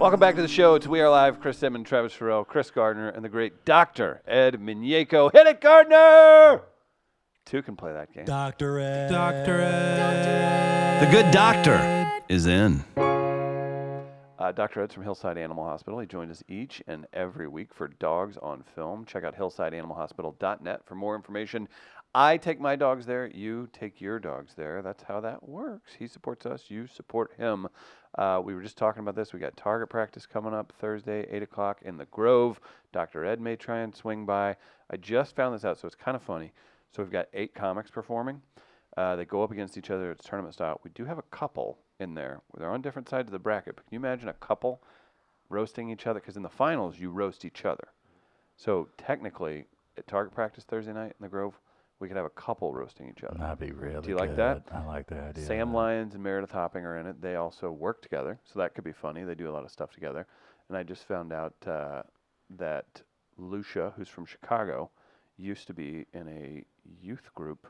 Welcome 0.00 0.18
back 0.18 0.34
to 0.36 0.40
the 0.40 0.48
show. 0.48 0.76
It's 0.76 0.86
We 0.86 1.02
Are 1.02 1.10
Live. 1.10 1.40
Chris 1.40 1.62
Edmond, 1.62 1.84
Travis 1.84 2.14
Farrell, 2.14 2.42
Chris 2.42 2.70
Gardner, 2.70 3.10
and 3.10 3.22
the 3.22 3.28
great 3.28 3.66
Dr. 3.66 4.22
Ed 4.26 4.54
Minyeko. 4.54 5.30
Hit 5.30 5.46
it, 5.46 5.60
Gardner! 5.60 6.62
Two 7.44 7.60
can 7.60 7.76
play 7.76 7.92
that 7.92 8.10
game. 8.10 8.24
Doctor 8.24 8.80
Ed. 8.80 9.10
Doctor 9.10 9.60
Ed. 9.60 11.04
The 11.04 11.10
good 11.10 11.30
doctor 11.30 12.10
is 12.30 12.46
in. 12.46 12.82
Uh, 12.96 14.52
Dr. 14.52 14.80
Ed's 14.80 14.94
from 14.94 15.02
Hillside 15.02 15.36
Animal 15.36 15.64
Hospital. 15.64 16.00
He 16.00 16.06
joins 16.06 16.30
us 16.30 16.42
each 16.48 16.82
and 16.86 17.06
every 17.12 17.46
week 17.46 17.74
for 17.74 17.88
Dogs 17.88 18.38
on 18.38 18.64
Film. 18.74 19.04
Check 19.04 19.24
out 19.24 19.36
hillsideanimalhospital.net 19.36 20.80
for 20.86 20.94
more 20.94 21.14
information. 21.14 21.68
I 22.14 22.38
take 22.38 22.58
my 22.58 22.74
dogs 22.74 23.04
there. 23.04 23.26
You 23.28 23.68
take 23.72 24.00
your 24.00 24.18
dogs 24.18 24.54
there. 24.56 24.80
That's 24.80 25.02
how 25.02 25.20
that 25.20 25.46
works. 25.46 25.92
He 25.98 26.06
supports 26.06 26.46
us. 26.46 26.64
You 26.68 26.86
support 26.86 27.32
him. 27.36 27.68
Uh, 28.16 28.40
we 28.42 28.54
were 28.54 28.62
just 28.62 28.76
talking 28.76 29.00
about 29.00 29.14
this. 29.14 29.32
We 29.32 29.38
got 29.38 29.56
target 29.56 29.88
practice 29.88 30.26
coming 30.26 30.52
up 30.52 30.72
Thursday, 30.78 31.26
8 31.30 31.42
o'clock 31.42 31.82
in 31.82 31.96
the 31.96 32.06
Grove. 32.06 32.60
Dr. 32.92 33.24
Ed 33.24 33.40
may 33.40 33.56
try 33.56 33.80
and 33.80 33.94
swing 33.94 34.26
by. 34.26 34.56
I 34.90 34.96
just 34.96 35.36
found 35.36 35.54
this 35.54 35.64
out, 35.64 35.78
so 35.78 35.86
it's 35.86 35.94
kind 35.94 36.16
of 36.16 36.22
funny. 36.22 36.52
So 36.90 37.02
we've 37.02 37.12
got 37.12 37.28
eight 37.32 37.54
comics 37.54 37.90
performing. 37.90 38.42
Uh, 38.96 39.14
they 39.14 39.24
go 39.24 39.42
up 39.42 39.52
against 39.52 39.78
each 39.78 39.90
other. 39.90 40.10
It's 40.10 40.24
tournament 40.24 40.54
style. 40.54 40.80
We 40.82 40.90
do 40.90 41.04
have 41.04 41.18
a 41.18 41.22
couple 41.22 41.78
in 42.00 42.14
there. 42.14 42.40
They're 42.58 42.70
on 42.70 42.82
different 42.82 43.08
sides 43.08 43.28
of 43.28 43.32
the 43.32 43.38
bracket. 43.38 43.76
But 43.76 43.86
can 43.86 43.94
you 43.94 44.00
imagine 44.00 44.28
a 44.28 44.34
couple 44.34 44.82
roasting 45.48 45.90
each 45.90 46.06
other? 46.06 46.18
Because 46.18 46.36
in 46.36 46.42
the 46.42 46.48
finals, 46.48 46.98
you 46.98 47.10
roast 47.10 47.44
each 47.44 47.64
other. 47.64 47.88
So 48.56 48.88
technically, 48.98 49.66
at 49.96 50.08
target 50.08 50.34
practice 50.34 50.64
Thursday 50.64 50.92
night 50.92 51.14
in 51.18 51.22
the 51.22 51.28
Grove, 51.28 51.60
we 52.00 52.08
could 52.08 52.16
have 52.16 52.26
a 52.26 52.30
couple 52.30 52.72
roasting 52.72 53.08
each 53.08 53.22
other. 53.22 53.36
That'd 53.38 53.58
be 53.58 53.72
really 53.72 54.00
Do 54.00 54.08
you 54.08 54.16
like 54.16 54.30
good. 54.30 54.38
that? 54.38 54.62
I 54.72 54.84
like 54.86 55.06
that 55.08 55.22
idea. 55.22 55.44
Sam 55.44 55.72
Lyons 55.72 56.14
and 56.14 56.22
Meredith 56.22 56.50
Hopping 56.50 56.84
are 56.84 56.98
in 56.98 57.06
it. 57.06 57.20
They 57.20 57.36
also 57.36 57.70
work 57.70 58.00
together, 58.02 58.40
so 58.44 58.58
that 58.58 58.74
could 58.74 58.84
be 58.84 58.92
funny. 58.92 59.22
They 59.22 59.34
do 59.34 59.50
a 59.50 59.52
lot 59.52 59.64
of 59.64 59.70
stuff 59.70 59.92
together. 59.92 60.26
And 60.68 60.76
I 60.78 60.82
just 60.82 61.06
found 61.06 61.32
out 61.32 61.54
uh, 61.66 62.02
that 62.56 63.02
Lucia, 63.36 63.92
who's 63.96 64.08
from 64.08 64.24
Chicago, 64.24 64.90
used 65.36 65.66
to 65.66 65.74
be 65.74 66.06
in 66.14 66.26
a 66.28 66.64
youth 67.02 67.32
group 67.34 67.66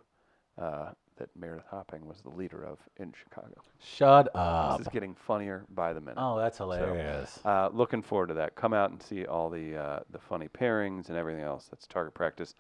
uh, 0.59 0.91
that 1.17 1.29
Meredith 1.37 1.67
Hopping 1.71 2.07
was 2.07 2.21
the 2.23 2.31
leader 2.31 2.65
of 2.65 2.79
in 2.99 3.13
Chicago. 3.13 3.55
Shut 3.83 4.29
up. 4.35 4.79
this 4.79 4.87
is 4.87 4.93
getting 4.93 5.15
funnier 5.15 5.65
by 5.75 5.93
the 5.93 6.01
minute. 6.01 6.17
Oh, 6.19 6.39
that's 6.39 6.59
hilarious. 6.59 7.41
Uh, 7.45 7.69
looking 7.73 8.03
forward 8.03 8.29
to 8.29 8.35
that. 8.35 8.55
Come 8.55 8.73
out 8.73 8.91
and 8.91 9.03
see 9.03 9.27
all 9.27 9.51
the 9.51 9.77
uh, 9.77 10.01
the 10.11 10.19
funny 10.19 10.49
pairings 10.49 11.09
and 11.09 11.17
everything 11.19 11.43
else. 11.43 11.67
That's 11.71 11.87
target 11.87 12.15
practice 12.15 12.55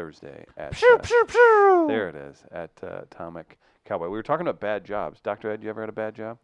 Thursday 0.00 0.44
at 0.58 0.74
uh, 0.82 1.86
there 1.88 2.08
it 2.10 2.14
is 2.16 2.44
at 2.52 2.70
uh, 2.82 3.00
Atomic 3.10 3.58
Cowboy. 3.86 4.04
We 4.04 4.10
were 4.10 4.22
talking 4.22 4.46
about 4.46 4.60
bad 4.60 4.84
jobs. 4.84 5.20
Doctor 5.22 5.50
Ed, 5.50 5.62
you 5.62 5.70
ever 5.70 5.80
had 5.80 5.88
a 5.88 5.92
bad 5.92 6.14
job? 6.14 6.36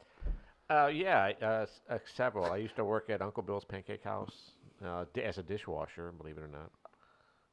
Uh, 0.70 0.86
yeah, 0.86 1.33
uh, 1.42 1.47
s- 1.62 1.81
uh, 1.91 1.98
several. 2.14 2.47
I 2.47 2.56
used 2.56 2.77
to 2.77 2.84
work 2.84 3.11
at 3.11 3.20
Uncle 3.20 3.42
Bill's 3.42 3.64
Pancake 3.67 4.03
House 4.03 4.53
uh, 4.84 5.05
di- 5.12 5.22
as 5.22 5.36
a 5.36 5.42
dishwasher, 5.42 6.12
believe 6.17 6.39
it 6.39 6.42
or 6.42 6.48
not. 6.48 6.70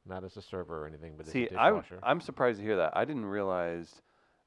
Not 0.06 0.24
as 0.24 0.38
a 0.38 0.42
server 0.42 0.84
or 0.84 0.88
anything, 0.88 1.12
but 1.18 1.26
See, 1.26 1.44
as 1.48 1.52
a 1.52 1.60
I, 1.60 1.70
dishwasher. 1.70 1.98
I'm 2.02 2.22
surprised 2.22 2.58
to 2.60 2.64
hear 2.64 2.76
that. 2.76 2.96
I 2.96 3.04
didn't 3.04 3.26
realize 3.26 4.00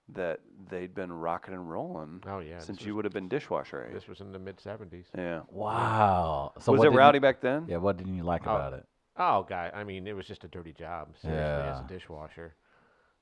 that 0.10 0.40
they'd 0.72 0.96
been 0.96 1.14
rocking 1.14 1.54
and 1.54 1.70
rolling 1.72 2.22
oh 2.28 2.40
yeah, 2.40 2.58
since 2.60 2.80
this 2.80 2.88
you 2.88 2.94
was, 2.94 2.96
would 2.98 3.06
have 3.06 3.14
been 3.14 3.30
dishwasher 3.30 3.86
age. 3.86 3.94
this 3.94 4.08
was 4.08 4.20
in 4.22 4.32
the 4.34 4.40
mid 4.40 4.58
'70s. 4.58 5.06
Yeah. 5.16 5.42
Wow. 5.52 6.52
So 6.60 6.72
was 6.74 6.80
what 6.80 6.88
it 6.88 6.90
did 6.90 6.94
you- 6.96 7.00
rowdy 7.00 7.20
back 7.20 7.40
then? 7.42 7.66
Yeah, 7.70 7.78
what 7.78 7.96
didn't 7.98 8.16
you 8.16 8.24
like 8.24 8.48
Oh, 8.48 8.56
about 8.56 8.74
it? 8.74 8.86
Oh, 9.18 9.44
guy, 9.48 9.72
I 9.74 9.84
mean, 9.84 10.08
it 10.08 10.16
was 10.16 10.26
just 10.26 10.44
a 10.44 10.48
dirty 10.48 10.74
job. 10.74 11.10
Seriously, 11.22 11.44
as 11.44 11.80
a 11.80 11.88
dishwasher. 11.88 12.56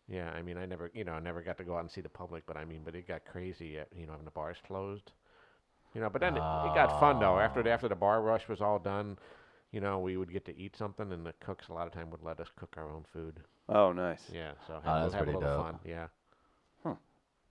Yeah, 0.07 0.29
I 0.29 0.41
mean, 0.41 0.57
I 0.57 0.65
never, 0.65 0.89
you 0.93 1.03
know, 1.03 1.13
I 1.13 1.19
never 1.19 1.41
got 1.41 1.57
to 1.57 1.63
go 1.63 1.75
out 1.75 1.81
and 1.81 1.91
see 1.91 2.01
the 2.01 2.09
public, 2.09 2.45
but 2.45 2.57
I 2.57 2.65
mean, 2.65 2.81
but 2.83 2.95
it 2.95 3.07
got 3.07 3.25
crazy, 3.25 3.77
at, 3.77 3.87
you 3.95 4.05
know, 4.05 4.13
when 4.13 4.25
the 4.25 4.31
bars 4.31 4.57
closed. 4.65 5.11
You 5.93 6.01
know, 6.01 6.09
but 6.09 6.21
then 6.21 6.35
it, 6.35 6.39
it 6.39 6.73
got 6.73 6.99
fun 6.99 7.19
though. 7.19 7.37
After 7.39 7.61
the, 7.61 7.69
Oh. 7.69 7.73
after 7.73 7.89
the 7.89 7.95
bar 7.95 8.21
rush 8.21 8.47
was 8.47 8.61
all 8.61 8.79
done, 8.79 9.17
you 9.71 9.81
know, 9.81 9.99
we 9.99 10.15
would 10.17 10.31
get 10.31 10.45
to 10.45 10.57
eat 10.57 10.75
something, 10.77 11.11
and 11.11 11.25
the 11.25 11.33
cooks 11.41 11.67
a 11.67 11.73
lot 11.73 11.87
of 11.87 11.93
time 11.93 12.09
would 12.11 12.23
let 12.23 12.39
us 12.39 12.47
cook 12.55 12.73
our 12.77 12.89
own 12.89 13.03
food. 13.11 13.41
Oh, 13.67 13.91
nice. 13.91 14.23
Yeah, 14.33 14.51
so 14.67 14.75
have, 14.75 14.83
Oh, 14.85 15.01
that's 15.01 15.13
have 15.13 15.23
pretty 15.23 15.37
a 15.37 15.39
little 15.39 15.57
dope. 15.57 15.65
fun. 15.65 15.79
Yeah. 15.85 16.07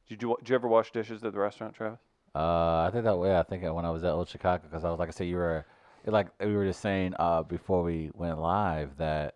Did 0.08 0.22
you 0.22 0.36
did 0.40 0.48
you 0.48 0.54
ever 0.56 0.66
wash 0.66 0.90
dishes 0.90 1.22
at 1.22 1.32
the 1.32 1.38
restaurant, 1.38 1.74
Travis? 1.74 2.00
Uh, 2.34 2.82
I 2.86 2.90
think 2.92 3.04
that 3.04 3.16
way. 3.16 3.38
I 3.38 3.44
think 3.44 3.62
when 3.62 3.84
I 3.84 3.90
was 3.90 4.02
at 4.02 4.10
Old 4.10 4.28
Chicago, 4.28 4.64
because 4.68 4.84
I 4.84 4.90
was 4.90 4.98
like 4.98 5.08
I 5.08 5.12
said, 5.12 5.28
you 5.28 5.36
were 5.36 5.64
like 6.06 6.28
we 6.40 6.54
were 6.54 6.66
just 6.66 6.80
saying 6.80 7.14
uh, 7.18 7.42
before 7.42 7.82
we 7.82 8.10
went 8.14 8.38
live 8.38 8.96
that 8.98 9.34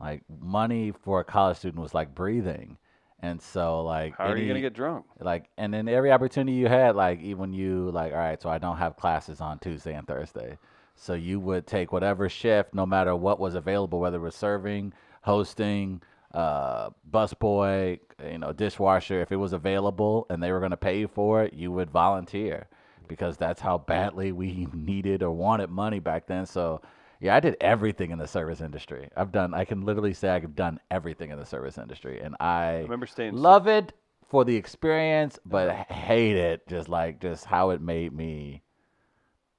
like 0.00 0.22
money 0.40 0.92
for 0.92 1.20
a 1.20 1.24
college 1.24 1.58
student 1.58 1.80
was 1.82 1.94
like 1.94 2.14
breathing, 2.14 2.76
and 3.20 3.40
so 3.40 3.82
like 3.82 4.16
How 4.16 4.28
are 4.28 4.36
you 4.36 4.48
gonna 4.48 4.60
get 4.60 4.72
drunk? 4.74 5.06
like 5.20 5.48
and 5.58 5.72
then 5.74 5.88
every 5.88 6.10
opportunity 6.10 6.56
you 6.56 6.68
had 6.68 6.96
like 6.96 7.20
even 7.20 7.52
you 7.52 7.90
like 7.90 8.12
all 8.12 8.18
right 8.18 8.40
so 8.40 8.48
i 8.48 8.58
don't 8.58 8.78
have 8.78 8.96
classes 8.96 9.40
on 9.40 9.58
tuesday 9.58 9.94
and 9.94 10.06
thursday. 10.06 10.56
So 10.96 11.14
you 11.14 11.40
would 11.40 11.66
take 11.66 11.92
whatever 11.92 12.28
shift 12.28 12.74
no 12.74 12.84
matter 12.84 13.16
what 13.16 13.40
was 13.40 13.54
available 13.54 14.00
whether 14.00 14.18
it 14.18 14.20
was 14.20 14.34
serving 14.34 14.92
hosting 15.22 16.02
uh 16.34 16.90
busboy 17.10 17.98
you 18.30 18.38
know 18.38 18.52
dishwasher 18.52 19.20
if 19.20 19.32
it 19.32 19.36
was 19.36 19.52
available 19.52 20.26
and 20.30 20.42
they 20.42 20.52
were 20.52 20.58
going 20.60 20.70
to 20.70 20.76
pay 20.76 20.98
you 21.00 21.08
for 21.08 21.42
it 21.42 21.52
you 21.54 21.72
would 21.72 21.90
volunteer 21.90 22.68
because 23.10 23.36
that's 23.36 23.60
how 23.60 23.76
badly 23.76 24.32
we 24.32 24.66
needed 24.72 25.22
or 25.22 25.32
wanted 25.32 25.68
money 25.68 25.98
back 25.98 26.26
then 26.26 26.46
so 26.46 26.80
yeah, 27.22 27.36
I 27.36 27.40
did 27.40 27.58
everything 27.60 28.12
in 28.12 28.18
the 28.18 28.26
service 28.26 28.62
industry. 28.62 29.10
I've 29.14 29.30
done. 29.30 29.52
I 29.52 29.66
can 29.66 29.82
literally 29.82 30.14
say 30.14 30.30
I've 30.30 30.56
done 30.56 30.80
everything 30.90 31.28
in 31.30 31.38
the 31.38 31.44
service 31.44 31.76
industry, 31.76 32.18
and 32.18 32.34
I 32.40 32.78
remember 32.78 33.04
staying 33.06 33.34
s- 33.34 33.38
love 33.40 33.66
it 33.66 33.92
for 34.26 34.42
the 34.46 34.56
experience, 34.56 35.38
but 35.44 35.68
h- 35.68 35.94
hate 35.94 36.36
it 36.38 36.66
just 36.66 36.88
like 36.88 37.20
just 37.20 37.44
how 37.44 37.70
it 37.70 37.82
made 37.82 38.14
me 38.14 38.62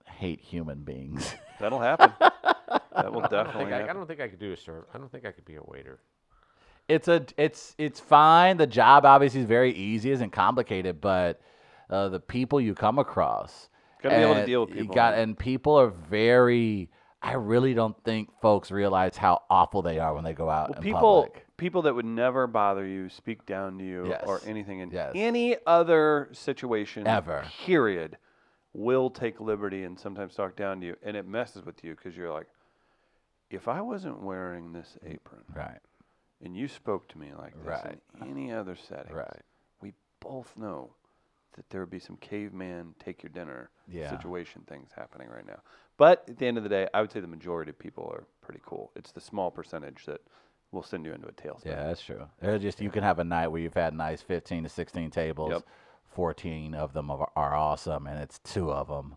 hate 0.08 0.42
human 0.42 0.80
beings. 0.80 1.36
That'll 1.60 1.78
happen. 1.80 2.14
that 2.20 3.14
will 3.14 3.22
I 3.22 3.28
don't, 3.28 3.46
definitely 3.46 3.74
I, 3.74 3.84
I 3.90 3.94
don't 3.94 4.08
think 4.08 4.22
I 4.22 4.28
could 4.28 4.40
do 4.40 4.54
a 4.54 4.58
serve. 4.58 4.86
I 4.92 4.98
don't 4.98 5.12
think 5.12 5.26
I 5.28 5.32
could 5.32 5.46
be 5.46 5.58
a 5.58 5.64
waiter. 5.64 6.00
it's 6.90 7.08
a 7.08 7.24
it's 7.38 7.76
it's 7.78 8.00
fine. 8.00 8.58
The 8.58 8.66
job 8.66 9.06
obviously 9.06 9.42
is 9.42 9.46
very 9.46 9.72
easy, 9.72 10.10
isn't 10.10 10.32
complicated, 10.32 11.00
but 11.00 11.42
uh, 11.92 12.10
the 12.10 12.20
people 12.20 12.60
you 12.62 12.74
come 12.74 12.98
across, 13.00 13.70
Gotta 14.02 14.16
be 14.16 14.22
able 14.22 14.36
to 14.36 14.46
deal 14.46 14.62
with 14.62 14.70
you 14.70 14.76
people, 14.84 14.96
Got 14.96 15.14
and 15.16 15.38
people 15.38 15.76
are 15.76 15.90
very. 15.90 16.90
I 17.24 17.34
really 17.34 17.76
don't 17.76 17.96
think 18.04 18.30
folks 18.42 18.72
realize 18.72 19.16
how 19.16 19.44
awful 19.48 19.84
they 19.84 20.00
are 20.00 20.16
when 20.16 20.24
they 20.24 20.34
go 20.34 20.50
out 20.50 20.70
Well, 20.70 20.82
people 20.82 21.24
public. 21.24 21.46
people 21.58 21.84
that 21.84 21.94
would 21.94 22.06
never 22.06 22.48
bother 22.48 22.84
you, 22.84 23.10
speak 23.10 23.46
down 23.46 23.78
to 23.78 23.84
you, 23.86 24.16
or 24.24 24.42
anything 24.44 24.80
in 24.80 24.90
Yes. 24.90 25.12
any 25.14 25.56
other 25.68 26.30
situation 26.32 27.06
Ever. 27.06 27.46
period 27.64 28.18
will 28.74 29.12
take 29.12 29.40
liberty 29.40 29.84
and 29.84 30.00
sometimes 30.00 30.34
talk 30.34 30.56
down 30.56 30.80
to 30.82 30.88
you, 30.88 30.96
and 31.04 31.16
it 31.16 31.28
messes 31.28 31.64
with 31.64 31.84
you 31.84 31.94
because 31.96 32.18
you're 32.18 32.34
like, 32.34 32.48
if 33.52 33.68
I 33.68 33.82
wasn't 33.82 34.22
wearing 34.24 34.74
this 34.74 34.98
apron 35.06 35.44
Right, 35.54 35.80
and 36.44 36.56
you 36.58 36.68
spoke 36.68 37.08
to 37.10 37.20
me 37.20 37.34
like 37.38 37.54
this 37.64 37.84
Right. 37.84 38.00
in 38.20 38.28
any 38.30 38.52
other 38.52 38.76
setting, 38.76 39.14
right. 39.14 39.42
we 39.80 39.94
both 40.20 40.58
know 40.58 40.96
that 41.54 41.70
there 41.70 41.82
would 41.82 41.90
be 41.90 42.00
some 42.00 42.18
caveman 42.18 42.96
take 43.00 43.24
your 43.24 43.30
dinner 43.32 43.70
Yeah. 43.88 44.10
situation 44.10 44.62
things 44.68 44.92
happening 44.96 45.30
right 45.30 45.46
now. 45.46 45.60
But 45.98 46.24
at 46.30 46.38
the 46.38 46.48
end 46.48 46.58
of 46.58 46.64
the 46.64 46.70
day, 46.70 46.88
I 46.94 47.02
would 47.02 47.12
say 47.12 47.20
the 47.20 47.28
majority 47.28 47.70
of 47.72 47.78
people 47.80 48.10
are 48.14 48.26
pretty 48.42 48.62
cool. 48.66 48.92
It's 48.96 49.12
the 49.12 49.22
small 49.22 49.52
percentage 49.52 50.06
that 50.06 50.22
will 50.72 50.84
send 50.84 51.06
you 51.06 51.14
into 51.14 51.28
a 51.28 51.32
tailspin. 51.34 51.66
Yeah, 51.66 51.88
that's 51.88 52.02
true. 52.02 52.28
It's 52.42 52.62
just 52.64 52.80
you 52.82 52.90
can 52.90 53.04
have 53.04 53.20
a 53.20 53.24
night 53.24 53.48
where 53.50 53.62
you've 53.62 53.74
had 53.74 53.94
nice 53.94 54.22
15 54.22 54.64
to 54.64 54.70
16 54.70 55.12
tables, 55.12 55.52
Yep. 55.52 55.64
14 56.14 56.74
of 56.76 56.94
them 56.94 57.10
are, 57.12 57.30
are 57.36 57.56
awesome, 57.56 58.08
and 58.08 58.20
it's 58.20 58.40
two 58.40 58.72
of 58.72 58.88
them 58.88 59.16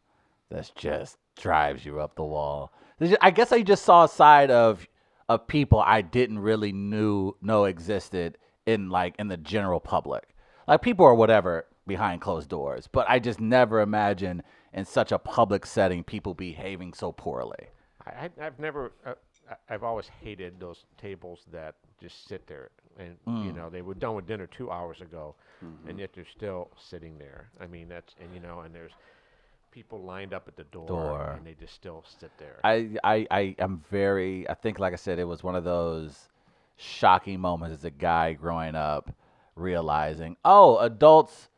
that's 0.51 0.71
just 0.71 1.19
drives 1.37 1.84
you 1.84 2.01
up 2.01 2.15
the 2.15 2.25
wall. 2.25 2.72
I 3.21 3.31
guess 3.31 3.51
I 3.53 3.62
just 3.62 3.84
saw 3.84 4.05
a 4.05 4.09
side 4.09 4.51
of 4.51 4.87
of 5.28 5.47
people 5.47 5.81
I 5.81 6.03
didn't 6.03 6.39
really 6.39 6.72
knew 6.72 7.34
know 7.41 7.65
existed 7.65 8.36
in 8.66 8.91
like 8.91 9.15
in 9.19 9.28
the 9.28 9.36
general 9.36 9.81
public. 9.81 10.34
Like 10.69 10.83
people 10.83 11.04
or 11.07 11.15
whatever 11.15 11.66
behind 11.86 12.21
closed 12.21 12.48
doors, 12.48 12.89
but 12.91 13.07
I 13.09 13.19
just 13.19 13.41
never 13.41 13.81
imagined 13.81 14.42
in 14.72 14.84
such 14.84 15.13
a 15.13 15.19
public 15.19 15.66
setting 15.66 16.03
people 16.04 16.34
behaving 16.34 16.95
so 16.95 17.13
poorly. 17.13 17.69
I, 18.07 18.31
I've 18.41 18.59
never. 18.59 18.92
Uh, 19.04 19.15
I've 19.69 19.83
always 19.83 20.09
hated 20.22 20.59
those 20.59 20.84
tables 20.97 21.45
that 21.53 21.75
just 22.01 22.27
sit 22.28 22.47
there, 22.47 22.71
and 22.98 23.16
you 23.27 23.53
Mm. 23.53 23.57
know 23.57 23.71
they 23.71 23.83
were 23.83 23.95
done 23.95 24.15
with 24.15 24.27
dinner 24.27 24.47
two 24.47 24.71
hours 24.71 25.01
ago, 25.01 25.34
Mm-hmm. 25.65 25.89
and 25.91 25.98
yet 25.98 26.10
they're 26.15 26.25
still 26.27 26.71
sitting 26.77 27.19
there. 27.19 27.51
I 27.60 27.66
mean 27.66 27.89
that's 27.89 28.15
and 28.21 28.33
you 28.34 28.41
know 28.41 28.60
and 28.60 28.75
there's 28.75 28.92
people 29.71 30.01
lined 30.03 30.33
up 30.33 30.47
at 30.48 30.57
the 30.57 30.65
door, 30.65 30.86
Door. 30.86 31.33
and 31.36 31.47
they 31.47 31.54
just 31.54 31.75
still 31.75 32.04
sit 32.21 32.31
there. 32.39 32.60
I, 32.63 32.91
I, 33.03 33.27
I 33.31 33.57
am 33.59 33.83
very, 33.91 34.48
I 34.48 34.54
think, 34.54 34.78
like 34.78 34.92
I 34.92 34.97
said, 34.97 35.19
it 35.19 35.25
was 35.25 35.42
one 35.42 35.57
of 35.57 35.65
those 35.65 36.28
shocking 36.77 37.41
moments 37.41 37.75
as 37.78 37.84
a 37.84 37.91
guy 37.91 38.34
growing 38.34 38.77
up 38.77 39.13
realizing, 39.57 40.36
oh, 40.45 40.78
adults 40.78 41.48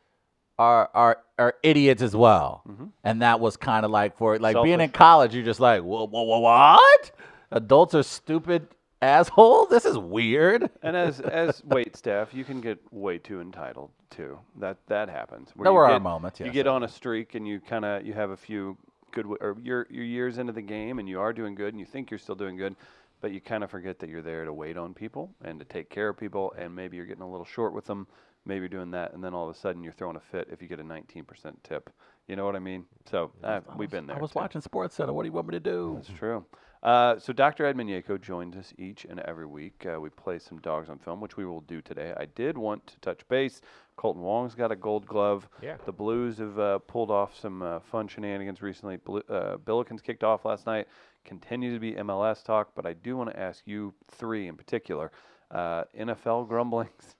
are, 0.59 0.89
are, 0.93 1.17
are 1.37 1.55
idiots 1.63 2.01
as 2.01 2.15
well. 2.15 2.63
Mm-hmm. 2.67 2.85
And 3.03 3.21
that 3.21 3.39
was 3.39 3.57
kind 3.57 3.85
of 3.85 3.91
like 3.91 4.17
for, 4.17 4.37
like 4.39 4.61
being 4.63 4.81
in 4.81 4.89
college, 4.89 5.35
you're 5.35 5.45
just 5.45 5.59
like, 5.59 5.83
whoa, 5.83 6.07
whoa, 6.07 6.23
whoa, 6.23 6.39
what? 6.39 7.11
Adults 7.51 7.95
are 7.95 8.03
stupid 8.03 8.67
assholes? 9.01 9.69
This 9.69 9.85
is 9.85 9.97
weird. 9.97 10.69
And 10.81 10.95
as 10.97 11.19
as 11.21 11.63
wait 11.65 11.95
staff, 11.95 12.33
you 12.33 12.43
can 12.43 12.61
get 12.61 12.79
way 12.91 13.17
too 13.17 13.39
entitled 13.41 13.91
too. 14.09 14.39
That 14.59 14.77
that 14.87 15.09
happens. 15.09 15.51
where 15.55 15.65
There 15.65 15.73
were 15.73 15.85
our 15.85 15.93
get- 15.95 16.01
moments, 16.01 16.39
You 16.39 16.51
get 16.51 16.67
on 16.67 16.83
a 16.83 16.87
streak 16.87 17.35
and 17.35 17.47
you 17.47 17.59
kind 17.59 17.85
of 17.85 18.05
you 18.05 18.13
have 18.13 18.31
a 18.31 18.37
few 18.37 18.77
good 19.11 19.25
or 19.39 19.57
you're 19.61 19.87
you're 19.89 20.03
years 20.03 20.37
into 20.39 20.53
the 20.53 20.61
game 20.61 20.99
and 20.99 21.07
you 21.07 21.19
are 21.19 21.31
doing 21.33 21.55
good 21.55 21.73
and 21.73 21.79
you 21.79 21.85
think 21.85 22.11
you're 22.11 22.17
still 22.17 22.35
doing 22.35 22.57
good, 22.57 22.75
but 23.21 23.31
you 23.31 23.39
kind 23.39 23.63
of 23.63 23.69
forget 23.71 23.99
that 23.99 24.09
you're 24.09 24.21
there 24.21 24.43
to 24.45 24.51
wait 24.53 24.77
on 24.77 24.93
people 24.93 25.31
and 25.43 25.59
to 25.59 25.65
take 25.65 25.89
care 25.89 26.09
of 26.09 26.17
people 26.17 26.53
and 26.57 26.75
maybe 26.75 26.97
you're 26.97 27.05
getting 27.05 27.23
a 27.23 27.29
little 27.29 27.45
short 27.45 27.73
with 27.73 27.85
them. 27.85 28.07
Maybe 28.47 28.67
doing 28.67 28.91
that 28.91 29.13
and 29.13 29.23
then 29.23 29.33
all 29.33 29.49
of 29.49 29.55
a 29.55 29.59
sudden 29.59 29.83
you're 29.83 29.93
throwing 29.93 30.15
a 30.15 30.21
fit 30.21 30.47
if 30.51 30.61
you 30.61 30.67
get 30.67 30.79
a 30.79 30.83
19% 30.83 31.25
tip. 31.63 31.89
You 32.27 32.35
know 32.35 32.45
what 32.45 32.55
I 32.55 32.59
mean? 32.59 32.85
So 33.09 33.31
uh, 33.43 33.61
we've 33.77 33.89
been 33.89 34.07
there. 34.07 34.17
I 34.17 34.19
was 34.19 34.31
too. 34.31 34.39
watching 34.39 34.61
Sports 34.61 34.95
Center. 34.95 35.13
What 35.13 35.23
do 35.23 35.27
you 35.27 35.33
want 35.33 35.47
me 35.47 35.53
to 35.53 35.59
do? 35.59 35.93
That's 35.95 36.17
true. 36.17 36.45
Uh, 36.83 37.17
so 37.19 37.33
Dr. 37.33 37.65
Ed 37.65 37.75
Minyeko 37.75 38.21
joins 38.21 38.55
us 38.55 38.73
each 38.77 39.05
and 39.05 39.19
every 39.21 39.45
week. 39.45 39.85
Uh, 39.85 39.99
we 39.99 40.09
play 40.09 40.39
some 40.39 40.59
dogs 40.59 40.89
on 40.89 40.99
film, 40.99 41.19
which 41.19 41.35
we 41.35 41.45
will 41.45 41.61
do 41.61 41.81
today. 41.81 42.13
I 42.15 42.25
did 42.25 42.57
want 42.57 42.85
to 42.87 42.99
touch 42.99 43.27
base. 43.27 43.61
Kolten 43.97 44.17
Wong's 44.17 44.55
got 44.55 44.71
a 44.71 44.75
gold 44.75 45.05
glove. 45.05 45.49
Yeah. 45.61 45.77
The 45.85 45.91
Blues 45.91 46.37
have 46.37 46.57
uh, 46.59 46.79
pulled 46.79 47.09
off 47.09 47.37
some 47.37 47.61
uh, 47.61 47.79
fun 47.79 48.07
shenanigans 48.07 48.61
recently. 48.61 48.97
Blue, 48.97 49.23
uh, 49.29 49.57
Billikens 49.57 50.03
kicked 50.03 50.23
off 50.23 50.45
last 50.45 50.65
night. 50.65 50.87
Continue 51.25 51.73
to 51.73 51.79
be 51.79 51.93
MLS 51.93 52.43
talk, 52.43 52.69
but 52.75 52.85
I 52.85 52.93
do 52.93 53.17
want 53.17 53.31
to 53.31 53.39
ask 53.39 53.63
you 53.65 53.93
three 54.11 54.47
in 54.47 54.55
particular. 54.55 55.11
Uh, 55.49 55.83
NFL 55.99 56.47
grumblings. 56.47 57.16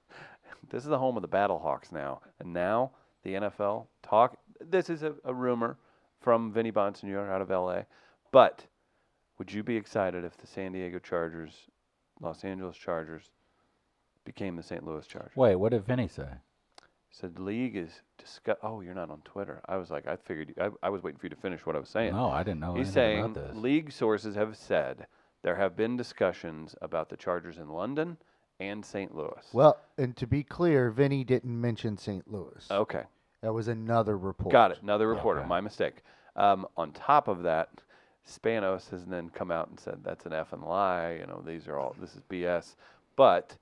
This 0.69 0.83
is 0.83 0.89
the 0.89 0.97
home 0.97 1.15
of 1.15 1.21
the 1.21 1.27
Battlehawks 1.27 1.91
now, 1.91 2.21
and 2.39 2.53
now 2.53 2.91
the 3.23 3.33
NFL 3.33 3.87
talk. 4.03 4.37
This 4.59 4.89
is 4.89 5.03
a, 5.03 5.13
a 5.23 5.33
rumor 5.33 5.77
from 6.19 6.51
Vinny 6.51 6.71
Bonsignore 6.71 7.29
out 7.29 7.41
of 7.41 7.49
LA, 7.49 7.83
but 8.31 8.65
would 9.37 9.51
you 9.51 9.63
be 9.63 9.75
excited 9.75 10.23
if 10.23 10.37
the 10.37 10.47
San 10.47 10.71
Diego 10.71 10.99
Chargers, 10.99 11.53
Los 12.19 12.43
Angeles 12.43 12.75
Chargers, 12.75 13.29
became 14.25 14.55
the 14.55 14.63
St. 14.63 14.85
Louis 14.85 15.05
Chargers? 15.07 15.35
Wait, 15.35 15.55
what 15.55 15.71
did 15.71 15.85
Vinny 15.85 16.07
say? 16.07 16.27
Said 17.11 17.35
the 17.35 17.43
league 17.43 17.75
is 17.75 18.01
discuss. 18.17 18.57
Oh, 18.61 18.81
you're 18.81 18.93
not 18.93 19.09
on 19.09 19.21
Twitter. 19.21 19.61
I 19.67 19.77
was 19.77 19.89
like, 19.89 20.07
I 20.07 20.17
figured. 20.17 20.53
You, 20.55 20.63
I, 20.83 20.87
I 20.87 20.89
was 20.89 21.01
waiting 21.01 21.17
for 21.17 21.25
you 21.25 21.29
to 21.31 21.35
finish 21.35 21.65
what 21.65 21.75
I 21.75 21.79
was 21.79 21.89
saying. 21.89 22.13
No, 22.13 22.29
I 22.29 22.43
didn't 22.43 22.59
know 22.59 22.75
He's 22.75 22.91
saying 22.91 23.35
league 23.53 23.91
sources 23.91 24.35
have 24.35 24.57
said 24.57 25.07
there 25.41 25.55
have 25.55 25.75
been 25.75 25.95
discussions 25.95 26.75
about 26.81 27.09
the 27.09 27.17
Chargers 27.17 27.57
in 27.57 27.69
London 27.69 28.17
and 28.59 28.83
St. 28.85 29.15
Louis. 29.15 29.43
Well, 29.53 29.77
and 29.97 30.15
to 30.17 30.27
be 30.27 30.43
clear, 30.43 30.89
Vinny 30.91 31.23
didn't 31.23 31.59
mention 31.59 31.97
St. 31.97 32.27
Louis. 32.31 32.65
okay, 32.71 33.03
That 33.41 33.53
was 33.53 33.67
another 33.67 34.17
report. 34.17 34.51
got 34.51 34.71
it. 34.71 34.79
Another 34.81 35.07
reporter. 35.07 35.41
Okay. 35.41 35.49
My 35.49 35.61
mistake. 35.61 35.97
Um, 36.35 36.67
on 36.75 36.91
top 36.91 37.27
of 37.27 37.43
that, 37.43 37.69
Spanos 38.27 38.89
has 38.89 39.05
then 39.05 39.29
come 39.29 39.51
out 39.51 39.69
and 39.69 39.79
said 39.79 39.99
that's 40.03 40.25
an 40.25 40.31
effing 40.33 40.65
lie. 40.67 41.13
You 41.19 41.27
know, 41.27 41.41
these 41.45 41.67
are 41.67 41.77
all 41.77 41.95
this 41.99 42.13
is 42.15 42.21
BS. 42.29 42.75
But 43.15 43.55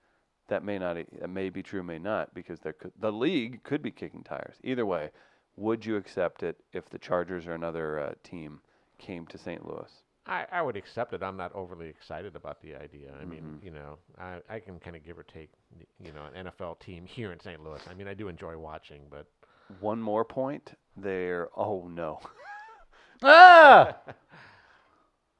that 0.48 0.64
may 0.64 0.78
not. 0.80 0.98
e- 0.98 1.06
It 1.22 1.30
may 1.30 1.50
be 1.50 1.62
true, 1.64 1.84
may 1.84 2.00
not, 2.00 2.34
because 2.34 2.60
there 2.60 2.74
could, 2.74 2.92
the 3.00 3.12
league 3.12 3.64
could 3.64 3.82
be 3.82 3.92
kicking 3.92 4.24
tires. 4.24 4.56
Either 4.64 4.86
way, 4.86 5.12
would 5.56 5.86
you 5.86 5.96
accept 5.96 6.44
it 6.44 6.58
if 6.74 6.90
the 6.90 6.98
Chargers 7.00 7.48
or 7.48 7.54
another 7.54 8.00
uh, 8.00 8.14
team 8.24 8.60
came 8.98 9.26
to 9.28 9.38
St. 9.38 9.66
Louis? 9.66 9.92
I, 10.28 10.46
I 10.52 10.62
would 10.62 10.76
accept 10.76 11.14
it. 11.14 11.22
I'm 11.22 11.38
not 11.38 11.54
overly 11.54 11.88
excited 11.88 12.36
about 12.36 12.62
the 12.62 12.76
idea. 12.76 13.12
I 13.22 13.26
mean, 13.26 13.42
Mm-hmm. 13.44 13.66
you 13.66 13.72
know, 13.72 13.98
I, 14.20 14.40
I 14.50 14.60
can 14.60 14.80
kind 14.80 14.96
of 14.96 15.04
give 15.06 15.18
or 15.20 15.24
take, 15.24 15.52
you 16.04 16.12
know, 16.14 16.24
an 16.34 16.48
NFL 16.48 16.80
team 16.80 17.06
here 17.16 17.32
in 17.32 17.40
St. 17.40 17.62
Louis. 17.64 17.82
I 17.90 17.94
mean, 17.94 18.08
I 18.08 18.14
do 18.16 18.28
enjoy 18.28 18.58
watching, 18.58 19.02
but 19.10 19.28
One 19.80 20.02
more 20.02 20.26
point. 20.26 20.74
There. 20.98 21.50
Oh 21.56 21.88
no. 21.88 22.20
ah! 23.24 23.96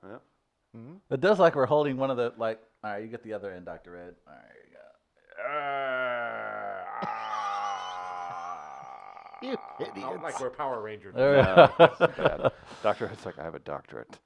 Yep. 0.08 0.22
It 1.10 1.22
does 1.22 1.40
like 1.40 1.56
we're 1.56 1.66
holding 1.66 1.98
one 1.98 2.12
of 2.12 2.18
the 2.18 2.32
like. 2.38 2.60
All 2.84 2.92
right, 2.92 3.02
you 3.02 3.08
get 3.08 3.24
the 3.24 3.34
other 3.34 3.52
end, 3.52 3.66
Doctor 3.66 3.96
Ed. 3.98 4.14
All 4.28 4.34
right, 4.34 4.52
you 4.70 4.74
You 9.46 9.58
Not 9.80 9.90
idiots. 9.90 10.24
like 10.24 10.40
we're 10.40 10.50
Power 10.50 10.82
Rangers. 10.82 11.14
go. 11.14 11.20
There 11.20 11.44
No, 11.44 11.72
that's 11.78 12.00
bad. 12.18 12.52
Doctor, 12.84 13.06
it's 13.14 13.26
like 13.26 13.38
I 13.38 13.44
have 13.44 13.56
a 13.56 13.60
doctorate. 13.60 14.18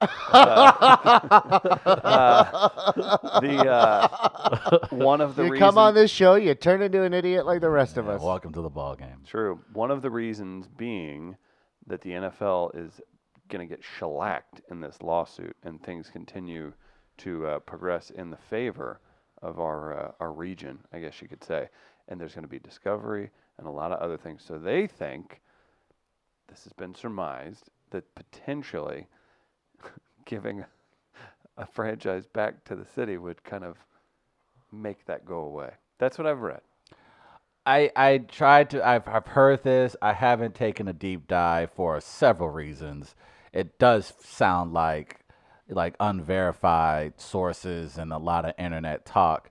Uh, 2.00 3.40
the 3.40 3.70
uh, 3.70 4.86
one 4.90 5.20
of 5.20 5.36
the 5.36 5.44
you 5.44 5.52
reasons, 5.52 5.68
come 5.68 5.78
on 5.78 5.94
this 5.94 6.10
show, 6.10 6.34
you 6.36 6.54
turn 6.54 6.82
into 6.82 7.02
an 7.02 7.12
idiot 7.12 7.44
like 7.46 7.60
the 7.60 7.68
rest 7.70 7.96
of 7.96 8.08
us. 8.08 8.20
welcome 8.22 8.52
to 8.52 8.60
the 8.60 8.68
ball 8.70 8.94
game. 8.94 9.22
True. 9.26 9.60
One 9.72 9.90
of 9.90 10.02
the 10.02 10.10
reasons 10.10 10.66
being 10.68 11.36
that 11.86 12.00
the 12.00 12.10
NFL 12.10 12.74
is 12.76 13.00
going 13.48 13.66
to 13.66 13.74
get 13.74 13.84
shellacked 13.84 14.60
in 14.70 14.80
this 14.80 15.02
lawsuit, 15.02 15.56
and 15.64 15.82
things 15.82 16.08
continue 16.10 16.72
to 17.18 17.46
uh, 17.46 17.58
progress 17.60 18.10
in 18.10 18.30
the 18.30 18.36
favor 18.36 19.00
of 19.42 19.58
our 19.60 19.98
uh, 19.98 20.12
our 20.20 20.32
region, 20.32 20.78
I 20.92 21.00
guess 21.00 21.20
you 21.20 21.28
could 21.28 21.44
say. 21.44 21.68
And 22.08 22.20
there's 22.20 22.34
going 22.34 22.44
to 22.44 22.48
be 22.48 22.58
discovery 22.58 23.30
and 23.60 23.68
a 23.68 23.72
lot 23.72 23.92
of 23.92 24.00
other 24.00 24.16
things. 24.16 24.42
So 24.44 24.58
they 24.58 24.86
think 24.86 25.42
this 26.48 26.64
has 26.64 26.72
been 26.72 26.94
surmised 26.94 27.68
that 27.90 28.14
potentially 28.14 29.06
giving 30.24 30.64
a 31.58 31.66
franchise 31.66 32.26
back 32.26 32.64
to 32.64 32.74
the 32.74 32.86
city 32.86 33.18
would 33.18 33.44
kind 33.44 33.64
of 33.64 33.76
make 34.72 35.04
that 35.04 35.26
go 35.26 35.40
away. 35.40 35.72
That's 35.98 36.16
what 36.16 36.26
I've 36.26 36.40
read. 36.40 36.62
I 37.66 37.90
I 37.94 38.18
tried 38.18 38.70
to. 38.70 38.86
I've 38.86 39.06
I've 39.06 39.26
heard 39.26 39.62
this. 39.62 39.94
I 40.00 40.14
haven't 40.14 40.54
taken 40.54 40.88
a 40.88 40.94
deep 40.94 41.28
dive 41.28 41.70
for 41.72 42.00
several 42.00 42.48
reasons. 42.48 43.14
It 43.52 43.78
does 43.78 44.14
sound 44.20 44.72
like 44.72 45.20
like 45.68 45.94
unverified 46.00 47.20
sources 47.20 47.98
and 47.98 48.12
a 48.12 48.18
lot 48.18 48.46
of 48.46 48.54
internet 48.58 49.04
talk. 49.04 49.49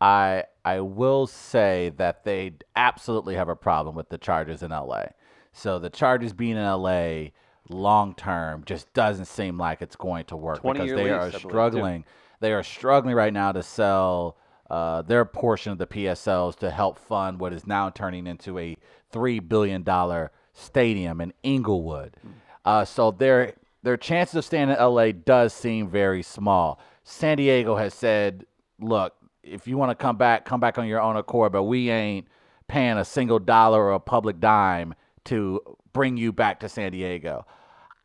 I 0.00 0.44
I 0.64 0.80
will 0.80 1.26
say 1.26 1.92
that 1.96 2.24
they 2.24 2.54
absolutely 2.74 3.34
have 3.36 3.48
a 3.48 3.56
problem 3.56 3.94
with 3.94 4.08
the 4.08 4.18
Chargers 4.18 4.62
in 4.62 4.70
LA. 4.70 5.04
So 5.52 5.78
the 5.78 5.90
Chargers 5.90 6.32
being 6.32 6.56
in 6.56 6.64
LA 6.64 7.30
long 7.68 8.14
term 8.14 8.62
just 8.66 8.92
doesn't 8.92 9.24
seem 9.24 9.58
like 9.58 9.82
it's 9.82 9.96
going 9.96 10.24
to 10.26 10.36
work 10.36 10.62
because 10.62 10.90
they 10.90 11.04
lease, 11.04 11.12
are 11.12 11.32
struggling. 11.32 12.04
They 12.40 12.52
are 12.52 12.62
struggling 12.62 13.14
right 13.14 13.32
now 13.32 13.52
to 13.52 13.62
sell 13.62 14.36
uh, 14.68 15.02
their 15.02 15.24
portion 15.24 15.72
of 15.72 15.78
the 15.78 15.86
PSLs 15.86 16.56
to 16.56 16.70
help 16.70 16.98
fund 16.98 17.40
what 17.40 17.52
is 17.52 17.66
now 17.66 17.88
turning 17.90 18.26
into 18.26 18.58
a 18.58 18.76
three 19.10 19.38
billion 19.38 19.82
dollar 19.82 20.30
stadium 20.52 21.20
in 21.20 21.32
Inglewood. 21.42 22.16
Uh, 22.64 22.84
so 22.84 23.10
their 23.10 23.54
their 23.82 23.96
chances 23.96 24.34
of 24.34 24.44
staying 24.44 24.68
in 24.68 24.76
LA 24.76 25.12
does 25.12 25.52
seem 25.52 25.88
very 25.88 26.22
small. 26.22 26.80
San 27.04 27.36
Diego 27.36 27.76
has 27.76 27.94
said, 27.94 28.44
"Look, 28.80 29.14
if 29.46 29.66
you 29.66 29.76
want 29.76 29.90
to 29.90 29.94
come 29.94 30.16
back, 30.16 30.44
come 30.44 30.60
back 30.60 30.78
on 30.78 30.86
your 30.86 31.00
own 31.00 31.16
accord, 31.16 31.52
but 31.52 31.64
we 31.64 31.90
ain't 31.90 32.26
paying 32.68 32.98
a 32.98 33.04
single 33.04 33.38
dollar 33.38 33.82
or 33.82 33.92
a 33.92 34.00
public 34.00 34.40
dime 34.40 34.94
to 35.24 35.60
bring 35.92 36.16
you 36.16 36.32
back 36.32 36.60
to 36.60 36.68
San 36.68 36.92
Diego." 36.92 37.46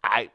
I 0.04 0.30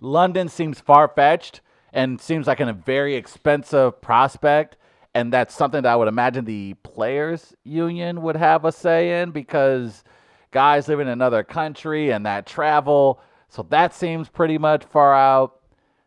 London 0.00 0.48
seems 0.48 0.80
far 0.80 1.08
fetched 1.08 1.60
and 1.92 2.20
seems 2.20 2.46
like 2.46 2.60
a 2.60 2.72
very 2.72 3.14
expensive 3.14 4.00
prospect. 4.00 4.76
And 5.14 5.32
that's 5.32 5.54
something 5.54 5.82
that 5.82 5.92
I 5.92 5.96
would 5.96 6.08
imagine 6.08 6.44
the 6.44 6.74
players' 6.82 7.54
union 7.62 8.20
would 8.22 8.36
have 8.36 8.64
a 8.64 8.72
say 8.72 9.22
in 9.22 9.30
because 9.30 10.02
guys 10.50 10.88
living 10.88 11.06
in 11.06 11.12
another 11.12 11.44
country 11.44 12.10
and 12.10 12.26
that 12.26 12.46
travel. 12.46 13.20
So 13.48 13.62
that 13.70 13.94
seems 13.94 14.28
pretty 14.28 14.58
much 14.58 14.84
far 14.84 15.14
out. 15.14 15.60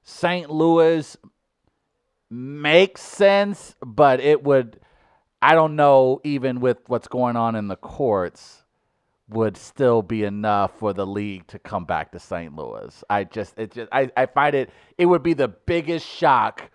St. 0.03 0.49
Louis 0.49 1.15
makes 2.29 3.01
sense, 3.01 3.75
but 3.85 4.19
it 4.19 4.43
would, 4.43 4.79
I 5.41 5.53
don't 5.55 5.75
know, 5.75 6.21
even 6.23 6.59
with 6.59 6.77
what's 6.87 7.07
going 7.07 7.35
on 7.35 7.55
in 7.55 7.67
the 7.67 7.75
courts, 7.75 8.63
would 9.29 9.57
still 9.57 10.01
be 10.01 10.23
enough 10.23 10.79
for 10.79 10.93
the 10.93 11.05
league 11.05 11.45
to 11.47 11.59
come 11.59 11.83
back 11.83 12.11
to 12.13 12.19
St. 12.19 12.55
Louis. 12.55 13.03
I 13.09 13.25
just, 13.25 13.57
it 13.59 13.71
just, 13.71 13.89
I, 13.91 14.09
I 14.15 14.25
find 14.25 14.55
it, 14.55 14.69
it 14.97 15.05
would 15.05 15.23
be 15.23 15.33
the 15.33 15.49
biggest 15.49 16.05
shock 16.07 16.69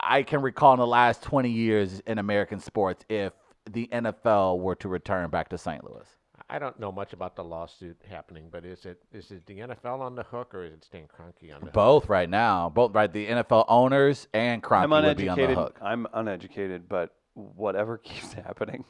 I 0.00 0.22
can 0.22 0.42
recall 0.42 0.74
in 0.74 0.78
the 0.78 0.86
last 0.86 1.22
20 1.22 1.50
years 1.50 2.00
in 2.06 2.18
American 2.18 2.60
sports 2.60 3.04
if 3.08 3.32
the 3.70 3.88
NFL 3.92 4.60
were 4.60 4.76
to 4.76 4.88
return 4.88 5.28
back 5.30 5.48
to 5.50 5.58
St. 5.58 5.82
Louis. 5.84 6.06
I 6.48 6.58
don't 6.60 6.78
know 6.78 6.92
much 6.92 7.12
about 7.12 7.34
the 7.34 7.42
lawsuit 7.42 8.00
happening, 8.08 8.48
but 8.50 8.64
is 8.64 8.86
it 8.86 9.02
is 9.12 9.30
it 9.32 9.46
the 9.46 9.58
NFL 9.60 10.00
on 10.00 10.14
the 10.14 10.22
hook 10.22 10.54
or 10.54 10.64
is 10.64 10.72
it 10.74 10.84
Stan 10.84 11.06
Kroenke 11.08 11.52
on 11.54 11.60
the 11.60 11.66
hook? 11.66 11.72
Both 11.72 12.08
right 12.08 12.30
now, 12.30 12.68
both 12.70 12.94
right, 12.94 13.12
the 13.12 13.26
NFL 13.26 13.64
owners 13.68 14.28
and 14.32 14.62
I'm 14.70 14.90
Kroenke 14.90 15.04
would 15.04 15.16
be 15.16 15.28
on 15.28 15.36
the 15.36 15.44
uneducated. 15.44 15.56
hook. 15.56 15.78
I'm 15.82 16.06
uneducated, 16.14 16.88
but 16.88 17.14
whatever 17.34 17.98
keeps 18.04 18.32
happening, 18.32 18.84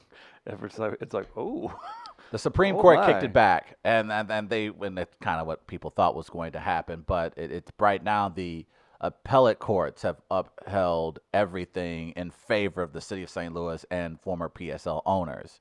it's 0.47 0.79
like 0.79 0.99
it's 1.01 1.15
like 1.15 1.29
oh, 1.37 1.75
The 2.31 2.39
Supreme 2.39 2.77
Oh 2.77 2.81
Court 2.83 3.07
kicked 3.07 3.23
it 3.23 3.33
back, 3.33 3.79
and 3.85 4.13
and, 4.13 4.31
and 4.31 4.51
they 4.51 4.67
and 4.67 4.99
it's 4.99 5.17
kind 5.23 5.41
of 5.41 5.47
what 5.47 5.67
people 5.67 5.91
thought 5.91 6.15
was 6.15 6.29
going 6.29 6.53
to 6.53 6.61
happen. 6.61 7.05
But 7.07 7.33
it, 7.37 7.51
it's 7.51 7.73
right 7.79 8.03
now 8.03 8.29
the 8.29 8.67
appellate 9.01 9.59
courts 9.61 10.03
have 10.03 10.21
upheld 10.31 11.21
everything 11.33 12.11
in 12.17 12.31
favor 12.31 12.83
of 12.83 12.93
the 12.93 13.01
city 13.01 13.23
of 13.23 13.31
St. 13.31 13.55
Louis 13.55 13.85
and 13.91 14.21
former 14.21 14.49
PSL 14.49 15.03
owners. 15.07 15.61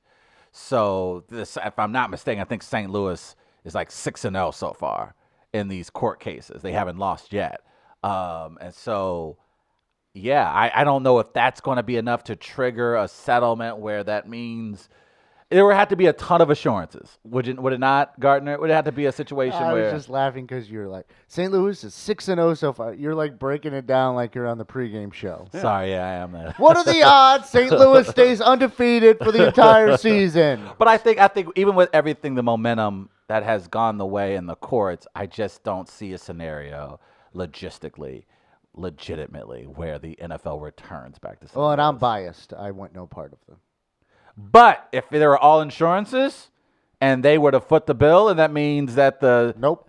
So 0.56 1.24
this, 1.28 1.58
if 1.62 1.78
I'm 1.78 1.92
not 1.92 2.10
mistaken, 2.10 2.40
I 2.40 2.44
think 2.44 2.62
St. 2.62 2.90
Louis 2.90 3.36
is 3.64 3.74
like 3.74 3.90
six 3.90 4.24
and 4.24 4.34
zero 4.34 4.52
so 4.52 4.72
far 4.72 5.14
in 5.52 5.68
these 5.68 5.90
court 5.90 6.18
cases. 6.18 6.62
They 6.62 6.72
haven't 6.72 6.98
lost 6.98 7.32
yet, 7.34 7.60
um, 8.02 8.56
and 8.60 8.74
so 8.74 9.36
yeah, 10.14 10.50
I, 10.50 10.80
I 10.80 10.84
don't 10.84 11.02
know 11.02 11.18
if 11.18 11.32
that's 11.34 11.60
going 11.60 11.76
to 11.76 11.82
be 11.82 11.96
enough 11.98 12.24
to 12.24 12.36
trigger 12.36 12.96
a 12.96 13.06
settlement 13.06 13.78
where 13.78 14.02
that 14.04 14.30
means 14.30 14.88
There 15.48 15.64
would 15.64 15.76
have 15.76 15.88
to 15.88 15.96
be 15.96 16.06
a 16.06 16.12
ton 16.12 16.40
of 16.40 16.50
assurances. 16.50 17.18
Would 17.22 17.46
it? 17.46 17.60
Would 17.60 17.72
it 17.72 17.78
not, 17.78 18.18
Gardner? 18.18 18.58
Would 18.58 18.70
it 18.70 18.72
have 18.72 18.86
to 18.86 18.92
be 18.92 19.06
a 19.06 19.12
situation 19.12 19.60
where. 19.60 19.70
I 19.70 19.72
where? 19.74 19.84
was 19.84 19.92
just 19.92 20.08
laughing 20.08 20.44
because 20.44 20.68
you're 20.68 20.88
like 20.88 21.06
St. 21.28 21.52
Louis 21.52 21.84
is 21.84 21.94
six 21.94 22.26
and 22.26 22.38
zero 22.38 22.54
so 22.54 22.72
far. 22.72 22.92
You're 22.94 23.14
like 23.14 23.38
breaking 23.38 23.72
it 23.72 23.86
down 23.86 24.16
like 24.16 24.34
you're 24.34 24.48
on 24.48 24.58
the 24.58 24.64
pregame 24.64 25.12
show. 25.12 25.46
Sorry, 25.52 25.90
yeah, 25.90 26.04
I 26.04 26.12
am 26.14 26.32
that. 26.32 26.58
What 26.58 26.76
are 26.76 26.84
the 26.84 27.00
odds 27.04 27.48
St. 27.48 27.70
Louis 27.78 28.08
stays 28.08 28.40
undefeated 28.40 29.18
for 29.18 29.30
the 29.30 29.46
entire 29.46 29.96
season? 29.98 30.68
But 30.78 30.88
I 30.88 30.98
think 30.98 31.18
I 31.20 31.28
think 31.28 31.50
even 31.54 31.76
with 31.76 31.90
everything, 31.92 32.34
the 32.34 32.42
momentum 32.42 33.10
that 33.28 33.44
has 33.44 33.68
gone 33.68 33.98
the 33.98 34.06
way 34.06 34.34
in 34.34 34.46
the 34.46 34.56
courts, 34.56 35.06
I 35.14 35.26
just 35.26 35.62
don't 35.62 35.88
see 35.88 36.12
a 36.12 36.18
scenario 36.18 36.98
logistically, 37.36 38.24
legitimately, 38.74 39.64
where 39.64 40.00
the 40.00 40.18
NFL 40.20 40.60
returns 40.60 41.20
back 41.20 41.38
to. 41.38 41.46
St. 41.46 41.56
Well, 41.56 41.70
and 41.70 41.80
I'm 41.80 41.98
biased. 41.98 42.52
I 42.52 42.72
want 42.72 42.96
no 42.96 43.06
part 43.06 43.32
of 43.32 43.38
them. 43.46 43.58
But 44.36 44.88
if 44.92 45.08
they 45.08 45.26
were 45.26 45.38
all 45.38 45.60
insurances, 45.60 46.50
and 47.00 47.22
they 47.22 47.38
were 47.38 47.50
to 47.50 47.60
foot 47.60 47.86
the 47.86 47.94
bill, 47.94 48.28
and 48.28 48.38
that 48.38 48.52
means 48.52 48.94
that 48.94 49.20
the 49.20 49.54
Nope. 49.58 49.88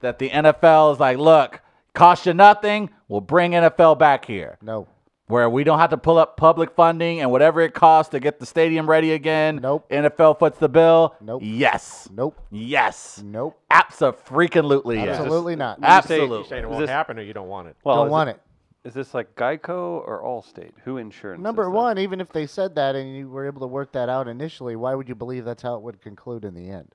that 0.00 0.18
the 0.18 0.30
NFL 0.30 0.92
is 0.94 1.00
like, 1.00 1.18
look, 1.18 1.60
cost 1.94 2.26
you 2.26 2.34
nothing, 2.34 2.90
we'll 3.08 3.20
bring 3.20 3.52
NFL 3.52 3.98
back 3.98 4.24
here. 4.24 4.58
No. 4.62 4.86
where 5.28 5.48
we 5.48 5.62
don't 5.62 5.78
have 5.78 5.90
to 5.90 5.96
pull 5.96 6.18
up 6.18 6.36
public 6.36 6.72
funding 6.72 7.20
and 7.20 7.30
whatever 7.30 7.60
it 7.60 7.72
costs 7.72 8.10
to 8.10 8.18
get 8.18 8.40
the 8.40 8.46
stadium 8.46 8.90
ready 8.90 9.12
again. 9.12 9.60
Nope. 9.62 9.88
NFL 9.88 10.40
foots 10.40 10.58
the 10.58 10.68
bill. 10.68 11.14
Nope. 11.20 11.42
Yes. 11.44 12.08
Nope. 12.12 12.36
Yes. 12.50 13.22
Nope. 13.24 13.56
Absolutely. 13.70 14.96
yes. 14.96 15.20
Absolutely 15.20 15.54
not. 15.54 15.78
When 15.80 15.88
you 15.88 16.02
say- 16.02 16.14
You 16.14 16.20
saying 16.26 16.32
Absolutely. 16.32 16.56
it 16.56 16.60
Is 16.62 16.66
won't 16.66 16.80
this- 16.80 16.90
happen 16.90 17.18
or 17.18 17.22
you 17.22 17.32
don't 17.32 17.46
want 17.48 17.68
it? 17.68 17.76
Well, 17.84 17.96
Don't 17.98 18.06
is 18.06 18.10
want 18.10 18.30
it. 18.30 18.40
Is 18.84 18.94
this 18.94 19.12
like 19.12 19.34
Geico 19.34 19.68
or 20.06 20.22
Allstate? 20.24 20.72
Who 20.84 20.96
insurance? 20.96 21.42
Number 21.42 21.64
is 21.64 21.68
that? 21.68 21.74
one, 21.74 21.98
even 21.98 22.20
if 22.20 22.32
they 22.32 22.46
said 22.46 22.74
that 22.76 22.96
and 22.96 23.14
you 23.14 23.28
were 23.28 23.46
able 23.46 23.60
to 23.60 23.66
work 23.66 23.92
that 23.92 24.08
out 24.08 24.26
initially, 24.26 24.74
why 24.74 24.94
would 24.94 25.08
you 25.08 25.14
believe 25.14 25.44
that's 25.44 25.62
how 25.62 25.74
it 25.74 25.82
would 25.82 26.00
conclude 26.00 26.44
in 26.44 26.54
the 26.54 26.70
end? 26.70 26.94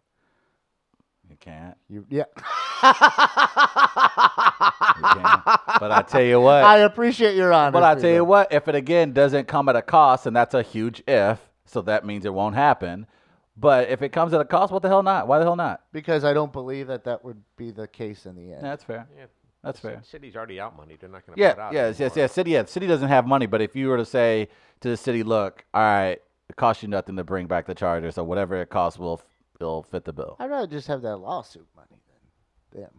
You 1.30 1.38
can't. 1.40 1.78
You, 1.88 2.06
yeah. 2.10 2.24
You 4.98 5.04
can't. 5.04 5.44
but 5.80 5.92
I 5.92 6.04
tell 6.08 6.22
you 6.24 6.40
what. 6.40 6.64
I 6.64 6.78
appreciate 6.80 7.36
your 7.36 7.52
honesty. 7.54 7.74
but 7.74 7.84
I 7.84 8.00
tell 8.00 8.12
you 8.12 8.24
what, 8.26 8.52
if 8.52 8.68
it 8.68 8.76
again 8.76 9.12
doesn't 9.14 9.48
come 9.48 9.70
at 9.70 9.76
a 9.76 9.82
cost, 9.82 10.26
and 10.26 10.36
that's 10.36 10.54
a 10.54 10.62
huge 10.62 11.04
if, 11.08 11.40
so 11.66 11.82
that 11.84 12.06
means 12.06 12.26
it 12.26 12.34
won't 12.34 12.56
happen. 12.56 13.08
But 13.58 13.90
if 13.90 14.02
it 14.02 14.10
comes 14.10 14.34
at 14.34 14.42
a 14.42 14.46
cost, 14.46 14.72
what 14.74 14.82
the 14.82 14.90
hell 14.90 15.04
not? 15.04 15.28
Why 15.28 15.40
the 15.40 15.46
hell 15.46 15.56
not? 15.56 15.82
Because 15.92 16.24
I 16.26 16.34
don't 16.34 16.52
believe 16.52 16.88
that 16.88 17.06
that 17.06 17.24
would 17.24 17.42
be 17.58 17.72
the 17.72 17.88
case 17.88 18.26
in 18.26 18.36
the 18.36 18.54
end. 18.54 18.64
That's 18.64 18.84
fair. 18.84 19.08
Yeah, 19.18 19.26
That's 19.66 19.80
the 19.82 19.90
fair. 19.90 20.02
City's 20.04 20.36
already 20.36 20.60
out 20.60 20.78
money. 20.78 20.96
They're 21.00 21.10
not 21.10 21.26
going 21.26 21.36
to 21.38 21.42
Yeah, 21.42 21.54
put 21.54 21.62
out 21.62 21.74
yes, 21.74 22.00
yes, 22.00 22.12
anymore. 22.12 22.18
yes. 22.18 22.32
City, 22.34 22.52
yeah, 22.52 22.66
city 22.66 22.88
doesn't 22.88 23.10
have 23.10 23.28
money, 23.28 23.48
but 23.48 23.62
if 23.62 23.76
you 23.76 23.90
were 23.90 23.98
to 23.98 24.06
say 24.06 24.48
to 24.82 24.90
the 24.90 24.98
city, 24.98 25.24
look, 25.24 25.66
all 25.74 25.82
right, 25.82 26.22
it 26.50 26.56
costs 26.56 26.84
you 26.84 26.90
nothing 26.90 27.16
to 27.18 27.24
bring 27.24 27.48
back 27.48 27.66
the 27.66 27.76
Chargers, 27.76 28.18
or 28.18 28.24
whatever 28.26 28.62
it 28.62 28.70
costs 28.70 29.00
will 29.00 29.22
will 29.60 29.84
fit 29.84 30.06
the 30.06 30.14
bill. 30.14 30.36
I'd 30.40 30.50
rather 30.52 30.68
just 30.68 30.88
have 30.88 31.02
that 31.02 31.18
lawsuit 31.18 31.68
money 31.76 31.98
than 32.72 32.82
them. 32.84 32.92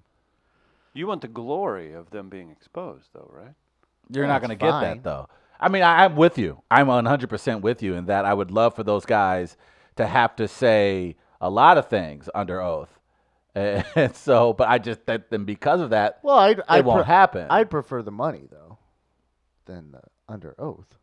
You 0.94 1.06
want 1.06 1.20
the 1.20 1.28
glory 1.28 1.92
of 1.92 2.10
them 2.10 2.28
being 2.30 2.50
exposed, 2.50 3.10
though, 3.12 3.30
right? 3.32 3.52
You're 4.10 4.24
Yeah, 4.24 4.32
not 4.32 4.40
going 4.40 4.50
to 4.50 4.56
get 4.56 4.80
that 4.80 5.02
though. 5.02 5.28
I 5.60 5.68
mean, 5.68 5.82
I, 5.82 6.04
I'm 6.04 6.16
with 6.16 6.38
you. 6.38 6.62
I'm 6.70 6.86
100% 6.86 7.60
with 7.60 7.82
you 7.82 7.94
in 7.94 8.06
that. 8.06 8.24
I 8.24 8.34
would 8.34 8.50
love 8.50 8.74
for 8.74 8.82
those 8.82 9.04
guys 9.06 9.56
to 9.96 10.06
have 10.06 10.34
to 10.36 10.48
say 10.48 11.16
a 11.40 11.50
lot 11.50 11.78
of 11.78 11.88
things 11.88 12.28
under 12.34 12.60
oath, 12.62 12.95
and 13.56 14.14
so, 14.14 14.52
but 14.52 14.68
I 14.68 14.78
just 14.78 15.04
that 15.06 15.30
then 15.30 15.44
because 15.44 15.80
of 15.80 15.90
that, 15.90 16.20
Well, 16.22 16.38
I'd, 16.38 16.58
it 16.60 16.64
I'd 16.68 16.84
won't 16.84 17.04
pre- 17.04 17.12
happen. 17.12 17.46
I'd 17.50 17.70
prefer 17.70 18.02
the 18.02 18.10
money 18.12 18.46
though, 18.50 18.78
than 19.64 19.92
the 19.92 20.02
under 20.28 20.54
oath. 20.58 20.98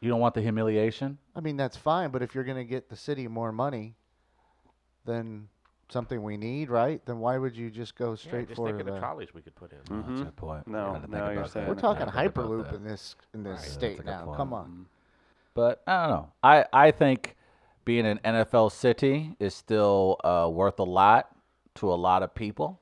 you 0.00 0.08
don't 0.10 0.20
want 0.20 0.34
the 0.34 0.42
humiliation. 0.42 1.18
I 1.34 1.40
mean, 1.40 1.56
that's 1.56 1.76
fine, 1.76 2.10
but 2.10 2.22
if 2.22 2.34
you're 2.34 2.44
going 2.44 2.58
to 2.58 2.64
get 2.64 2.88
the 2.90 2.96
city 2.96 3.26
more 3.28 3.52
money 3.52 3.94
than 5.04 5.48
something 5.88 6.22
we 6.22 6.36
need, 6.36 6.70
right? 6.70 7.04
Then 7.06 7.18
why 7.18 7.38
would 7.38 7.56
you 7.56 7.70
just 7.70 7.96
go 7.96 8.10
Yeah, 8.12 8.16
straight 8.16 8.48
just 8.48 8.56
for 8.56 8.68
think 8.68 8.80
of 8.80 8.86
the 8.86 8.92
the? 8.92 8.98
trolleys 8.98 9.34
we 9.34 9.42
could 9.42 9.54
put 9.54 9.72
in. 9.72 9.78
Oh, 9.90 10.02
that's 10.06 10.20
a 10.20 10.22
Mhm. 10.22 10.24
good 10.26 10.36
point. 10.36 10.66
No, 10.66 10.86
Gotta 10.94 11.00
think 11.00 11.12
now 11.12 11.24
you're 11.30 11.38
about 11.40 11.50
saying. 11.50 11.68
We're 11.68 11.74
talking 11.74 12.06
Gotta 12.06 12.12
think 12.18 12.36
about 12.36 12.44
hyperloop 12.50 12.70
that. 12.70 12.74
in 12.76 12.84
this 12.84 13.16
in 13.34 13.42
this 13.44 13.52
Right, 13.52 13.60
that's 13.60 13.72
a 13.72 13.72
state 13.74 13.96
good 13.98 14.06
now. 14.06 14.24
point. 14.24 14.36
Come 14.36 14.52
on. 14.54 14.86
But 15.54 15.82
I 15.86 16.06
don't 16.06 16.16
know. 16.16 16.32
I, 16.42 16.64
I 16.72 16.90
think 16.90 17.36
being 17.84 18.06
an 18.06 18.18
NFL 18.24 18.72
city 18.72 19.36
is 19.38 19.54
still 19.54 20.18
uh, 20.24 20.48
worth 20.52 20.78
a 20.80 20.84
lot 20.84 21.30
to 21.76 21.92
a 21.92 21.94
lot 21.96 22.22
of 22.22 22.34
people. 22.34 22.80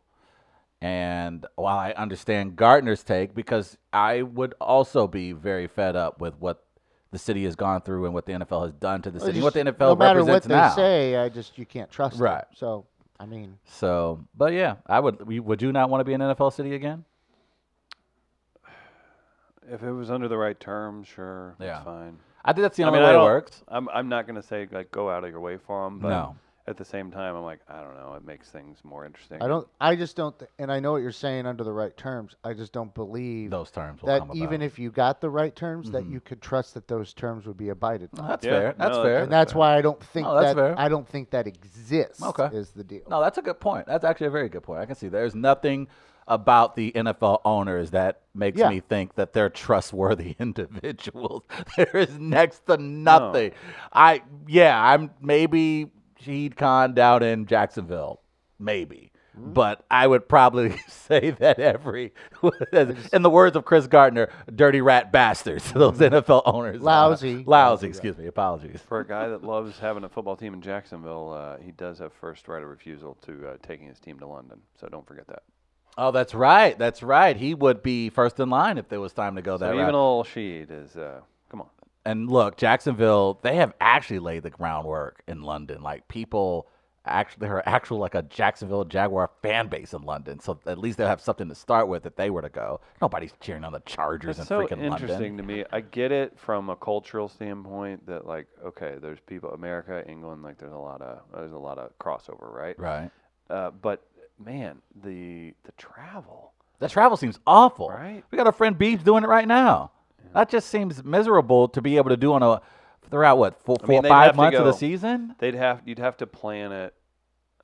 And 0.81 1.47
while 1.55 1.79
I 1.79 1.93
understand 1.93 2.57
Gardner's 2.57 3.05
take, 3.05 3.35
because 3.35 3.79
I 3.93 4.23
would 4.23 4.55
also 4.61 5.07
be 5.07 5.33
very 5.33 5.69
fed 5.69 5.95
up 5.95 6.21
with 6.21 6.35
what 6.41 6.65
the 7.13 7.19
city 7.19 7.45
has 7.45 7.55
gone 7.55 7.83
through 7.83 8.05
and 8.07 8.15
what 8.15 8.27
the 8.27 8.33
NFL 8.33 8.63
has 8.65 8.73
done 8.73 9.01
to 9.03 9.11
the 9.11 9.19
Well, 9.19 9.27
city, 9.27 9.39
just 9.41 9.45
what 9.45 9.55
the 9.55 9.61
NFL 9.73 9.79
no 9.79 9.97
matter 9.97 10.21
what 10.25 10.45
represents 10.45 10.47
they 10.47 10.55
now. 10.55 10.75
say, 10.75 11.17
I 11.17 11.29
just 11.29 11.57
you 11.59 11.67
can't 11.67 11.91
trust 11.91 12.17
them. 12.17 12.25
Right. 12.25 12.45
So 12.57 12.87
I 13.21 13.27
mean, 13.27 13.59
So, 13.65 14.25
but 14.37 14.53
yeah, 14.55 14.77
I 14.87 14.99
would. 14.99 15.25
Would 15.45 15.63
you 15.63 15.71
not 15.71 15.89
want 15.91 16.01
to 16.01 16.05
be 16.05 16.15
an 16.15 16.21
NFL 16.21 16.53
city 16.53 16.75
again? 16.75 17.05
If 19.71 19.83
it 19.83 19.93
was 19.93 20.11
under 20.11 20.27
the 20.29 20.37
right 20.37 20.59
terms, 20.59 21.07
sure, 21.07 21.55
Yeah. 21.61 21.67
that's 21.75 21.85
fine. 21.85 22.19
I 22.45 22.53
think 22.53 22.63
that's 22.63 22.77
the 22.77 22.83
I 22.83 22.87
only 22.89 22.99
mean, 22.99 23.09
way 23.09 23.15
it 23.15 23.23
works. 23.23 23.63
I'm 23.69 23.89
I'm 23.91 24.09
not 24.09 24.27
gonna 24.27 24.43
say 24.43 24.67
like 24.73 24.91
go 24.91 25.09
out 25.09 25.23
of 25.23 25.31
your 25.31 25.39
way 25.41 25.57
for 25.59 25.85
them, 25.85 26.01
but 26.01 26.09
No. 26.09 26.37
At 26.69 26.77
the 26.77 26.85
same 26.85 27.11
time, 27.11 27.35
I'm 27.35 27.43
like 27.43 27.59
I 27.69 27.83
don't 27.83 27.97
know. 27.97 28.15
It 28.15 28.25
makes 28.25 28.49
things 28.51 28.79
more 28.85 29.05
interesting. 29.05 29.43
I 29.43 29.49
don't. 29.49 29.67
I 29.81 29.97
just 29.97 30.15
don't. 30.17 30.39
Th- 30.39 30.51
and 30.59 30.71
I 30.71 30.79
know 30.79 30.93
what 30.93 31.03
you're 31.03 31.11
saying 31.11 31.45
under 31.47 31.65
the 31.65 31.73
right 31.73 31.97
terms. 31.97 32.37
I 32.45 32.53
just 32.55 32.73
don't 32.73 32.95
believe 32.95 33.51
Those 33.51 33.71
terms 33.73 34.01
will 34.01 34.07
that 34.09 34.21
come 34.21 34.31
about. 34.31 34.37
even 34.43 34.63
if 34.63 34.79
you 34.79 34.91
got 34.93 35.21
the 35.21 35.29
right 35.31 35.55
terms, 35.57 35.91
that 35.91 36.05
Mhm. 36.05 36.13
you 36.13 36.21
could 36.21 36.41
trust 36.41 36.75
that 36.75 36.87
those 36.87 37.13
terms 37.15 37.47
would 37.47 37.57
be 37.57 37.71
abided 37.71 38.11
by. 38.13 38.29
That's 38.29 38.45
Yeah, 38.45 38.51
fair. 38.53 38.75
That's 38.79 38.97
no, 38.97 39.03
fair. 39.03 39.23
and 39.25 39.33
that's 39.33 39.55
why 39.55 39.77
I 39.77 39.83
don't 39.83 40.01
think 40.03 40.27
that's 40.29 40.47
that. 40.47 40.55
fair. 40.57 40.75
I 40.79 40.89
don't 40.89 41.09
think 41.09 41.31
that 41.31 41.47
exists. 41.49 42.23
Okay. 42.23 42.49
Is 42.57 42.71
the 42.71 42.85
deal? 42.85 43.03
No, 43.11 43.21
that's 43.21 43.39
a 43.39 43.43
good 43.43 43.59
point. 43.59 43.87
That's 43.87 44.05
actually 44.05 44.29
a 44.29 44.31
very 44.31 44.49
good 44.49 44.63
point. 44.63 44.81
I 44.81 44.87
can 44.87 44.95
see 44.95 45.09
there's 45.09 45.35
nothing 45.35 45.89
about 46.29 46.77
the 46.77 46.93
NFL 46.95 47.41
owners 47.45 47.91
that 47.91 48.21
makes 48.33 48.61
Yeah. 48.61 48.69
me 48.69 48.79
think 48.79 49.17
that 49.17 49.33
they're 49.33 49.51
trustworthy 49.51 50.37
individuals. 50.39 51.43
there 51.77 51.91
is 51.97 52.17
next 52.21 52.67
to 52.67 52.77
nothing. 52.77 53.51
I 53.93 54.23
yeah, 54.47 54.81
I'm 54.81 55.11
maybe 55.21 55.91
Shahid 56.25 56.57
Khan 56.57 56.95
down 56.95 57.23
in 57.23 57.47
Jacksonville, 57.47 58.21
maybe. 58.59 59.11
Hmm. 59.37 59.53
But 59.55 59.85
I 59.91 60.07
would 60.07 60.29
probably 60.29 60.77
say 60.89 61.31
that 61.31 61.59
every, 61.59 62.13
in 63.13 63.23
the 63.23 63.31
words 63.31 63.57
of 63.57 63.65
Chris 63.65 63.87
Gardner, 63.87 64.29
dirty 64.55 64.81
rat 64.83 65.11
bastards. 65.11 65.73
Those 65.75 65.99
NFL 65.99 66.43
owners, 66.45 66.79
Hmm. 66.81 66.85
Lousy. 66.85 67.35
lousy. 67.37 67.45
Lousy, 67.47 67.87
Excuse 67.89 68.19
me, 68.19 68.27
apologies. 68.27 68.81
For 68.87 69.01
a 69.01 69.07
guy 69.07 69.29
that 69.29 69.43
loves 69.43 69.79
having 69.79 70.05
a 70.05 70.09
football 70.09 70.37
team 70.37 70.53
in 70.55 70.61
Jacksonville, 70.61 71.33
uh, 71.33 71.57
he 71.65 71.73
does 71.73 71.99
have 71.99 72.13
first 72.13 72.47
right 72.49 72.63
of 72.63 72.69
refusal 72.69 73.17
to 73.27 73.49
uh, 73.49 73.57
taking 73.63 73.89
his 73.89 73.99
team 73.99 74.19
to 74.19 74.27
London. 74.27 74.61
So 74.79 74.89
don't 74.89 75.07
forget 75.07 75.27
that. 75.29 75.43
Oh, 75.99 76.11
that's 76.11 76.35
right. 76.35 76.79
That's 76.79 77.03
right. 77.03 77.37
He 77.37 77.53
would 77.55 77.83
be 77.83 78.09
first 78.11 78.41
in 78.41 78.49
line 78.51 78.79
if 78.79 78.89
there 78.89 79.01
was 79.01 79.13
time 79.13 79.37
to 79.37 79.43
go 79.43 79.57
So 79.59 79.65
that 79.67 79.75
even 79.75 79.87
route. 79.87 79.95
old 79.95 80.27
Sheed 80.27 80.71
is 80.71 80.97
uh, 80.97 81.01
come 81.01 81.21
on. 81.21 81.23
And 82.05 82.31
look, 82.31 82.57
Jacksonville, 82.57 83.39
they 83.43 83.57
have 83.57 83.75
actually 83.81 84.19
laid 84.19 84.43
the 84.43 84.51
groundwork 84.51 85.23
in 85.29 85.43
London. 85.43 85.83
Like 85.83 86.09
people 86.09 86.69
actually 87.05 87.41
there 87.49 87.57
are 87.57 87.69
actual 87.69 87.99
like 87.99 88.15
a 88.15 88.23
Jacksonville 88.23 88.85
Jaguar 88.85 89.29
fan 89.43 89.67
base 89.69 89.93
in 89.93 90.03
London. 90.03 90.39
So 90.41 90.61
at 90.67 90.79
least 90.79 90.99
they'll 90.99 91.09
have 91.09 91.21
something 91.21 91.49
to 91.49 91.55
start 91.55 91.89
with 91.89 92.07
if 92.07 92.15
they 92.17 92.31
were 92.31 92.43
to 92.43 92.49
go. 92.49 92.81
Nobody's 93.01 93.33
cheering 93.41 93.65
on 93.65 93.73
the 93.73 93.81
Chargers 93.81 94.39
It's 94.39 94.41
in 94.41 94.47
so 94.47 94.61
freaking 94.61 94.83
interesting 94.83 95.37
London. 95.37 95.37
to 95.39 95.43
me. 95.43 95.65
I 95.73 95.81
get 95.81 96.13
it 96.13 96.39
from 96.39 96.71
a 96.71 96.77
cultural 96.77 97.29
standpoint 97.29 98.07
that 98.07 98.27
like 98.27 98.47
okay, 98.65 98.97
there's 99.01 99.19
people 99.21 99.51
America, 99.51 100.05
England, 100.09 100.43
like 100.43 100.59
there's 100.59 100.73
a 100.73 100.77
lot 100.77 101.03
of 101.03 101.21
there's 101.35 101.53
a 101.53 101.59
lot 101.59 101.79
of 101.79 101.91
crossover, 101.99 102.53
right? 102.53 102.79
Right. 102.79 103.11
Uh, 103.51 103.71
but 103.71 104.03
man, 104.45 104.79
the 105.05 105.55
the 105.65 105.73
travel, 105.77 106.53
The 106.79 106.89
travel 106.89 107.17
seems 107.17 107.39
awful. 107.47 107.89
Right. 107.89 108.23
We 108.31 108.37
got 108.39 108.47
our 108.47 108.53
friend 108.53 108.79
Beebs 108.79 109.05
doing 109.05 109.25
it 109.25 109.29
right 109.29 109.47
now. 109.49 109.91
That 110.35 110.49
just 110.49 110.69
seems 110.69 111.03
miserable 111.05 111.69
to 111.69 111.81
be 111.83 111.97
able 111.97 112.11
to 112.11 112.17
do 112.17 112.33
on 112.33 112.43
a 112.43 112.61
throughout 113.11 113.39
what 113.39 113.63
four, 113.63 113.77
I 113.83 113.87
four 113.87 113.89
mean, 113.95 114.03
they'd 114.03 114.09
five 114.09 114.27
have 114.27 114.35
to 114.35 114.41
months 114.41 114.59
of 114.59 114.65
the 114.67 114.73
season. 114.73 115.35
they'd 115.39 115.55
have 115.55 115.83
you'd 115.85 115.99
have 115.99 116.17
to 116.19 116.27
plan 116.27 116.73
it. 116.73 116.95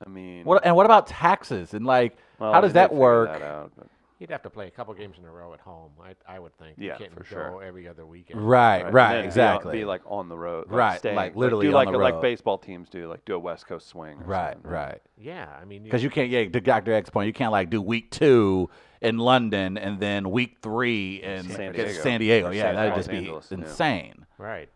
I 0.05 0.09
mean, 0.09 0.45
What 0.45 0.65
and 0.65 0.75
what 0.75 0.85
about 0.85 1.07
taxes 1.07 1.73
and 1.73 1.85
like 1.85 2.15
well, 2.39 2.53
how 2.53 2.61
does 2.61 2.73
that 2.73 2.93
work? 2.93 3.31
That 3.31 3.41
out, 3.41 3.71
You'd 4.19 4.31
have 4.31 4.41
to 4.43 4.49
play 4.49 4.67
a 4.67 4.71
couple 4.71 4.93
games 4.95 5.17
in 5.17 5.23
a 5.23 5.31
row 5.31 5.53
at 5.53 5.61
home. 5.61 5.91
I 6.03 6.13
I 6.35 6.39
would 6.39 6.53
think. 6.57 6.75
Yeah, 6.77 6.93
you 6.93 6.99
can't 6.99 7.13
for 7.13 7.21
go 7.21 7.25
sure. 7.25 7.63
every 7.63 7.87
other 7.87 8.05
weekend. 8.05 8.41
Right, 8.41 8.83
and 8.85 8.93
right, 8.93 9.07
then 9.13 9.15
be 9.15 9.19
on- 9.21 9.25
exactly. 9.25 9.71
Be, 9.79 9.85
like 9.85 10.01
on 10.05 10.27
the 10.27 10.37
road, 10.37 10.65
like 10.67 10.75
Right, 10.77 10.99
staying, 10.99 11.15
like 11.15 11.37
literally 11.37 11.67
do 11.67 11.69
on 11.69 11.85
like 11.85 11.91
the 11.93 11.97
like 11.97 12.21
baseball 12.21 12.57
teams 12.57 12.89
do, 12.89 13.07
like 13.07 13.23
do 13.23 13.35
a 13.35 13.39
West 13.39 13.65
Coast 13.65 13.87
swing. 13.87 14.19
Or 14.19 14.25
right, 14.25 14.53
something. 14.55 14.71
right. 14.71 15.01
Yeah, 15.17 15.47
I 15.61 15.63
mean, 15.63 15.83
Because 15.83 16.03
you 16.03 16.09
can't, 16.09 16.29
yeah, 16.29 16.43
to 16.49 16.59
Dr. 16.59 16.93
X 16.93 17.09
point, 17.09 17.27
you 17.27 17.33
can't 17.33 17.53
like 17.53 17.69
do 17.69 17.81
week 17.81 18.11
two 18.11 18.69
in 19.01 19.17
London 19.17 19.77
and 19.77 19.99
then 19.99 20.29
week 20.31 20.57
three 20.61 21.21
in 21.23 21.43
San 21.43 21.51
San 21.55 21.71
Diego. 21.73 21.83
Diego. 21.85 22.01
San 22.01 22.19
Diego. 22.19 22.49
Yeah, 22.51 22.61
San- 22.63 22.75
that'd 22.75 22.89
Los 22.91 22.97
just 22.99 23.09
be 23.09 23.17
Angeles, 23.17 23.47
yeah. 23.51 23.57
insane. 23.57 24.25
right. 24.37 24.69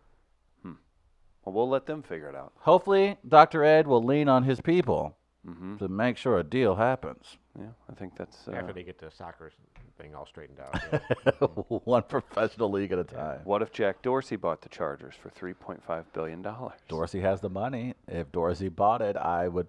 Well, 1.46 1.52
we'll 1.52 1.68
let 1.68 1.84
them 1.84 2.02
figure 2.02 2.30
it 2.30 2.34
out. 2.34 2.52
Hopefully, 2.60 3.18
Dr. 3.28 3.64
Ed 3.64 3.86
will 3.86 4.02
lean 4.02 4.28
on 4.28 4.44
his 4.44 4.60
people 4.60 5.16
Mm-hmm. 5.46 5.76
to 5.76 5.88
make 5.88 6.16
sure 6.16 6.38
a 6.38 6.42
deal 6.42 6.76
happens. 6.76 7.36
Yeah, 7.58 7.66
I 7.90 7.92
think 7.94 8.16
that's. 8.16 8.48
Uh, 8.48 8.52
After 8.52 8.72
they 8.72 8.82
get 8.82 8.96
the 8.98 9.10
soccer 9.10 9.52
thing 9.98 10.14
all 10.14 10.24
straightened 10.24 10.58
out. 10.58 10.80
Yeah. 10.90 11.46
One 11.84 12.02
professional 12.04 12.70
league 12.70 12.92
at 12.92 12.98
a 12.98 13.04
time. 13.04 13.40
what 13.44 13.60
if 13.60 13.70
Jack 13.70 14.00
Dorsey 14.00 14.36
bought 14.36 14.62
the 14.62 14.70
Chargers 14.70 15.12
for 15.22 15.28
three 15.28 15.52
point 15.52 15.84
five 15.84 16.10
billion 16.14 16.40
dollars? 16.40 16.78
Dorsey 16.88 17.20
has 17.20 17.42
the 17.42 17.50
money. 17.50 17.92
If 18.08 18.32
Dorsey 18.32 18.70
bought 18.70 19.02
it, 19.02 19.18
I 19.18 19.48
would. 19.48 19.66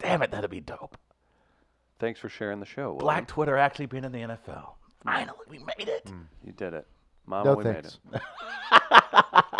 Damn 0.00 0.20
it, 0.20 0.32
that'd 0.32 0.50
be 0.50 0.60
dope. 0.60 0.98
Thanks 1.98 2.20
for 2.20 2.28
sharing 2.28 2.60
the 2.60 2.66
show. 2.66 2.88
William. 2.88 2.98
Black 2.98 3.28
Twitter 3.28 3.56
actually 3.56 3.86
being 3.86 4.04
in 4.04 4.12
the 4.12 4.20
NFL. 4.20 4.70
Finally, 5.04 5.38
we 5.48 5.58
made 5.58 5.88
it. 5.88 6.10
You 6.44 6.52
did 6.52 6.74
it, 6.74 6.86
Mama. 7.26 7.50
No 7.50 7.56
we 7.56 7.64
thanks. 7.64 7.98
made 8.10 8.20
it. 8.20 9.44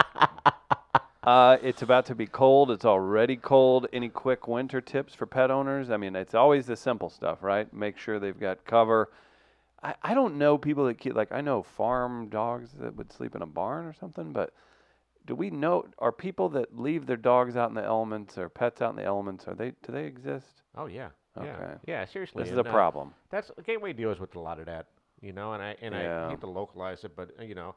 Uh, 1.29 1.59
it's 1.63 1.83
about 1.83 2.07
to 2.07 2.15
be 2.15 2.27
cold. 2.27 2.71
It's 2.71 2.87
already 2.87 3.37
cold. 3.37 3.87
Any 3.93 4.09
quick 4.09 4.49
winter 4.49 4.81
tips 4.81 5.15
for 5.15 5.27
pet 5.27 5.51
owners? 5.51 5.91
I 5.91 5.99
mean, 5.99 6.17
it's 6.17 6.35
always 6.35 6.65
the 6.65 6.75
simple 6.75 7.11
stuff, 7.11 7.43
right? 7.43 7.71
Make 7.71 7.99
sure 7.99 8.19
they've 8.19 8.41
got 8.41 8.65
cover. 8.65 9.11
I, 9.83 9.95
I 10.03 10.15
don't 10.15 10.39
know 10.39 10.57
people 10.57 10.87
that 10.87 10.97
keep 10.97 11.15
like 11.15 11.31
I 11.31 11.43
know 11.43 11.63
farm 11.63 12.31
dogs 12.31 12.71
that 12.81 12.97
would 12.97 13.13
sleep 13.13 13.35
in 13.35 13.43
a 13.43 13.47
barn 13.47 13.85
or 13.85 13.93
something, 13.93 14.33
but 14.33 14.55
do 15.27 15.35
we 15.35 15.51
know 15.51 15.85
are 15.99 16.13
people 16.13 16.49
that 16.49 16.79
leave 16.79 17.05
their 17.05 17.19
dogs 17.19 17.57
out 17.57 17.69
in 17.69 17.75
the 17.75 17.85
elements 17.85 18.39
or 18.39 18.49
pets 18.49 18.81
out 18.81 18.91
in 18.91 18.97
the 18.97 19.05
elements? 19.05 19.47
Are 19.47 19.55
they 19.55 19.73
do 19.83 19.93
they 19.93 20.05
exist? 20.07 20.63
oh 20.79 20.87
yeah. 20.87 21.09
Yeah. 21.45 21.53
Okay. 21.57 21.75
Yeah. 21.87 22.05
Seriously. 22.07 22.43
This 22.43 22.51
is 22.53 22.57
a 22.57 22.61
and, 22.61 22.69
uh, 22.69 22.73
problem. 22.73 23.15
That's 23.31 23.51
Gateway 23.65 23.93
deals 23.93 24.19
with 24.21 24.35
a 24.37 24.41
lot 24.41 24.59
of 24.61 24.67
that, 24.67 24.87
you 25.21 25.33
know, 25.33 25.53
and 25.55 25.63
I 25.63 25.77
and 25.81 25.95
Yeah. 25.95 26.27
I 26.27 26.31
hate 26.31 26.41
to 26.41 26.47
localize 26.47 27.05
it, 27.05 27.15
but 27.17 27.31
uh, 27.39 27.43
you 27.45 27.55
know, 27.55 27.75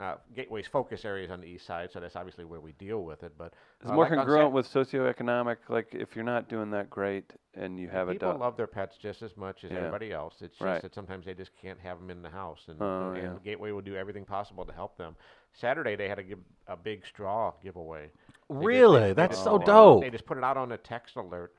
uh, 0.00 0.14
Gateway's 0.34 0.66
focus 0.66 1.04
area 1.04 1.24
is 1.24 1.30
on 1.30 1.40
the 1.42 1.46
east 1.46 1.66
side, 1.66 1.90
so 1.92 2.00
that's 2.00 2.16
obviously 2.16 2.46
where 2.46 2.60
we 2.60 2.72
deal 2.72 3.04
with 3.04 3.22
it. 3.22 3.32
But 3.36 3.52
It's 3.80 3.90
uh, 3.90 3.94
more 3.94 4.04
like 4.04 4.14
congruent 4.14 4.46
Sat- 4.48 4.52
with 4.52 4.66
socioeconomic. 4.88 5.56
Like 5.68 5.88
if 5.94 6.16
you're 6.16 6.24
not 6.24 6.48
doing 6.48 6.70
that 6.70 6.88
great 6.88 7.30
and 7.54 7.78
you 7.78 7.88
have 7.90 8.08
a 8.08 8.12
people 8.12 8.30
dog, 8.32 8.40
love 8.40 8.56
their 8.56 8.66
pets 8.66 8.96
just 8.96 9.20
as 9.20 9.36
much 9.36 9.64
as 9.64 9.70
Yeah. 9.70 9.78
everybody 9.78 10.10
else. 10.12 10.40
It's 10.40 10.54
just 10.56 10.62
Right. 10.62 10.80
that 10.80 10.94
sometimes 10.94 11.26
they 11.26 11.34
just 11.34 11.50
can't 11.60 11.78
have 11.80 11.98
them 11.98 12.08
in 12.10 12.22
the 12.22 12.30
house, 12.30 12.64
and, 12.68 12.80
Oh, 12.80 13.10
and 13.10 13.22
yeah. 13.22 13.34
Gateway 13.44 13.70
will 13.72 13.82
do 13.82 13.94
everything 13.94 14.24
possible 14.24 14.64
to 14.64 14.72
help 14.72 14.96
them. 14.96 15.14
Saturday 15.52 15.94
they 15.96 16.08
had 16.08 16.18
a, 16.18 16.22
give, 16.22 16.38
a 16.68 16.76
big 16.76 17.04
straw 17.04 17.52
giveaway. 17.62 18.10
They 18.48 18.54
Really? 18.56 19.00
they- 19.00 19.06
they 19.08 19.12
That's 19.12 19.34
just 19.36 19.44
so 19.44 19.58
put 19.58 19.66
dope. 19.66 20.00
They 20.00 20.08
just 20.10 20.24
put 20.24 20.38
it 20.38 20.44
out 20.44 20.56
on 20.56 20.72
a 20.72 20.78
text 20.78 21.16
alert, 21.16 21.54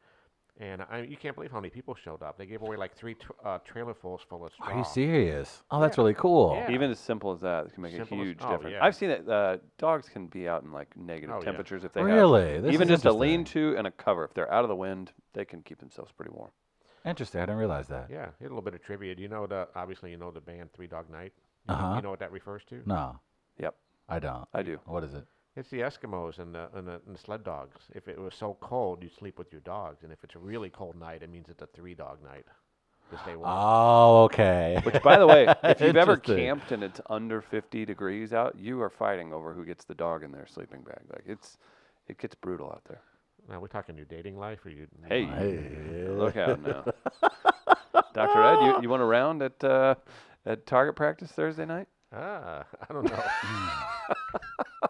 and 0.59 0.83
I, 0.83 1.01
you 1.01 1.17
can't 1.17 1.35
believe 1.35 1.51
how 1.51 1.59
many 1.59 1.69
people 1.71 1.95
showed 1.95 2.21
up. 2.21 2.37
They 2.37 2.45
gave 2.45 2.61
away 2.61 2.77
like 2.77 2.95
three 2.95 3.15
tr- 3.15 3.31
uh, 3.43 3.59
trailerfuls 3.67 4.19
full 4.29 4.45
of 4.45 4.53
straw. 4.53 4.67
Are 4.67 4.77
you 4.77 4.83
serious? 4.83 5.63
Oh, 5.71 5.81
that's 5.81 5.97
Yeah. 5.97 6.01
really 6.03 6.13
cool. 6.13 6.55
Yeah. 6.55 6.71
Even 6.71 6.91
as 6.91 6.99
simple 6.99 7.31
as 7.31 7.41
that 7.41 7.73
can 7.73 7.81
make 7.81 7.93
Simple 7.95 8.17
a 8.17 8.21
as- 8.21 8.27
huge 8.27 8.37
oh, 8.41 8.51
difference. 8.51 8.73
yeah. 8.73 8.85
I've 8.85 8.95
seen 8.95 9.09
that 9.09 9.27
Uh, 9.27 9.57
dogs 9.77 10.07
can 10.09 10.27
be 10.27 10.47
out 10.47 10.63
in 10.63 10.71
like 10.71 10.95
negative 10.95 11.35
Oh, 11.35 11.39
yeah. 11.39 11.45
temperatures 11.45 11.83
if 11.83 11.91
they 11.93 12.01
have 12.01 12.09
Really? 12.09 12.59
This 12.61 12.73
even 12.73 12.87
is 12.89 13.01
just 13.01 13.05
a 13.05 13.09
interesting. 13.09 13.19
lean-to 13.19 13.75
and 13.77 13.87
a 13.87 13.91
cover. 13.91 14.23
If 14.25 14.33
they're 14.33 14.51
out 14.51 14.63
of 14.63 14.69
the 14.69 14.75
wind, 14.75 15.11
they 15.33 15.43
can 15.45 15.61
keep 15.63 15.79
themselves 15.79 16.11
pretty 16.11 16.31
warm. 16.31 16.51
Interesting. 17.05 17.41
I 17.41 17.45
didn't 17.45 17.57
realize 17.59 17.87
that. 17.87 18.09
Yeah, 18.09 18.29
here's 18.39 18.49
a 18.51 18.53
little 18.53 18.61
bit 18.61 18.75
of 18.75 18.81
trivia. 18.83 19.13
Do 19.15 19.21
you 19.21 19.27
know 19.27 19.45
the 19.47 19.67
obviously 19.75 20.11
you 20.11 20.17
know 20.17 20.31
the 20.31 20.39
band 20.39 20.71
Three 20.73 20.87
Dog 20.87 21.09
Night? 21.09 21.33
You, 21.67 21.73
Uh-huh. 21.73 21.95
you 21.95 22.01
know 22.01 22.09
what 22.11 22.19
that 22.19 22.31
refers 22.31 22.63
to? 22.65 22.81
No, 22.85 23.19
Yep, 23.57 23.75
I 24.07 24.19
don't. 24.19 24.47
I 24.53 24.61
do. 24.63 24.79
What 24.85 25.03
is 25.03 25.13
it? 25.13 25.25
It's 25.55 25.69
the 25.69 25.81
Eskimos 25.81 26.39
and 26.39 26.55
the, 26.55 26.67
and 26.73 26.87
the 26.87 26.99
and 27.05 27.15
the 27.15 27.19
sled 27.19 27.43
dogs. 27.43 27.77
If 27.93 28.07
it 28.07 28.19
was 28.19 28.33
so 28.33 28.57
cold, 28.59 29.03
you'd 29.03 29.13
sleep 29.15 29.37
with 29.37 29.51
your 29.51 29.61
dogs, 29.61 30.03
and 30.03 30.11
if 30.11 30.23
it's 30.23 30.35
a 30.35 30.39
really 30.39 30.69
cold 30.69 30.95
night, 30.99 31.21
it 31.21 31.29
means 31.29 31.45
it's 31.49 31.61
a 31.61 31.67
three 31.67 31.93
dog 31.93 32.23
night 32.23 32.45
to 33.11 33.17
stay 33.19 33.35
warm. 33.35 33.51
Oh, 33.51 34.23
okay. 34.23 34.81
Which, 34.83 35.01
by 35.03 35.17
the 35.19 35.27
way, 35.27 35.53
if 35.63 35.79
you've 35.81 35.95
ever 35.97 36.17
camped 36.17 36.71
and 36.71 36.83
it's 36.83 36.99
under 37.07 37.41
50 37.41 37.85
degrees 37.85 38.33
out, 38.33 38.57
you 38.57 38.81
are 38.81 38.89
fighting 38.89 39.31
over 39.31 39.53
who 39.53 39.63
gets 39.63 39.85
the 39.85 39.93
dog 39.93 40.23
in 40.23 40.31
their 40.31 40.47
sleeping 40.47 40.81
bag. 40.81 41.01
Like 41.11 41.23
it's, 41.27 41.57
it 42.07 42.17
gets 42.17 42.33
brutal 42.33 42.67
out 42.71 42.81
there. 42.87 43.01
now 43.47 43.59
we're 43.59 43.67
talking 43.67 43.95
your 43.95 44.05
dating 44.05 44.37
life, 44.39 44.65
or 44.65 44.69
you? 44.69 44.87
Hey, 45.07 45.25
Hey. 45.25 46.07
look 46.07 46.35
out 46.35 46.63
now, 46.63 46.85
Doctor 48.13 48.41
Ed. 48.41 48.65
You, 48.65 48.81
you 48.83 48.89
want 48.89 49.03
a 49.03 49.05
round 49.05 49.43
at 49.43 49.63
uh, 49.63 49.95
at 50.47 50.65
target 50.65 50.95
practice 50.95 51.31
Thursday 51.31 51.65
night? 51.65 51.87
Ah, 52.11 52.63
I 52.89 52.93
don't 52.93 53.03
know. 53.03 53.23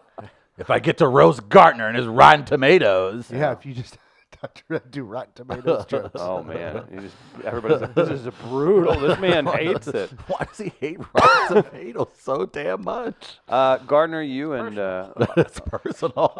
If 0.56 0.70
I 0.70 0.78
get 0.78 0.98
to 0.98 1.08
roast 1.08 1.48
Gardner 1.48 1.88
and 1.88 1.96
his 1.96 2.06
rotten 2.06 2.44
tomatoes. 2.44 3.30
Yeah, 3.30 3.52
if 3.52 3.66
you 3.66 3.74
just 3.74 3.98
Dr. 4.42 4.74
Ed 4.74 4.90
do 4.90 5.04
Rotten 5.04 5.32
Tomatoes 5.34 5.86
jokes. 5.88 6.10
Oh 6.14 6.42
man, 6.44 6.84
you 6.92 7.00
just, 7.00 7.16
everybody's 7.44 7.80
like, 7.80 7.94
this 7.94 8.10
is 8.10 8.28
brutal. 8.42 8.98
This 9.00 9.18
man 9.18 9.46
hates 9.46 9.88
it. 9.88 10.10
Why 10.26 10.44
does 10.44 10.58
he 10.58 10.72
hate 10.80 10.98
rotten 11.14 11.62
tomatoes 11.64 12.08
so 12.18 12.46
damn 12.46 12.84
much? 12.84 13.38
Uh, 13.48 13.78
Gardner, 13.78 14.22
you 14.22 14.52
and 14.52 14.78
uh, 14.78 15.12
It's 15.36 15.60
personal. 15.60 16.36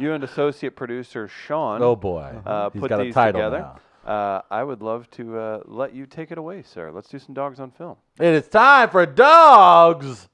you 0.00 0.12
and 0.12 0.24
associate 0.24 0.74
producer 0.74 1.28
Sean 1.28 1.82
oh 1.82 1.94
boy, 1.96 2.34
uh, 2.44 2.70
he's 2.70 2.80
put 2.80 2.88
got 2.88 3.02
these 3.02 3.12
a 3.12 3.14
title 3.14 3.40
together. 3.40 3.58
now. 3.58 3.78
Uh, 4.04 4.42
I 4.50 4.64
would 4.64 4.82
love 4.82 5.08
to 5.12 5.38
uh, 5.38 5.60
let 5.64 5.94
you 5.94 6.06
take 6.06 6.32
it 6.32 6.38
away, 6.38 6.64
sir. 6.64 6.90
Let's 6.90 7.08
do 7.08 7.20
some 7.20 7.34
dogs 7.34 7.60
on 7.60 7.70
film. 7.70 7.96
It 8.18 8.26
is 8.34 8.48
time 8.48 8.90
for 8.90 9.06
dogs 9.06 10.28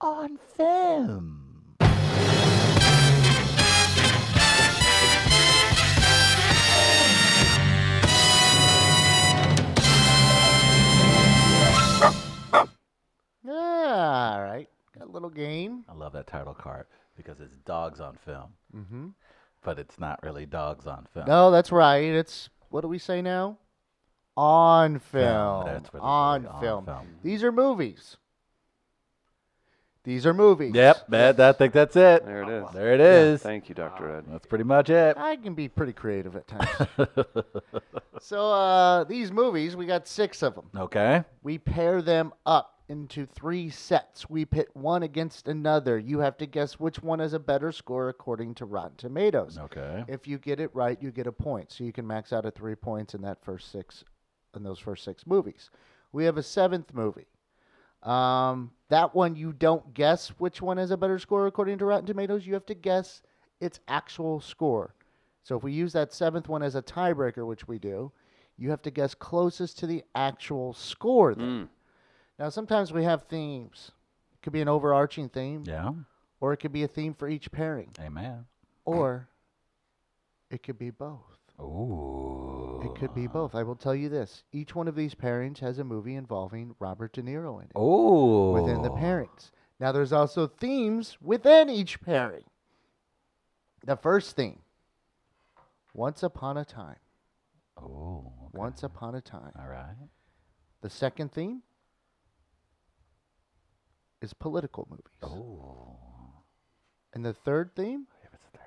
on 0.00 0.38
film. 0.56 1.34
Yeah, 13.44 14.34
all 14.34 14.42
right. 14.42 14.68
Got 14.98 15.08
a 15.08 15.10
little 15.10 15.30
game. 15.30 15.84
I 15.88 15.94
love 15.94 16.12
that 16.12 16.26
title 16.26 16.54
card 16.54 16.86
because 17.16 17.40
it's 17.40 17.54
dogs 17.64 18.00
on 18.00 18.16
film, 18.24 18.52
Mm-hmm. 18.76 19.06
but 19.64 19.78
it's 19.78 19.98
not 19.98 20.20
really 20.22 20.46
dogs 20.46 20.86
on 20.86 21.06
film. 21.14 21.26
No, 21.26 21.50
that's 21.50 21.72
right. 21.72 22.04
It's 22.04 22.50
what 22.70 22.82
do 22.82 22.88
we 22.88 22.98
say 22.98 23.22
now? 23.22 23.58
On 24.36 24.98
film. 24.98 25.64
that's 25.66 25.92
what 25.92 26.00
on, 26.02 26.42
really 26.42 26.54
on 26.54 26.60
film. 26.60 26.84
film. 26.84 27.06
These 27.22 27.42
are 27.42 27.50
movies. 27.52 28.16
These 30.08 30.24
are 30.24 30.32
movies. 30.32 30.74
Yep, 30.74 31.08
that, 31.08 31.38
I 31.38 31.52
think 31.52 31.74
that's 31.74 31.94
it. 31.94 32.24
There 32.24 32.42
it 32.42 32.48
is. 32.48 32.64
There 32.72 32.94
it 32.94 33.00
is. 33.02 33.42
Thank 33.42 33.68
you, 33.68 33.74
Doctor 33.74 34.16
Ed. 34.16 34.24
That's 34.26 34.46
pretty 34.46 34.64
much 34.64 34.88
it. 34.88 35.18
I 35.18 35.36
can 35.36 35.52
be 35.52 35.68
pretty 35.68 35.92
creative 35.92 36.34
at 36.34 36.48
times. 36.48 36.88
so 38.18 38.50
uh, 38.50 39.04
these 39.04 39.30
movies, 39.30 39.76
we 39.76 39.84
got 39.84 40.08
six 40.08 40.42
of 40.42 40.54
them. 40.54 40.70
Okay. 40.74 41.24
We 41.42 41.58
pair 41.58 42.00
them 42.00 42.32
up 42.46 42.80
into 42.88 43.26
three 43.26 43.68
sets. 43.68 44.30
We 44.30 44.46
pit 44.46 44.70
one 44.72 45.02
against 45.02 45.46
another. 45.46 45.98
You 45.98 46.20
have 46.20 46.38
to 46.38 46.46
guess 46.46 46.80
which 46.80 47.02
one 47.02 47.18
has 47.18 47.34
a 47.34 47.38
better 47.38 47.70
score 47.70 48.08
according 48.08 48.54
to 48.54 48.64
Rotten 48.64 48.96
Tomatoes. 48.96 49.58
Okay. 49.58 50.04
If 50.08 50.26
you 50.26 50.38
get 50.38 50.58
it 50.58 50.70
right, 50.72 50.96
you 51.02 51.10
get 51.10 51.26
a 51.26 51.32
point. 51.32 51.70
So 51.70 51.84
you 51.84 51.92
can 51.92 52.06
max 52.06 52.32
out 52.32 52.46
at 52.46 52.54
three 52.54 52.76
points 52.76 53.12
in 53.12 53.20
that 53.20 53.44
first 53.44 53.70
six, 53.70 54.04
in 54.56 54.62
those 54.62 54.78
first 54.78 55.04
six 55.04 55.26
movies. 55.26 55.68
We 56.12 56.24
have 56.24 56.38
a 56.38 56.42
seventh 56.42 56.94
movie. 56.94 57.26
Um, 58.02 58.70
that 58.88 59.14
one 59.14 59.36
you 59.36 59.52
don't 59.52 59.92
guess 59.94 60.28
which 60.38 60.62
one 60.62 60.76
has 60.78 60.90
a 60.90 60.96
better 60.96 61.18
score 61.18 61.46
according 61.46 61.78
to 61.78 61.84
Rotten 61.84 62.06
Tomatoes. 62.06 62.46
You 62.46 62.54
have 62.54 62.66
to 62.66 62.74
guess 62.74 63.22
its 63.60 63.80
actual 63.88 64.40
score. 64.40 64.94
So 65.42 65.56
if 65.56 65.62
we 65.62 65.72
use 65.72 65.92
that 65.94 66.12
seventh 66.12 66.48
one 66.48 66.62
as 66.62 66.74
a 66.74 66.82
tiebreaker, 66.82 67.46
which 67.46 67.66
we 67.66 67.78
do, 67.78 68.12
you 68.56 68.70
have 68.70 68.82
to 68.82 68.90
guess 68.90 69.14
closest 69.14 69.78
to 69.78 69.86
the 69.86 70.04
actual 70.14 70.74
score. 70.74 71.34
Then. 71.34 71.46
Mm. 71.64 71.68
Now 72.38 72.48
sometimes 72.50 72.92
we 72.92 73.04
have 73.04 73.24
themes. 73.24 73.90
It 74.34 74.42
could 74.42 74.52
be 74.52 74.60
an 74.60 74.68
overarching 74.68 75.28
theme, 75.28 75.64
Yeah. 75.66 75.92
or 76.40 76.52
it 76.52 76.58
could 76.58 76.72
be 76.72 76.82
a 76.84 76.88
theme 76.88 77.14
for 77.14 77.28
each 77.28 77.50
pairing, 77.50 77.90
Amen. 78.00 78.46
or 78.84 79.28
it 80.50 80.62
could 80.62 80.78
be 80.78 80.90
both. 80.90 81.37
Ooh. 81.60 82.80
It 82.84 82.94
could 82.98 83.14
be 83.14 83.26
both. 83.26 83.54
I 83.54 83.62
will 83.62 83.74
tell 83.76 83.94
you 83.94 84.08
this: 84.08 84.44
each 84.52 84.74
one 84.74 84.88
of 84.88 84.94
these 84.94 85.14
pairings 85.14 85.58
has 85.58 85.78
a 85.78 85.84
movie 85.84 86.14
involving 86.14 86.74
Robert 86.78 87.12
De 87.12 87.22
Niro 87.22 87.60
in 87.62 87.68
it 87.68 87.78
Ooh. 87.78 88.52
within 88.52 88.82
the 88.82 88.90
pairings. 88.90 89.50
Now, 89.80 89.92
there's 89.92 90.12
also 90.12 90.46
themes 90.46 91.16
within 91.20 91.68
each 91.70 92.00
pairing. 92.00 92.44
The 93.84 93.96
first 93.96 94.36
theme: 94.36 94.60
Once 95.94 96.22
Upon 96.22 96.56
a 96.56 96.64
Time. 96.64 96.96
Oh. 97.76 98.32
okay. 98.46 98.58
Once 98.58 98.82
Upon 98.82 99.14
a 99.14 99.20
Time. 99.20 99.52
All 99.58 99.68
right. 99.68 99.94
The 100.80 100.90
second 100.90 101.32
theme 101.32 101.62
is 104.20 104.32
political 104.32 104.86
movies, 104.90 105.04
Oh. 105.22 105.96
and 107.14 107.24
the 107.24 107.32
third 107.34 107.74
theme, 107.76 108.06
Yeah, 108.22 108.28
what's 108.30 108.44
the 108.46 108.58
third 108.58 108.64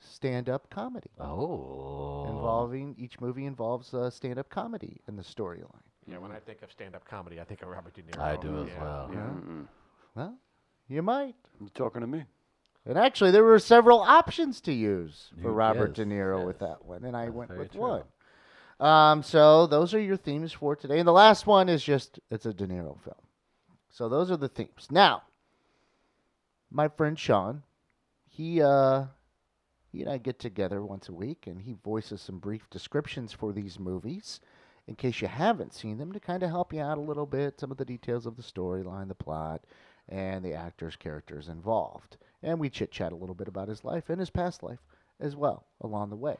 stand-up 0.00 0.68
comedy. 0.70 1.10
Oh. 1.20 2.26
Involving 2.28 2.94
each 2.98 3.20
movie 3.20 3.46
involves 3.46 3.92
uh, 3.94 4.10
stand-up 4.10 4.48
comedy 4.48 5.00
in 5.08 5.16
the 5.16 5.22
storyline. 5.22 5.82
yeah, 6.06 6.18
when 6.18 6.32
I 6.32 6.38
think 6.38 6.62
of 6.62 6.70
stand-up 6.70 7.04
comedy, 7.04 7.40
I 7.40 7.44
think 7.44 7.62
of 7.62 7.68
Robert 7.68 7.94
De 7.94 8.02
Niro. 8.02 8.20
I 8.20 8.36
do 8.36 8.62
as 8.62 8.68
Yeah, 8.68 8.82
well. 8.82 9.10
Yeah. 9.12 9.18
Mm-mm. 9.18 9.66
Well, 10.14 10.34
you 10.88 11.02
might. 11.02 11.34
You 11.60 11.68
talking 11.74 12.00
to 12.00 12.06
me? 12.06 12.24
And 12.86 12.96
actually, 12.96 13.30
there 13.32 13.44
were 13.44 13.58
several 13.58 14.00
options 14.00 14.60
to 14.62 14.72
use 14.72 15.30
for 15.42 15.48
You- 15.48 15.54
Robert 15.54 15.88
yes, 15.88 15.96
De 15.96 16.04
Niro 16.06 16.46
with 16.46 16.60
that 16.60 16.84
one, 16.84 17.04
and 17.04 17.16
I 17.16 17.26
That's 17.26 17.34
went 17.36 17.58
with 17.58 17.72
true. 17.72 17.80
one. 17.80 18.02
Um, 18.80 19.22
so 19.24 19.66
those 19.66 19.92
are 19.92 20.00
your 20.00 20.16
themes 20.16 20.52
for 20.52 20.76
today, 20.76 20.98
and 21.00 21.06
the 21.08 21.12
last 21.12 21.46
one 21.46 21.68
is 21.68 21.82
just 21.82 22.20
it's 22.30 22.46
a 22.46 22.54
De 22.54 22.66
Niro 22.66 22.98
film. 23.02 23.16
So 23.90 24.08
those 24.08 24.30
are 24.30 24.36
the 24.36 24.48
themes. 24.48 24.86
Now, 24.90 25.24
my 26.70 26.86
friend 26.88 27.18
Sean, 27.18 27.64
he 28.28 28.62
uh, 28.62 29.06
he 29.90 30.02
and 30.02 30.10
I 30.10 30.18
get 30.18 30.38
together 30.38 30.82
once 30.82 31.08
a 31.08 31.14
week 31.14 31.46
and 31.46 31.62
he 31.62 31.76
voices 31.84 32.20
some 32.20 32.38
brief 32.38 32.68
descriptions 32.70 33.32
for 33.32 33.52
these 33.52 33.78
movies 33.78 34.40
in 34.86 34.94
case 34.94 35.20
you 35.20 35.28
haven't 35.28 35.74
seen 35.74 35.98
them 35.98 36.12
to 36.12 36.20
kind 36.20 36.42
of 36.42 36.50
help 36.50 36.72
you 36.72 36.80
out 36.80 36.96
a 36.96 37.02
little 37.02 37.26
bit, 37.26 37.60
some 37.60 37.70
of 37.70 37.76
the 37.76 37.84
details 37.84 38.24
of 38.24 38.36
the 38.36 38.42
storyline, 38.42 39.08
the 39.08 39.14
plot, 39.14 39.62
and 40.08 40.42
the 40.42 40.54
actors, 40.54 40.96
characters 40.96 41.48
involved. 41.48 42.16
And 42.42 42.58
we 42.58 42.70
chit 42.70 42.90
chat 42.90 43.12
a 43.12 43.16
little 43.16 43.34
bit 43.34 43.48
about 43.48 43.68
his 43.68 43.84
life 43.84 44.08
and 44.08 44.18
his 44.18 44.30
past 44.30 44.62
life 44.62 44.78
as 45.20 45.36
well 45.36 45.64
along 45.82 46.08
the 46.08 46.16
way. 46.16 46.36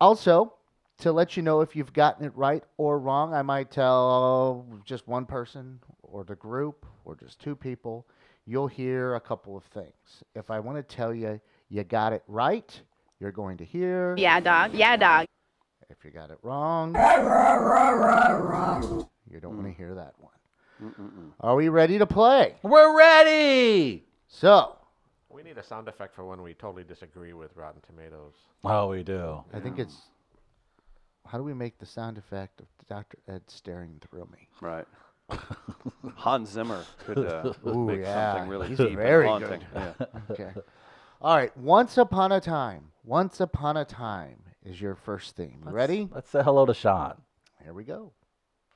Also, 0.00 0.52
to 0.98 1.12
let 1.12 1.36
you 1.36 1.42
know 1.42 1.60
if 1.60 1.74
you've 1.74 1.92
gotten 1.92 2.26
it 2.26 2.36
right 2.36 2.64
or 2.76 2.98
wrong, 2.98 3.32
I 3.32 3.42
might 3.42 3.70
tell 3.70 4.66
just 4.84 5.08
one 5.08 5.24
person 5.24 5.80
or 6.02 6.24
the 6.24 6.34
group 6.34 6.84
or 7.04 7.14
just 7.14 7.40
two 7.40 7.56
people. 7.56 8.06
You'll 8.46 8.68
hear 8.68 9.14
a 9.14 9.20
couple 9.20 9.56
of 9.56 9.64
things. 9.64 10.24
If 10.34 10.50
I 10.50 10.60
want 10.60 10.76
to 10.76 10.96
tell 10.96 11.14
you 11.14 11.40
you 11.68 11.84
got 11.84 12.12
it 12.12 12.22
right, 12.28 12.80
you're 13.20 13.32
going 13.32 13.56
to 13.58 13.64
hear. 13.64 14.14
Yeah, 14.16 14.40
dog. 14.40 14.74
Yeah, 14.74 14.96
dog. 14.96 15.26
If 15.90 16.04
you 16.04 16.10
got 16.10 16.30
it 16.30 16.38
wrong, 16.42 16.94
you 19.30 19.40
don't 19.40 19.56
want 19.56 19.66
to 19.66 19.72
hear 19.72 19.94
that 19.94 20.14
one. 20.18 20.32
Are 21.40 21.56
we 21.56 21.68
ready 21.68 21.98
to 21.98 22.06
play? 22.06 22.54
We're 22.62 22.96
ready. 22.96 24.04
So, 24.28 24.76
We 25.30 25.42
need 25.42 25.58
a 25.58 25.62
sound 25.62 25.88
effect 25.88 26.14
for 26.14 26.24
when 26.24 26.42
we 26.42 26.54
totally 26.54 26.84
disagree 26.84 27.32
with 27.32 27.56
Rotten 27.56 27.80
Tomatoes. 27.86 28.34
Oh, 28.64 28.88
we 28.88 29.02
do. 29.02 29.42
I 29.52 29.60
think 29.60 29.78
it's. 29.78 29.96
How 31.26 31.36
do 31.38 31.44
we 31.44 31.52
make 31.54 31.78
the 31.78 31.86
sound 31.86 32.16
effect 32.18 32.60
of 32.60 32.66
Dr. 32.88 33.18
Ed 33.28 33.42
staring 33.48 34.00
through 34.08 34.28
me? 34.32 34.48
Right. 34.60 34.86
Hans 36.16 36.50
Zimmer 36.50 36.84
could 37.04 37.18
uh, 37.18 37.52
Ooh, 37.66 37.84
make 37.86 38.00
yeah, 38.00 38.32
something 38.34 38.48
really 38.50 38.68
he's 38.68 38.78
deep 38.78 38.96
very 38.96 39.28
and 39.28 39.44
haunting. 39.44 39.60
good. 39.74 39.94
Yeah. 39.98 40.06
Okay. 40.30 40.52
All 41.20 41.36
right. 41.36 41.56
Once 41.56 41.98
upon 41.98 42.30
a 42.30 42.40
time. 42.40 42.92
Once 43.02 43.40
upon 43.40 43.76
a 43.76 43.84
time 43.84 44.36
is 44.64 44.80
your 44.80 44.94
first 44.94 45.34
theme. 45.34 45.62
You 45.66 45.72
ready? 45.72 46.08
Let's 46.12 46.30
say 46.30 46.42
hello 46.44 46.64
to 46.64 46.74
Sean. 46.74 47.14
Here 47.62 47.72
we 47.72 47.82
go. 47.82 48.12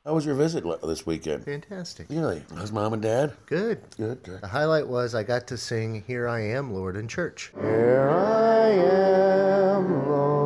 How 0.04 0.14
was 0.14 0.26
your 0.26 0.34
visit 0.34 0.64
this 0.82 1.06
weekend? 1.06 1.44
Fantastic. 1.44 2.08
Really? 2.10 2.42
How's 2.56 2.72
mom 2.72 2.94
and 2.94 3.02
dad? 3.02 3.34
Good. 3.46 3.82
Good. 3.96 4.24
good. 4.24 4.40
The 4.40 4.48
highlight 4.48 4.88
was 4.88 5.14
I 5.14 5.22
got 5.22 5.46
to 5.48 5.56
sing 5.56 6.02
Here 6.04 6.28
I 6.28 6.40
Am, 6.40 6.74
Lord, 6.74 6.96
in 6.96 7.06
church. 7.06 7.52
Here 7.60 8.10
I 8.10 8.70
am, 8.70 10.08
Lord. 10.08 10.41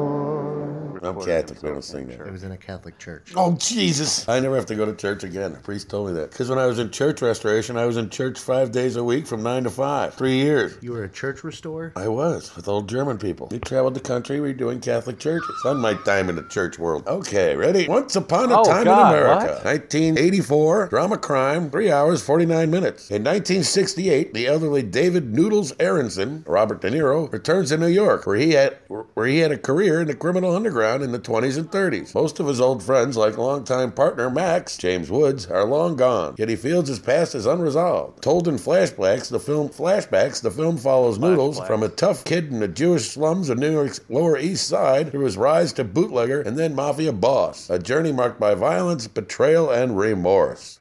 I'm 1.07 1.21
Catholic. 1.25 1.62
We 1.62 1.69
don't 1.71 1.83
sing 1.83 2.11
It 2.11 2.19
that. 2.19 2.31
was 2.33 2.42
in 2.45 2.53
a 2.53 2.57
Catholic 2.57 2.99
church. 2.99 3.33
Oh 3.37 3.57
Jesus! 3.59 4.29
I 4.29 4.40
never 4.40 4.57
have 4.57 4.66
to 4.66 4.75
go 4.75 4.85
to 4.85 4.95
church 4.95 5.25
again. 5.25 5.53
The 5.53 5.59
priest 5.59 5.88
told 5.88 6.09
me 6.09 6.14
that. 6.14 6.31
Because 6.31 6.49
when 6.51 6.59
I 6.59 6.66
was 6.66 6.79
in 6.79 6.90
church 6.90 7.23
restoration, 7.23 7.77
I 7.77 7.85
was 7.87 7.97
in 7.97 8.11
church 8.11 8.38
five 8.38 8.73
days 8.73 8.97
a 8.97 9.05
week 9.05 9.27
from 9.27 9.42
nine 9.42 9.64
to 9.64 9.71
five. 9.71 10.14
Three 10.14 10.37
years. 10.37 10.77
You 10.81 10.92
were 10.92 11.05
a 11.05 11.09
church 11.09 11.45
restorer? 11.45 11.92
I 11.97 12.09
was 12.09 12.55
with 12.57 12.69
old 12.69 12.88
German 12.88 13.19
people. 13.19 13.49
We 13.51 13.59
traveled 13.61 13.95
the 13.95 14.01
country 14.01 14.40
We 14.40 14.49
were 14.49 14.53
doing 14.55 14.81
Catholic 14.81 15.19
churches. 15.19 15.55
On 15.64 15.79
my 15.79 15.95
time 15.95 16.29
in 16.29 16.37
the 16.37 16.42
church 16.49 16.79
world. 16.79 17.07
Okay, 17.07 17.55
ready? 17.57 17.87
Once 17.88 18.16
upon 18.16 18.51
a 18.51 18.61
Oh, 18.61 18.64
time 18.64 18.85
God, 18.85 19.12
in 19.14 19.19
America. 19.21 19.53
what? 19.55 19.64
1984, 19.64 20.88
drama 20.88 21.19
crime, 21.19 21.71
three 21.71 21.90
hours, 21.90 22.23
49 22.23 22.71
minutes. 22.71 23.11
In 23.11 23.23
1968, 23.25 24.35
the 24.35 24.47
elderly 24.47 24.83
David 24.83 25.35
Noodles 25.35 25.73
Aaronson, 25.81 26.45
Robert 26.47 26.81
De 26.81 26.90
Niro, 26.90 27.31
returns 27.33 27.69
to 27.71 27.77
New 27.77 27.87
York, 27.87 28.27
where 28.27 28.37
he 28.37 28.53
had 28.53 28.77
where 28.88 29.27
he 29.27 29.38
had 29.38 29.53
a 29.53 29.59
career 29.59 30.01
in 30.01 30.07
the 30.07 30.14
criminal 30.14 30.55
underground 30.55 30.95
in 31.02 31.12
the 31.12 31.18
20s 31.18 31.59
and 31.59 31.70
30s. 31.70 32.14
Most 32.14 32.40
of 32.40 32.46
his 32.46 32.61
old 32.61 32.82
friends, 32.82 33.16
like 33.16 33.38
longtime 33.38 33.92
partner 33.92 34.30
Max, 34.30 34.76
James 34.76 35.11
Woods, 35.11 35.46
are 35.46 35.64
long 35.64 35.96
gone. 35.96 36.35
Yet 36.38 36.48
he 36.48 36.56
feels 36.56 36.88
his 36.88 36.98
past 36.98 37.35
is 37.35 37.46
unresolved. 37.46 38.22
Told 38.22 38.48
in 38.48 38.56
flashbacks, 38.56 39.30
the 39.30 39.40
film 39.40 39.68
flashbacks, 39.68 40.40
the 40.42 40.50
film 40.50 40.78
follows 40.78 41.18
Noodles 41.18 41.61
from 41.61 41.82
a 41.82 41.88
tough 41.88 42.24
kid 42.24 42.52
in 42.52 42.61
the 42.61 42.68
Jewish 42.68 43.11
slums 43.11 43.48
of 43.48 43.59
New 43.59 43.72
York's 43.72 44.00
Lower 44.09 44.38
East 44.38 44.68
Side 44.68 45.11
through 45.11 45.24
his 45.24 45.37
rise 45.37 45.72
to 45.74 45.85
bootlegger 45.85 46.40
and 46.40 46.59
then 46.59 46.74
mafia 46.74 47.12
boss. 47.12 47.70
A 47.70 47.78
journey 47.78 48.12
marked 48.12 48.40
by 48.40 48.54
violence, 48.54 49.06
betrayal, 49.09 49.70
and 49.70 49.98
remorse. 49.98 50.80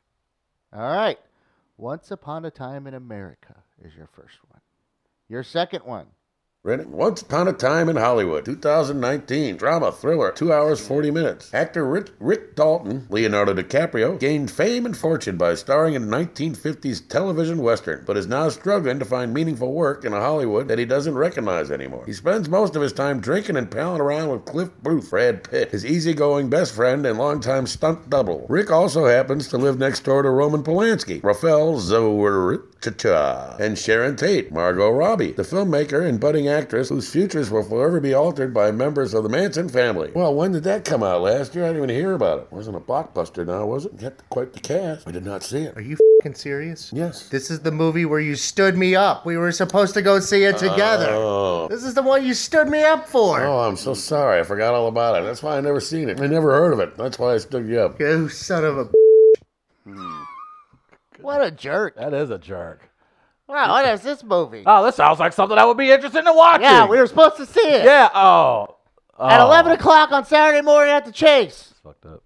All 0.74 0.82
right. 0.82 1.20
Once 1.78 2.12
upon 2.12 2.46
a 2.46 2.52
time 2.52 2.88
in 2.88 2.94
America 2.94 3.56
is 3.84 3.96
your 3.96 4.08
first 4.08 4.38
one. 4.50 4.62
Your 5.28 5.44
second 5.44 5.84
one. 5.86 6.08
Ready? 6.66 6.86
Once 6.86 7.22
Upon 7.22 7.48
a 7.48 7.54
Time 7.54 7.90
in 7.90 7.96
Hollywood, 7.96 8.44
2019. 8.44 9.56
Drama, 9.56 9.92
thriller, 9.92 10.32
2 10.32 10.52
hours 10.52 10.82
40 10.84 11.12
minutes. 11.12 11.54
Actor 11.54 11.86
Rick, 11.88 12.10
Rick 12.20 12.56
Dalton, 12.56 13.06
Leonardo 13.12 13.54
DiCaprio, 13.54 14.20
gained 14.20 14.50
fame 14.50 14.88
and 14.88 14.98
fortune 14.98 15.38
by 15.38 15.54
starring 15.54 15.94
in 15.94 16.06
a 16.06 16.08
1950s 16.08 17.08
television 17.08 17.60
western, 17.60 18.04
but 18.08 18.18
is 18.18 18.26
now 18.26 18.50
struggling 18.50 18.98
to 18.98 19.06
find 19.06 19.32
meaningful 19.32 19.74
work 19.74 20.04
in 20.06 20.12
a 20.12 20.20
Hollywood 20.20 20.68
that 20.68 20.80
he 20.80 20.86
doesn't 20.86 21.14
recognize 21.14 21.70
anymore. 21.70 22.04
He 22.08 22.14
spends 22.14 22.50
most 22.50 22.76
of 22.76 22.82
his 22.82 22.94
time 22.94 23.20
drinking 23.20 23.58
and 23.58 23.70
palling 23.70 24.02
around 24.02 24.30
with 24.30 24.46
Cliff 24.46 24.72
Booth, 24.82 25.12
Brad 25.12 25.48
Pitt, 25.48 25.70
his 25.70 25.86
easygoing 25.86 26.50
best 26.50 26.74
friend 26.74 27.06
and 27.06 27.20
longtime 27.20 27.68
stunt 27.68 28.10
double. 28.10 28.44
Rick 28.50 28.72
also 28.72 29.06
happens 29.06 29.48
to 29.50 29.60
live 29.60 29.78
next 29.78 30.00
door 30.00 30.24
to 30.24 30.32
Roman 30.32 30.64
Polanski, 30.64 31.24
Rafael 31.24 31.80
Zawierucha, 32.86 33.60
and 33.60 33.78
Sharon 33.78 34.16
Tate, 34.16 34.52
Margot 34.52 34.92
Robbie, 34.92 35.32
the 35.32 35.44
filmmaker 35.44 36.08
and 36.08 36.20
budding 36.20 36.48
actress 36.48 36.90
whose 36.90 37.10
futures 37.10 37.50
will 37.50 37.64
forever 37.64 38.00
be 38.00 38.14
altered 38.14 38.54
by 38.54 38.72
members 38.72 39.14
of 39.14 39.24
the 39.24 39.30
Manson 39.30 39.70
family. 39.70 40.12
Well, 40.14 40.34
when 40.36 40.52
did 40.52 40.64
that 40.64 40.86
come 40.86 41.04
out 41.04 41.22
last 41.22 41.56
year? 41.56 41.66
I 41.66 41.68
didn't 41.68 41.84
even 41.84 41.96
hear 41.96 42.14
about 42.14 42.42
it. 42.42 42.52
Wasn't 42.52 42.76
a 42.76 42.80
blockbuster 42.80 43.46
now, 43.46 43.66
was 43.66 43.86
it? 43.86 43.98
Got 43.98 44.30
quite 44.30 44.54
the 44.54 44.60
cast. 44.60 45.08
I 45.08 45.12
did 45.12 45.26
not 45.26 45.44
see 45.44 45.64
it. 45.64 45.78
Are 45.78 45.82
you 45.82 45.98
fing 46.22 46.36
serious? 46.36 46.92
Yes. 46.94 47.30
This 47.30 47.50
is 47.50 47.60
the 47.62 47.72
movie 47.72 48.06
where 48.06 48.20
you 48.20 48.36
stood 48.36 48.78
me 48.78 48.96
up. 48.96 49.26
We 49.26 49.38
were 49.38 49.52
supposed 49.52 49.94
to 49.96 50.02
go 50.02 50.20
see 50.20 50.44
it 50.44 50.58
together. 50.58 51.10
Oh. 51.10 51.68
This 51.70 51.84
is 51.84 51.94
the 51.94 52.04
one 52.04 52.26
you 52.26 52.34
stood 52.34 52.68
me 52.68 52.84
up 52.84 53.08
for. 53.08 53.44
Oh, 53.44 53.60
I'm 53.60 53.78
so 53.78 53.94
sorry. 53.94 54.40
I 54.40 54.44
forgot 54.44 54.74
all 54.74 54.88
about 54.88 55.22
it. 55.22 55.26
That's 55.26 55.44
why 55.44 55.58
I 55.58 55.62
never 55.62 55.80
seen 55.80 56.10
it. 56.10 56.22
I 56.22 56.28
never 56.28 56.52
heard 56.52 56.74
of 56.74 56.80
it. 56.80 56.96
That's 56.98 57.20
why 57.20 57.34
I 57.34 57.38
stood 57.38 57.68
you 57.68 57.80
up. 57.80 58.00
You 58.00 58.30
son 58.30 58.64
of 58.64 58.78
a. 58.78 58.90
Hmm. 59.86 60.15
What 61.26 61.44
a 61.44 61.52
jerk. 61.52 61.96
That 61.98 62.14
is 62.14 62.30
a 62.30 62.38
jerk. 62.38 62.90
Wow, 63.48 63.70
what 63.70 63.86
is 63.88 64.02
this 64.02 64.24
movie? 64.24 64.64
Oh, 64.66 64.84
this 64.86 64.96
sounds 64.96 65.20
like 65.20 65.34
something 65.34 65.58
I 65.58 65.66
would 65.66 65.78
be 65.78 65.92
interested 65.92 66.20
in 66.28 66.36
watching. 66.36 66.64
yeah, 66.64 66.88
we 66.88 66.98
were 66.98 67.06
supposed 67.08 67.38
to 67.38 67.46
see 67.46 67.60
it. 67.68 67.86
Yeah. 67.86 68.10
Oh. 68.14 68.78
At 69.20 69.40
Oh. 69.40 69.46
11 69.46 69.72
o'clock 69.74 70.12
on 70.12 70.26
Saturday 70.26 70.62
morning 70.62 70.94
at 70.94 71.06
the 71.06 71.12
Chase. 71.12 71.70
It's 71.72 71.80
fucked 71.80 72.06
up. 72.06 72.24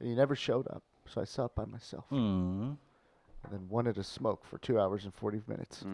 You 0.00 0.14
never 0.14 0.36
showed 0.36 0.66
up, 0.68 0.82
so 1.08 1.20
I 1.20 1.24
saw 1.24 1.46
it 1.46 1.54
by 1.56 1.64
myself. 1.64 2.04
Hmm. 2.08 2.72
And 3.44 3.52
then 3.52 3.68
wanted 3.68 3.94
to 3.96 4.04
smoke 4.04 4.44
for 4.44 4.58
two 4.58 4.78
hours 4.80 5.04
and 5.04 5.14
40 5.14 5.42
minutes. 5.48 5.84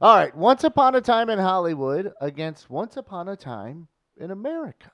All 0.00 0.16
right, 0.16 0.34
Once 0.36 0.64
Upon 0.64 0.94
a 0.96 1.00
Time 1.00 1.30
in 1.30 1.38
Hollywood 1.38 2.12
against 2.20 2.68
Once 2.70 2.96
Upon 2.96 3.28
a 3.28 3.36
Time 3.36 3.88
in 4.16 4.30
America. 4.30 4.90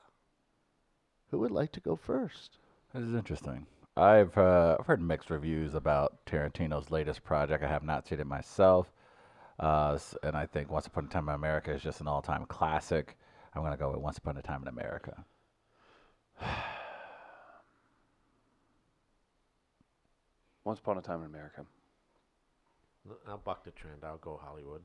Who 1.31 1.38
would 1.40 1.50
like 1.50 1.72
to 1.72 1.81
go 1.81 1.96
first? 1.96 2.59
This 2.94 3.03
is 3.03 3.14
interesting. 3.14 3.66
I've 3.96 4.37
uh, 4.37 4.76
I've 4.78 4.87
heard 4.87 5.00
mixed 5.00 5.30
reviews 5.30 5.74
about 5.74 6.18
Tarantino's 6.26 6.90
latest 6.90 7.22
project. 7.22 7.62
I 7.62 7.68
have 7.68 7.85
not 7.85 8.09
seen 8.09 8.18
it 8.18 8.26
myself, 8.26 8.92
uh, 9.61 9.96
and 10.22 10.37
I 10.37 10.46
think 10.46 10.68
Once 10.70 10.87
Upon 10.87 11.04
a 11.04 11.09
Time 11.09 11.28
in 11.28 11.35
America 11.37 11.72
is 11.72 11.83
just 11.83 12.00
an 12.00 12.09
all-time 12.09 12.44
classic. 12.46 13.16
I'm 13.54 13.62
gonna 13.62 13.76
go 13.76 13.90
with 13.90 14.00
Once 14.00 14.18
Upon 14.18 14.37
a 14.37 14.42
Time 14.42 14.62
in 14.62 14.68
America. 14.68 15.24
Once 20.64 20.80
Upon 20.80 20.98
a 20.98 21.02
Time 21.02 21.20
in 21.20 21.26
America. 21.26 21.64
I'll 23.28 23.38
buck 23.38 23.62
the 23.64 23.70
trend. 23.70 24.02
I'll 24.02 24.16
go 24.16 24.40
Hollywood. 24.42 24.83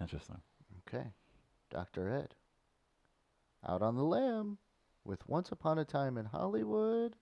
Interesting. 0.00 0.40
Okay, 0.86 1.08
Dr. 1.70 2.08
Ed. 2.08 2.34
Out 3.66 3.82
on 3.82 3.96
the 3.96 4.04
limb 4.04 4.56
with 5.04 5.28
Once 5.28 5.52
Upon 5.52 5.78
a 5.78 5.84
Time 5.84 6.16
in 6.16 6.24
Hollywood. 6.26 7.16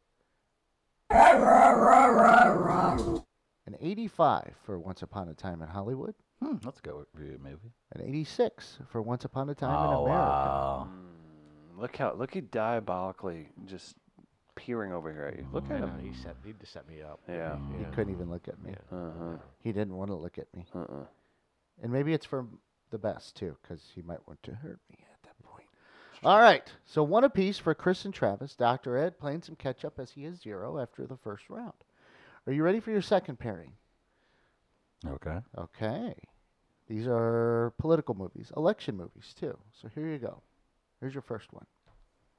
An 3.66 3.74
85 3.80 4.54
for 4.64 4.78
Once 4.78 5.02
Upon 5.02 5.28
a 5.28 5.34
Time 5.34 5.62
in 5.62 5.68
Hollywood. 5.68 6.14
Hmm, 6.42 6.56
that's 6.62 6.78
a 6.78 6.82
good 6.82 7.06
review 7.14 7.38
movie. 7.42 7.72
An 7.92 8.02
86 8.02 8.78
for 8.90 9.02
Once 9.02 9.24
Upon 9.24 9.48
a 9.50 9.54
Time 9.54 9.70
in 9.70 9.76
Oh 9.94 10.04
America. 10.04 10.10
wow. 10.20 10.88
Mm, 10.90 11.80
Look 11.80 11.96
how 11.96 12.14
look 12.14 12.32
he 12.34 12.40
diabolically 12.40 13.48
just 13.66 13.96
peering 14.54 14.92
over 14.92 15.12
here 15.12 15.24
at 15.24 15.36
you. 15.36 15.46
Look 15.52 15.70
at 15.70 15.80
him. 15.80 15.92
he 16.00 16.12
set 16.14 16.36
he 16.44 16.52
just 16.58 16.72
set 16.72 16.88
me 16.88 17.02
up. 17.02 17.20
Yeah. 17.28 17.56
He 17.76 17.82
Yeah. 17.82 17.90
couldn't 17.90 18.12
even 18.14 18.30
look 18.30 18.48
at 18.48 18.62
me. 18.62 18.74
Uh-huh. 18.90 19.36
He 19.62 19.72
didn't 19.72 19.94
want 19.96 20.10
to 20.10 20.16
look 20.16 20.38
at 20.38 20.46
me. 20.54 20.64
Uh-uh. 20.74 21.04
And 21.82 21.92
maybe 21.92 22.14
it's 22.14 22.24
for 22.24 22.46
the 22.90 22.98
best, 22.98 23.36
too, 23.36 23.56
because 23.62 23.82
he 23.94 24.00
might 24.02 24.26
want 24.26 24.42
to 24.44 24.54
hurt 24.54 24.78
me 24.90 24.96
at 25.00 25.00
that 25.00 25.05
point. 25.05 25.05
All 26.24 26.40
right. 26.40 26.70
So 26.86 27.02
one 27.02 27.24
apiece 27.24 27.58
for 27.58 27.74
Chris 27.74 28.04
and 28.04 28.14
Travis. 28.14 28.54
Dr. 28.54 28.96
Ed 28.96 29.18
playing 29.18 29.42
some 29.42 29.56
catch 29.56 29.84
up 29.84 29.98
as 29.98 30.10
he 30.12 30.24
is 30.24 30.40
zero 30.40 30.78
after 30.78 31.06
the 31.06 31.16
first 31.16 31.48
round. 31.48 31.72
Are 32.46 32.52
you 32.52 32.62
ready 32.62 32.80
for 32.80 32.90
your 32.90 33.02
second 33.02 33.38
pairing? 33.38 33.72
Okay. 35.06 35.38
Okay. 35.58 36.14
These 36.88 37.06
are 37.06 37.72
political 37.78 38.14
movies, 38.14 38.52
election 38.56 38.96
movies, 38.96 39.34
too. 39.38 39.58
So 39.80 39.88
here 39.94 40.08
you 40.08 40.18
go. 40.18 40.42
Here's 41.00 41.14
your 41.14 41.22
first 41.22 41.52
one. 41.52 41.66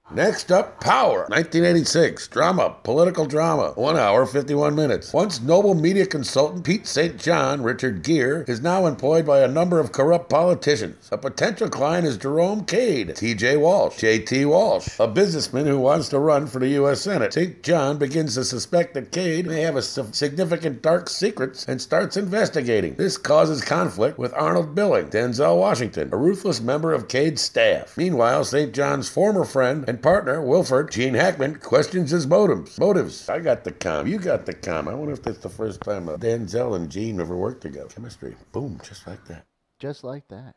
Next 0.09 0.53
up, 0.53 0.79
Power, 0.79 1.25
1986. 1.27 2.29
Drama, 2.29 2.77
political 2.83 3.25
drama. 3.25 3.73
One 3.75 3.97
hour, 3.97 4.25
51 4.25 4.73
minutes. 4.73 5.11
Once 5.11 5.41
Noble 5.41 5.73
media 5.73 6.05
consultant 6.05 6.63
Pete 6.63 6.87
St. 6.87 7.17
John, 7.17 7.61
Richard 7.61 8.03
Gere, 8.03 8.45
is 8.47 8.61
now 8.61 8.85
employed 8.85 9.25
by 9.25 9.41
a 9.41 9.49
number 9.49 9.81
of 9.81 9.91
corrupt 9.91 10.29
politicians. 10.29 11.09
A 11.11 11.17
potential 11.17 11.67
client 11.69 12.07
is 12.07 12.15
Jerome 12.15 12.63
Cade, 12.63 13.17
T.J. 13.17 13.57
Walsh, 13.57 13.97
J.T. 13.97 14.45
Walsh, 14.45 14.87
a 14.97 15.09
businessman 15.09 15.65
who 15.65 15.77
wants 15.77 16.07
to 16.09 16.19
run 16.19 16.47
for 16.47 16.59
the 16.59 16.69
U.S. 16.69 17.01
Senate. 17.01 17.33
St. 17.33 17.61
John 17.61 17.97
begins 17.97 18.35
to 18.35 18.45
suspect 18.45 18.93
that 18.93 19.11
Cade 19.11 19.45
may 19.45 19.59
have 19.59 19.75
a 19.75 19.81
sig- 19.81 20.15
significant 20.15 20.81
dark 20.81 21.09
secrets 21.09 21.67
and 21.67 21.81
starts 21.81 22.15
investigating. 22.15 22.95
This 22.95 23.17
causes 23.17 23.61
conflict 23.61 24.17
with 24.17 24.33
Arnold 24.35 24.73
Billing, 24.73 25.09
Denzel 25.09 25.57
Washington, 25.57 26.09
a 26.13 26.17
ruthless 26.17 26.61
member 26.61 26.93
of 26.93 27.09
Cade's 27.09 27.41
staff. 27.41 27.97
Meanwhile, 27.97 28.45
St. 28.45 28.73
John's 28.73 29.09
former 29.09 29.43
friend 29.43 29.83
and 29.85 29.96
partner, 29.97 30.41
Wilford, 30.41 30.91
Gene 30.91 31.13
Hackman, 31.13 31.59
questions 31.59 32.11
his 32.11 32.25
motives. 32.27 32.79
Motives. 32.79 33.27
I 33.29 33.39
got 33.39 33.63
the 33.63 33.71
com. 33.71 34.07
You 34.07 34.17
got 34.19 34.45
the 34.45 34.53
com. 34.53 34.87
I 34.87 34.93
wonder 34.93 35.13
if 35.13 35.23
that's 35.23 35.39
the 35.39 35.49
first 35.49 35.81
time 35.81 36.07
uh, 36.09 36.17
Denzel 36.17 36.75
and 36.75 36.89
Gene 36.89 37.19
ever 37.19 37.35
worked 37.35 37.61
together. 37.61 37.89
Chemistry. 37.89 38.35
Boom, 38.51 38.79
just 38.83 39.05
like 39.07 39.25
that. 39.25 39.45
Just 39.79 40.03
like 40.03 40.27
that. 40.29 40.55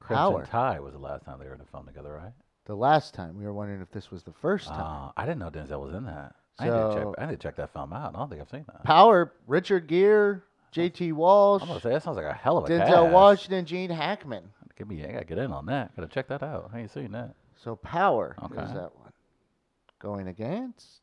Crimson 0.00 0.16
Power. 0.32 0.46
Tide 0.46 0.80
was 0.80 0.92
the 0.94 0.98
last 0.98 1.24
time 1.24 1.38
they 1.38 1.46
were 1.46 1.54
in 1.54 1.60
a 1.60 1.64
film 1.66 1.86
together, 1.86 2.12
right? 2.12 2.32
The 2.64 2.74
last 2.76 3.14
time 3.14 3.38
we 3.38 3.44
were 3.44 3.52
wondering 3.52 3.80
if 3.80 3.90
this 3.90 4.10
was 4.10 4.22
the 4.22 4.32
first 4.32 4.68
time. 4.68 5.08
Uh, 5.08 5.12
I 5.16 5.24
didn't 5.26 5.38
know 5.38 5.50
Denzel 5.50 5.80
was 5.84 5.94
in 5.94 6.04
that. 6.06 6.34
I, 6.58 6.64
need 6.64 6.70
to 6.70 6.76
So- 6.76 7.14
check, 7.16 7.22
I 7.22 7.26
need 7.30 7.32
to 7.40 7.42
check 7.42 7.56
that 7.56 7.72
film 7.72 7.92
out. 7.92 8.14
I 8.14 8.18
don't 8.18 8.28
think 8.28 8.40
I've 8.40 8.50
seen 8.50 8.64
that. 8.68 8.84
Power, 8.84 9.32
Richard 9.46 9.86
Gere, 9.88 10.42
J.T. 10.70 11.12
Walsh, 11.12 11.62
I'm 11.62 11.68
gonna 11.68 11.80
say 11.80 11.90
that 11.90 12.02
sounds 12.02 12.16
like 12.16 12.26
a 12.26 12.32
hell 12.32 12.58
of 12.58 12.64
a 12.64 12.68
Denzel 12.68 12.86
cast. 12.86 13.12
Washington, 13.12 13.64
Gene 13.64 13.90
Hackman. 13.90 14.44
Give 14.76 14.88
me, 14.88 15.04
I 15.04 15.12
gotta 15.12 15.24
get 15.24 15.38
in 15.38 15.52
on 15.52 15.66
that. 15.66 15.94
Gotta 15.96 16.08
check 16.08 16.28
that 16.28 16.42
out. 16.42 16.70
I 16.72 16.80
ain't 16.80 16.90
seen 16.90 17.12
that. 17.12 17.34
So 17.62 17.76
Power 17.76 18.34
is 18.50 18.72
that 18.74 18.90
one. 18.96 19.12
Going 20.00 20.26
against 20.26 20.98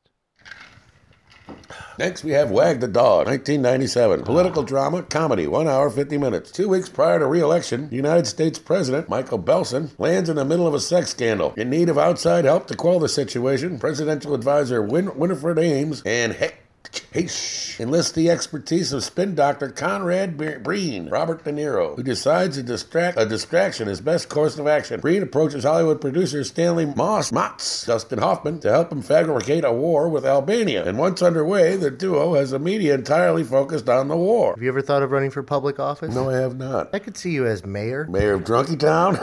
Next, 1.98 2.24
we 2.24 2.32
have 2.32 2.52
Wag 2.52 2.82
the 2.82 2.88
Dog, 2.88 3.28
1997. 3.28 4.24
Political 4.24 4.64
drama, 4.64 5.04
comedy, 5.04 5.48
1 5.48 5.68
hour 5.68 5.90
50 5.90 6.18
minutes. 6.18 6.52
Two 6.52 6.68
weeks 6.68 6.90
prior 6.90 7.20
to 7.20 7.26
re 7.26 7.40
election, 7.40 7.88
United 7.92 8.28
States 8.28 8.60
President 8.60 9.08
Michael 9.10 9.40
Belson 9.40 9.92
lands 9.98 10.30
in 10.30 10.36
the 10.36 10.46
middle 10.46 10.68
of 10.68 10.74
a 10.74 10.80
sex 10.82 11.10
scandal. 11.12 11.54
In 11.56 11.70
need 11.70 11.88
of 11.88 11.98
outside 11.98 12.44
help 12.46 12.68
to 12.68 12.76
quell 12.76 13.00
the 13.00 13.10
situation, 13.10 13.80
presidential 13.80 14.34
advisor 14.34 14.82
Win- 14.82 15.18
Winifred 15.18 15.58
Ames 15.60 16.04
and 16.06 16.34
Heck. 16.34 16.69
Heche 17.14 17.80
enlists 17.80 18.12
the 18.12 18.30
expertise 18.30 18.94
of 18.94 19.04
spin 19.04 19.36
doctor 19.36 19.70
Conrad 19.70 20.38
Breen, 20.64 21.10
Robert 21.10 21.44
De 21.44 21.52
Niro, 21.52 21.96
who 21.96 22.04
decides 22.04 22.58
a, 22.58 22.64
distract, 22.64 23.20
a 23.20 23.26
distraction 23.26 23.88
is 23.88 24.00
best 24.00 24.30
course 24.30 24.58
of 24.58 24.68
action. 24.68 25.00
Breen 25.00 25.24
approaches 25.24 25.64
Hollywood 25.64 26.02
producer 26.02 26.44
Stanley 26.44 26.86
Moss 26.86 27.32
Motz, 27.32 27.86
Dustin 27.86 28.20
Hoffman, 28.20 28.60
to 28.62 28.70
help 28.70 28.92
him 28.92 29.02
fabricate 29.02 29.64
a 29.64 29.72
war 29.72 30.10
with 30.10 30.26
Albania. 30.26 30.86
And 30.86 30.98
once 30.98 31.22
underway, 31.22 31.76
the 31.76 31.92
duo 31.92 32.36
has 32.36 32.52
the 32.52 32.60
media 32.60 32.96
entirely 32.96 33.44
focused 33.44 33.90
on 33.90 34.08
the 34.08 34.18
war. 34.18 34.54
Have 34.54 34.64
you 34.64 34.70
ever 34.70 34.82
thought 34.82 35.04
of 35.04 35.12
running 35.12 35.32
for 35.32 35.44
public 35.44 35.80
office? 35.80 36.14
No, 36.14 36.30
I 36.30 36.38
have 36.38 36.58
not. 36.58 36.94
I 36.94 37.00
could 37.00 37.18
see 37.18 37.32
you 37.32 37.46
as 37.46 37.66
mayor. 37.66 38.06
Mayor 38.08 38.36
of 38.36 38.44
Drunky 38.44 38.80
Town? 38.80 39.14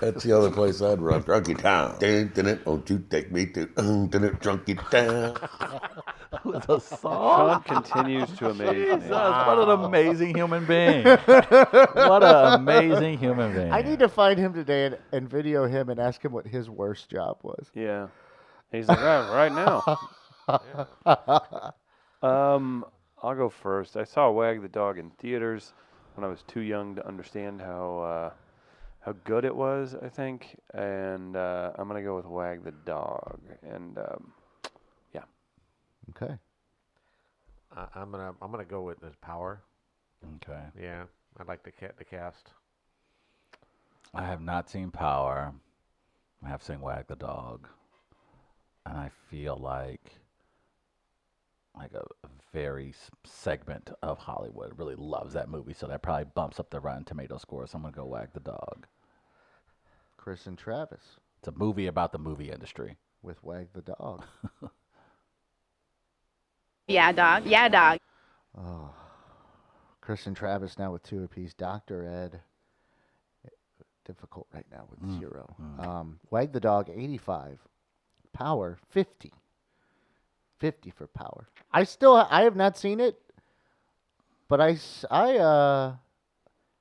That's 0.00 0.24
the 0.24 0.36
other 0.36 0.50
place 0.50 0.80
I'd 0.80 1.00
run. 1.00 1.22
Drunky 1.22 1.58
Town. 1.58 1.96
Dun, 1.98 2.30
dun, 2.34 2.44
dun, 2.44 2.60
oh, 2.66 2.72
Won't 2.72 2.90
you 2.90 3.04
take 3.10 3.32
me 3.32 3.46
to 3.46 3.66
dun, 3.66 4.08
dun, 4.08 4.22
dun, 4.22 4.36
Drunky 4.36 4.90
Town? 4.90 5.33
It's 6.46 6.68
a 6.68 6.80
song. 6.80 7.62
Sean 7.64 7.82
continues 7.82 8.30
to 8.38 8.50
amaze 8.50 8.70
Jesus, 8.70 9.04
me. 9.04 9.10
what 9.10 9.58
an 9.58 9.70
amazing 9.84 10.34
human 10.34 10.64
being. 10.66 11.04
what 11.04 12.22
an 12.22 12.54
amazing 12.60 13.18
human 13.18 13.54
being. 13.54 13.72
I 13.72 13.82
need 13.82 13.98
to 14.00 14.08
find 14.08 14.38
him 14.38 14.52
today 14.52 14.86
and, 14.86 14.98
and 15.12 15.30
video 15.30 15.66
him 15.66 15.88
and 15.88 15.98
ask 16.00 16.22
him 16.24 16.32
what 16.32 16.46
his 16.46 16.68
worst 16.68 17.08
job 17.08 17.38
was. 17.42 17.70
Yeah. 17.74 18.08
He's 18.72 18.88
like, 18.88 18.98
right, 19.00 19.30
right 19.30 19.52
now. 19.52 19.98
um, 22.22 22.84
I'll 23.22 23.34
go 23.34 23.48
first. 23.48 23.96
I 23.96 24.04
saw 24.04 24.30
Wag 24.30 24.60
the 24.60 24.68
Dog 24.68 24.98
in 24.98 25.10
theaters 25.10 25.72
when 26.14 26.24
I 26.24 26.28
was 26.28 26.42
too 26.42 26.60
young 26.60 26.94
to 26.96 27.06
understand 27.06 27.60
how 27.60 27.98
uh, 28.00 28.30
how 29.00 29.12
good 29.24 29.44
it 29.44 29.54
was. 29.54 29.94
I 30.02 30.08
think, 30.08 30.58
and 30.74 31.36
uh, 31.36 31.72
I'm 31.76 31.88
gonna 31.88 32.02
go 32.02 32.16
with 32.16 32.26
Wag 32.26 32.64
the 32.64 32.72
Dog. 32.84 33.40
And 33.62 33.96
um, 33.98 34.32
Okay. 36.10 36.38
I, 37.76 37.86
I'm 37.94 38.10
gonna 38.10 38.34
I'm 38.40 38.50
gonna 38.50 38.64
go 38.64 38.82
with 38.82 39.00
this 39.00 39.14
power. 39.20 39.62
Okay. 40.36 40.62
Yeah, 40.80 41.04
I 41.38 41.42
like 41.44 41.62
the 41.62 41.72
ca- 41.72 41.92
the 41.98 42.04
cast. 42.04 42.50
I 44.14 44.22
have 44.24 44.40
not 44.40 44.70
seen 44.70 44.90
Power. 44.90 45.54
I 46.42 46.48
have 46.48 46.62
seen 46.62 46.80
Wag 46.80 47.06
the 47.08 47.16
Dog. 47.16 47.68
And 48.86 48.96
I 48.96 49.08
feel 49.08 49.56
like 49.56 50.20
like 51.76 51.92
a, 51.94 52.04
a 52.24 52.28
very 52.52 52.94
segment 53.24 53.90
of 54.02 54.18
Hollywood 54.18 54.78
really 54.78 54.94
loves 54.94 55.34
that 55.34 55.48
movie, 55.48 55.74
so 55.74 55.86
that 55.88 56.02
probably 56.02 56.24
bumps 56.34 56.60
up 56.60 56.70
the 56.70 56.80
Rotten 56.80 57.04
Tomato 57.04 57.36
score. 57.38 57.66
So 57.66 57.76
I'm 57.76 57.82
gonna 57.82 57.94
go 57.96 58.06
Wag 58.06 58.32
the 58.32 58.40
Dog. 58.40 58.86
Chris 60.16 60.46
and 60.46 60.58
Travis 60.58 61.20
It's 61.38 61.46
a 61.48 61.52
movie 61.52 61.86
about 61.86 62.10
the 62.12 62.18
movie 62.18 62.50
industry. 62.50 62.98
with 63.22 63.42
Wag 63.42 63.68
the 63.72 63.82
Dog. 63.82 64.24
Yeah, 66.86 67.12
dog. 67.12 67.46
Yeah, 67.46 67.68
dog. 67.68 67.98
Oh. 68.58 68.90
Chris 70.00 70.26
and 70.26 70.36
Travis 70.36 70.78
now 70.78 70.92
with 70.92 71.02
two 71.02 71.24
apiece. 71.24 71.54
Dr. 71.54 72.04
Ed. 72.06 72.40
Difficult 74.04 74.46
right 74.52 74.66
now 74.70 74.84
with 74.90 75.00
Mm, 75.00 75.18
zero. 75.18 75.56
mm. 75.58 75.82
Um, 75.86 76.20
Wag 76.30 76.52
the 76.52 76.60
Dog, 76.60 76.90
85. 76.90 77.58
Power, 78.34 78.76
50. 78.90 79.32
50 80.58 80.90
for 80.90 81.06
Power. 81.06 81.48
I 81.72 81.84
still, 81.84 82.14
I 82.16 82.42
have 82.42 82.54
not 82.54 82.76
seen 82.76 83.00
it, 83.00 83.18
but 84.46 84.60
I, 84.60 84.76
I, 85.10 85.38
uh, 85.38 85.94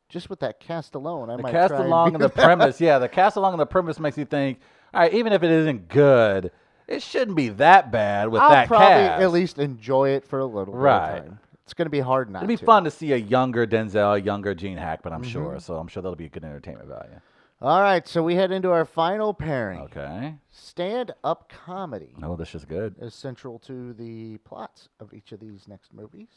just 0.10 0.30
with 0.30 0.42
that 0.42 0.60
cast 0.60 0.96
alone, 0.96 1.30
I 1.30 1.38
the 1.38 1.44
might 1.44 1.52
cast 1.52 1.70
try 1.70 1.78
and 1.80 1.88
along 1.88 2.16
and 2.16 2.24
the 2.24 2.30
premise, 2.44 2.82
yeah, 2.82 3.00
the 3.00 3.08
cast 3.08 3.38
along 3.38 3.54
and 3.54 3.60
the 3.62 3.66
premise 3.66 4.00
makes 4.02 4.18
you 4.18 4.26
think, 4.26 4.60
all 4.94 5.02
right, 5.02 5.13
even 5.13 5.32
if 5.32 5.44
it 5.44 5.50
isn't 5.52 5.88
good, 5.88 6.52
it 6.88 7.02
shouldn't 7.02 7.38
be 7.38 7.50
that 7.50 7.91
bad 7.91 8.30
with 8.30 8.41
I'll 8.41 8.50
that 8.50 8.67
probably 8.67 8.88
cast. 9.08 9.22
at 9.22 9.32
least 9.32 9.58
enjoy 9.60 10.10
it 10.10 10.26
for 10.26 10.39
a 10.39 10.46
little 10.46 10.74
Right. 10.74 11.12
bit 11.15 11.19
of 11.19 11.26
time. 11.30 11.39
It's 11.63 11.74
going 11.74 11.86
to 11.86 11.89
be 11.91 12.02
hard 12.02 12.30
not 12.30 12.39
It'd 12.39 12.50
be 12.50 12.58
to. 12.58 12.65
fun 12.65 12.84
to 12.84 12.91
see 12.91 13.13
a 13.13 13.17
younger 13.17 13.65
Denzel, 13.65 14.15
a 14.17 14.22
younger 14.22 14.54
Gene 14.54 14.78
Hackman, 14.78 15.13
I'm 15.13 15.22
Mm-hmm. 15.22 15.30
sure. 15.32 15.60
So 15.60 15.78
I'm 15.78 15.88
sure 15.88 16.04
that'll 16.04 16.15
be 16.17 16.26
a 16.26 16.30
good 16.30 16.43
entertainment 16.43 16.89
value. 16.89 17.19
All 17.62 17.82
right, 17.82 18.06
so 18.06 18.22
we 18.22 18.36
head 18.36 18.52
into 18.52 18.72
our 18.72 18.84
final 18.84 19.34
pairing. 19.34 19.80
Okay. 19.84 20.36
Stand-up 20.52 21.48
comedy. 21.50 22.13
No, 22.17 22.36
this 22.36 22.54
is 22.56 22.65
good. 22.65 22.96
is 23.00 23.13
central 23.15 23.58
to 23.60 23.93
the 23.93 24.38
plots 24.39 24.89
of 25.00 25.13
each 25.13 25.32
of 25.32 25.39
these 25.39 25.65
next 25.69 25.93
movies. 25.93 26.28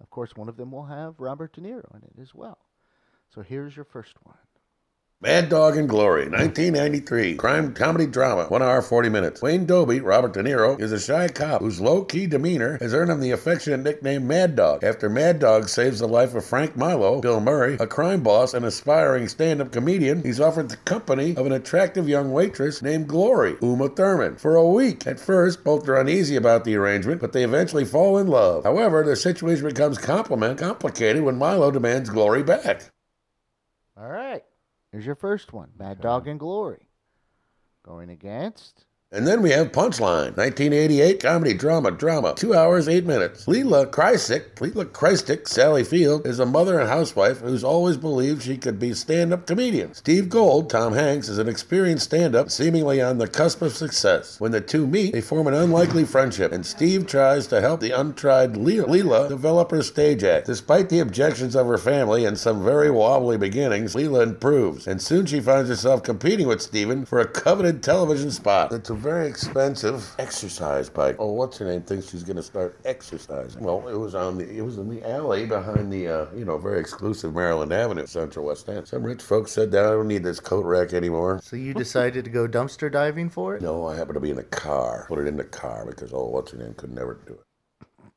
Of 0.00 0.08
course, 0.08 0.34
one 0.34 0.48
of 0.48 0.56
them 0.56 0.70
will 0.70 0.86
have 0.86 1.20
Robert 1.20 1.52
De 1.52 1.60
Niro 1.60 1.94
in 1.94 2.02
it 2.02 2.18
as 2.20 2.34
well. 2.34 2.56
So 3.28 3.42
here's 3.42 3.76
your 3.76 3.84
first 3.84 4.14
one. 4.22 4.36
Mad 5.24 5.48
Dog 5.48 5.78
and 5.78 5.88
Glory, 5.88 6.28
1993. 6.28 7.36
Crime 7.36 7.72
comedy 7.72 8.06
drama, 8.06 8.44
1 8.44 8.62
hour 8.62 8.82
40 8.82 9.08
minutes. 9.08 9.40
Wayne 9.40 9.64
Dobie, 9.64 10.00
Robert 10.00 10.34
De 10.34 10.42
Niro, 10.42 10.78
is 10.78 10.92
a 10.92 11.00
shy 11.00 11.28
cop 11.28 11.62
whose 11.62 11.80
low 11.80 12.04
key 12.04 12.26
demeanor 12.26 12.76
has 12.78 12.92
earned 12.92 13.10
him 13.10 13.20
the 13.20 13.30
affectionate 13.30 13.82
nickname 13.82 14.26
Mad 14.26 14.54
Dog. 14.54 14.84
After 14.84 15.08
Mad 15.08 15.38
Dog 15.38 15.70
saves 15.70 16.00
the 16.00 16.06
life 16.06 16.34
of 16.34 16.44
Frank 16.44 16.76
Milo, 16.76 17.22
Bill 17.22 17.40
Murray, 17.40 17.78
a 17.80 17.86
crime 17.86 18.22
boss 18.22 18.52
and 18.52 18.66
aspiring 18.66 19.26
stand 19.26 19.62
up 19.62 19.72
comedian, 19.72 20.22
he's 20.22 20.40
offered 20.40 20.68
the 20.68 20.76
company 20.76 21.34
of 21.36 21.46
an 21.46 21.52
attractive 21.52 22.06
young 22.06 22.30
waitress 22.30 22.82
named 22.82 23.08
Glory, 23.08 23.56
Uma 23.62 23.88
Thurman, 23.88 24.36
for 24.36 24.56
a 24.56 24.68
week. 24.68 25.06
At 25.06 25.18
first, 25.18 25.64
both 25.64 25.88
are 25.88 25.96
uneasy 25.96 26.36
about 26.36 26.64
the 26.64 26.76
arrangement, 26.76 27.22
but 27.22 27.32
they 27.32 27.44
eventually 27.44 27.86
fall 27.86 28.18
in 28.18 28.26
love. 28.26 28.64
However, 28.64 29.02
the 29.02 29.16
situation 29.16 29.66
becomes 29.66 29.96
complicated 29.96 31.22
when 31.22 31.38
Milo 31.38 31.70
demands 31.70 32.10
Glory 32.10 32.42
back. 32.42 32.90
All 33.96 34.08
right. 34.08 34.44
Here's 34.94 35.06
your 35.06 35.16
first 35.16 35.52
one 35.52 35.72
Mad 35.76 36.00
Dog 36.00 36.28
and 36.28 36.38
Glory. 36.38 36.86
Going 37.82 38.10
against. 38.10 38.84
And 39.14 39.28
then 39.28 39.42
we 39.42 39.50
have 39.50 39.70
Punchline, 39.70 40.36
1988 40.36 41.22
comedy 41.22 41.54
drama 41.54 41.92
drama, 41.92 42.34
two 42.34 42.52
hours 42.52 42.88
eight 42.88 43.06
minutes. 43.06 43.46
Leela 43.46 43.88
Kreisik, 43.88 44.56
Leela 44.56 44.84
Kreistik, 44.86 45.46
Sally 45.46 45.84
Field 45.84 46.26
is 46.26 46.40
a 46.40 46.46
mother 46.46 46.80
and 46.80 46.88
housewife 46.88 47.38
who's 47.38 47.62
always 47.62 47.96
believed 47.96 48.42
she 48.42 48.56
could 48.56 48.80
be 48.80 48.92
stand-up 48.92 49.46
comedian. 49.46 49.94
Steve 49.94 50.28
Gold, 50.28 50.68
Tom 50.68 50.94
Hanks, 50.94 51.28
is 51.28 51.38
an 51.38 51.48
experienced 51.48 52.06
stand-up, 52.06 52.50
seemingly 52.50 53.00
on 53.00 53.18
the 53.18 53.28
cusp 53.28 53.62
of 53.62 53.76
success. 53.76 54.40
When 54.40 54.50
the 54.50 54.60
two 54.60 54.84
meet, 54.84 55.12
they 55.12 55.20
form 55.20 55.46
an 55.46 55.54
unlikely 55.54 56.06
friendship, 56.06 56.50
and 56.50 56.66
Steve 56.66 57.06
tries 57.06 57.46
to 57.46 57.60
help 57.60 57.78
the 57.78 57.92
untried 57.92 58.56
Le- 58.56 58.84
Leela 58.84 59.28
develop 59.28 59.70
her 59.70 59.84
stage 59.84 60.24
act. 60.24 60.46
Despite 60.46 60.88
the 60.88 60.98
objections 60.98 61.54
of 61.54 61.68
her 61.68 61.78
family 61.78 62.24
and 62.24 62.36
some 62.36 62.64
very 62.64 62.90
wobbly 62.90 63.38
beginnings, 63.38 63.94
Leela 63.94 64.24
improves, 64.24 64.88
and 64.88 65.00
soon 65.00 65.24
she 65.24 65.38
finds 65.38 65.68
herself 65.68 66.02
competing 66.02 66.48
with 66.48 66.60
Steven 66.60 67.04
for 67.04 67.20
a 67.20 67.28
coveted 67.28 67.80
television 67.80 68.32
spot. 68.32 68.72
It's 68.72 68.90
a 68.90 69.03
very 69.04 69.28
expensive 69.28 70.14
exercise 70.18 70.88
bike. 70.88 71.16
Oh, 71.18 71.32
what's 71.32 71.58
her 71.58 71.66
name? 71.66 71.82
Thinks 71.82 72.08
she's 72.08 72.22
going 72.22 72.38
to 72.38 72.42
start 72.42 72.80
exercising. 72.86 73.62
Well, 73.62 73.86
it 73.86 73.98
was 73.98 74.14
on 74.14 74.38
the 74.38 74.48
it 74.48 74.62
was 74.62 74.78
in 74.78 74.88
the 74.88 75.06
alley 75.06 75.44
behind 75.44 75.92
the 75.92 76.08
uh, 76.08 76.26
you 76.34 76.46
know 76.46 76.56
very 76.56 76.80
exclusive 76.80 77.34
Maryland 77.34 77.70
Avenue, 77.70 78.06
Central 78.06 78.46
West 78.46 78.66
End. 78.66 78.88
Some 78.88 79.02
rich 79.02 79.22
folks 79.22 79.52
said 79.52 79.70
that 79.72 79.84
I 79.84 79.90
don't 79.90 80.08
need 80.08 80.24
this 80.24 80.40
coat 80.40 80.64
rack 80.64 80.94
anymore. 80.94 81.38
So 81.42 81.54
you 81.54 81.74
decided 81.74 82.24
to 82.24 82.30
go 82.30 82.48
dumpster 82.48 82.90
diving 82.90 83.28
for 83.28 83.54
it? 83.54 83.60
No, 83.62 83.86
I 83.86 83.94
happen 83.94 84.14
to 84.14 84.20
be 84.20 84.30
in 84.30 84.36
the 84.36 84.42
car. 84.42 85.04
Put 85.06 85.18
it 85.18 85.26
in 85.26 85.36
the 85.36 85.44
car 85.44 85.84
because 85.84 86.14
oh, 86.14 86.28
what's 86.28 86.52
her 86.52 86.58
name 86.58 86.72
could 86.72 86.94
never 86.94 87.20
do 87.26 87.34
it. 87.34 88.08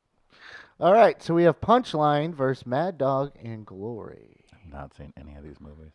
All 0.80 0.94
right, 0.94 1.22
so 1.22 1.34
we 1.34 1.42
have 1.42 1.60
Punchline 1.60 2.32
versus 2.34 2.66
Mad 2.66 2.96
Dog 2.96 3.32
and 3.44 3.66
Glory. 3.66 4.46
I've 4.54 4.72
not 4.72 4.96
seen 4.96 5.12
any 5.20 5.34
of 5.34 5.44
these 5.44 5.60
movies. 5.60 5.92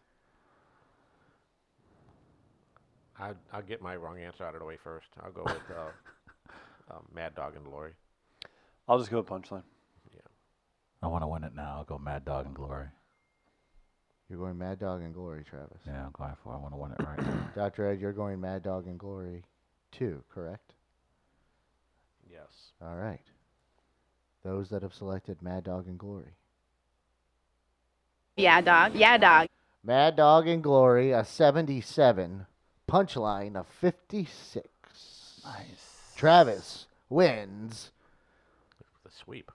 I, 3.19 3.31
I'll 3.51 3.61
get 3.61 3.81
my 3.81 3.95
wrong 3.95 4.19
answer 4.19 4.43
out 4.43 4.55
of 4.55 4.59
the 4.59 4.65
way 4.65 4.77
first. 4.83 5.07
I'll 5.23 5.31
go 5.31 5.43
with 5.43 5.55
uh, 5.69 6.91
uh, 6.91 6.99
Mad 7.13 7.35
Dog 7.35 7.55
and 7.55 7.65
Glory. 7.65 7.91
I'll 8.87 8.97
just 8.97 9.11
go 9.11 9.17
with 9.17 9.27
punchline. 9.27 9.63
Yeah. 10.13 10.21
I 11.01 11.07
want 11.07 11.23
to 11.23 11.27
win 11.27 11.43
it 11.43 11.55
now. 11.55 11.75
I'll 11.77 11.83
go 11.83 11.97
Mad 11.97 12.25
Dog 12.25 12.45
and 12.45 12.55
Glory. 12.55 12.87
You're 14.29 14.39
going 14.39 14.57
Mad 14.57 14.79
Dog 14.79 15.01
and 15.01 15.13
Glory, 15.13 15.43
Travis. 15.43 15.77
Yeah, 15.85 16.05
I'm 16.05 16.11
going 16.11 16.33
for. 16.43 16.53
I 16.53 16.57
want 16.57 16.73
to 16.73 16.77
win 16.77 16.91
it 16.91 17.05
right 17.05 17.21
now. 17.21 17.49
Dr. 17.55 17.89
Ed, 17.91 17.99
you're 17.99 18.13
going 18.13 18.41
Mad 18.41 18.63
Dog 18.63 18.87
and 18.87 18.97
Glory 18.97 19.43
too, 19.91 20.23
correct? 20.33 20.73
Yes. 22.29 22.71
All 22.81 22.95
right. 22.95 23.21
Those 24.43 24.69
that 24.69 24.81
have 24.81 24.93
selected 24.93 25.41
Mad 25.41 25.65
Dog 25.65 25.87
and 25.87 25.99
Glory. 25.99 26.35
Yeah, 28.35 28.61
dog. 28.61 28.95
Yeah, 28.95 29.17
dog. 29.17 29.47
Mad 29.83 30.15
Dog 30.15 30.47
and 30.47 30.63
Glory, 30.63 31.11
a 31.11 31.23
77. 31.23 32.47
Punchline, 32.87 33.55
of 33.55 33.67
56. 33.67 34.67
Nice. 35.45 36.13
Travis 36.15 36.85
wins 37.09 37.91
The 39.05 39.11
sweep. 39.11 39.51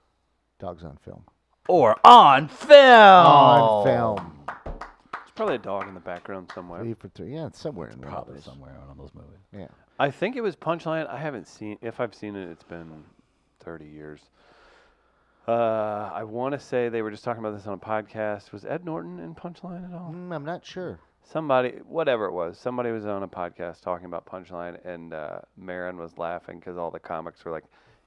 Dogs 0.59 0.83
on 0.85 0.97
Film. 0.97 1.25
Or 1.69 1.97
on 2.05 2.49
film. 2.49 3.27
On 3.27 3.85
film. 3.85 4.33
There's 4.47 5.31
probably 5.35 5.57
a 5.57 5.59
dog 5.59 5.87
in 5.87 5.95
the 5.95 6.01
background 6.01 6.51
somewhere. 6.55 6.81
Three 6.83 6.95
for 6.95 7.09
three. 7.09 7.35
Yeah, 7.35 7.47
it's 7.47 7.61
somewhere 7.61 7.89
in 7.91 7.99
one 7.99 8.09
of 8.09 8.13
Probably 8.15 8.35
those. 8.37 8.45
somewhere 8.45 8.73
in 8.75 8.81
one 8.81 8.91
of 8.91 8.97
those 8.97 9.11
movies. 9.15 9.39
Yeah. 9.57 9.67
I 9.99 10.11
think 10.11 10.37
it 10.37 10.41
was 10.41 10.57
Punchline. 10.57 11.07
I 11.09 11.19
haven't 11.19 11.47
seen. 11.47 11.77
If 11.83 12.01
I've 12.01 12.15
seen 12.15 12.37
it, 12.37 12.49
it's 12.49 12.63
been 12.65 13.05
30 13.61 13.85
years. 13.85 14.21
Uh, 15.47 16.11
I 16.13 16.25
want 16.25 16.53
to 16.53 16.59
say 16.59 16.89
they 16.89 17.03
were 17.03 17.11
just 17.11 17.25
talking 17.25 17.45
about 17.45 17.57
this 17.57 17.67
on 17.67 17.75
a 17.75 17.79
podcast. 17.79 18.53
Was 18.53 18.65
Ed 18.65 18.85
Norton 18.85 19.19
in 19.21 19.35
Punchline 19.35 19.89
at 19.89 19.95
all? 19.95 20.13
Mm, 20.15 20.35
I'm 20.35 20.45
not 20.45 20.65
sure. 20.65 20.99
Somebody, 21.31 21.81
whatever 21.87 22.25
it 22.25 22.33
was, 22.33 22.59
somebody 22.59 22.91
was 22.91 23.05
on 23.05 23.23
a 23.23 23.29
podcast 23.29 23.83
talking 23.83 24.07
about 24.07 24.25
Punchline, 24.25 24.83
and 24.87 25.13
uh, 25.13 25.41
Maron 25.59 25.99
was 25.99 26.17
laughing 26.17 26.59
because 26.59 26.79
all 26.79 26.91
the 26.91 26.99
comics 26.99 27.45
were 27.45 27.51
like, 27.53 27.65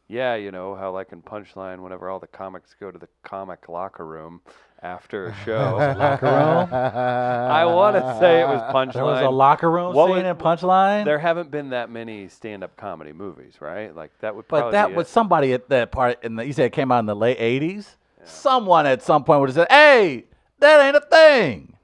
"Yeah, 0.08 0.34
you 0.36 0.52
know 0.52 0.74
how 0.74 0.92
like 0.92 1.12
in 1.12 1.22
Punchline, 1.22 1.82
whenever 1.84 2.10
all 2.10 2.20
the 2.20 2.26
comics 2.26 2.76
go 2.80 2.90
to 2.90 2.98
the 2.98 3.08
comic 3.22 3.70
locker 3.70 4.08
room 4.08 4.42
after 4.82 5.28
a 5.28 5.36
show, 5.46 5.78
Locker 6.00 6.26
room. 6.26 6.74
I 6.74 7.64
want 7.66 7.96
to 7.96 8.18
say 8.20 8.42
it 8.42 8.48
was 8.48 8.62
Punchline. 8.74 8.94
There 8.94 9.04
was 9.04 9.22
a 9.22 9.30
locker 9.30 9.70
room 9.70 9.94
What 9.94 10.08
scene 10.08 10.16
was- 10.16 10.26
in 10.26 10.36
Punchline. 10.38 11.06
There 11.06 11.20
haven't 11.20 11.52
been 11.52 11.70
that 11.70 11.92
many 11.92 12.28
stand-up 12.28 12.76
comedy 12.76 13.14
movies, 13.14 13.58
right? 13.60 13.96
Like 13.96 14.12
that 14.22 14.36
would. 14.36 14.48
But 14.48 14.72
that 14.72 14.96
was 14.96 15.06
it. 15.08 15.12
somebody 15.12 15.54
at 15.54 15.70
that 15.70 15.92
part 15.92 16.24
in 16.24 16.38
the. 16.38 16.46
You 16.46 16.54
said 16.54 16.66
it 16.66 16.74
came 16.74 16.92
out 16.92 17.00
in 17.00 17.06
the 17.06 17.16
late 17.16 17.38
'80s. 17.38 17.98
Someone 18.24 18.88
at 18.88 19.04
some 19.04 19.24
point 19.24 19.42
would 19.42 19.50
have 19.50 19.56
said, 19.56 19.68
"Hey, 19.70 20.26
that 20.58 20.84
ain't 20.88 20.96
a 20.96 21.02
thing." 21.02 21.76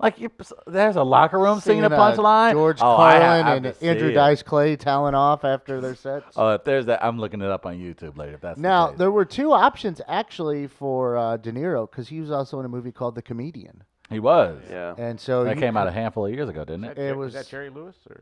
Like 0.00 0.18
you, 0.18 0.28
there's 0.66 0.96
a 0.96 1.04
locker 1.04 1.38
room 1.38 1.60
singing, 1.60 1.84
a 1.84 1.86
uh, 1.86 1.90
punchline. 1.90 2.52
George 2.52 2.78
oh, 2.80 2.96
Carlin 2.96 3.22
I 3.22 3.36
have 3.36 3.56
and 3.64 3.66
Andrew 3.80 4.08
it. 4.08 4.14
Dice 4.14 4.42
Clay 4.42 4.74
telling 4.74 5.14
off 5.14 5.44
after 5.44 5.80
their 5.80 5.94
sets. 5.94 6.34
Oh, 6.36 6.50
if 6.50 6.64
there's 6.64 6.86
that, 6.86 7.02
I'm 7.04 7.18
looking 7.18 7.40
it 7.40 7.48
up 7.48 7.64
on 7.64 7.78
YouTube 7.78 8.18
later. 8.18 8.34
If 8.34 8.40
that's 8.40 8.58
now, 8.58 8.88
case. 8.88 8.98
there 8.98 9.12
were 9.12 9.24
two 9.24 9.52
options 9.52 10.00
actually 10.08 10.66
for 10.66 11.16
uh, 11.16 11.36
De 11.36 11.52
Niro 11.52 11.88
because 11.88 12.08
he 12.08 12.20
was 12.20 12.32
also 12.32 12.58
in 12.58 12.66
a 12.66 12.68
movie 12.68 12.90
called 12.90 13.14
The 13.14 13.22
Comedian. 13.22 13.84
he 14.10 14.18
was. 14.18 14.60
Yeah. 14.68 14.94
And 14.98 15.18
so 15.20 15.44
That 15.44 15.54
you 15.54 15.62
came 15.62 15.76
out 15.76 15.86
a 15.86 15.92
handful 15.92 16.26
of 16.26 16.32
years 16.34 16.48
ago, 16.48 16.64
didn't 16.64 16.84
it? 16.84 16.96
that, 16.96 17.02
It 17.02 17.10
Jer- 17.10 17.16
was- 17.16 17.34
that 17.34 17.46
Jerry 17.46 17.70
Lewis 17.70 17.96
or? 18.10 18.20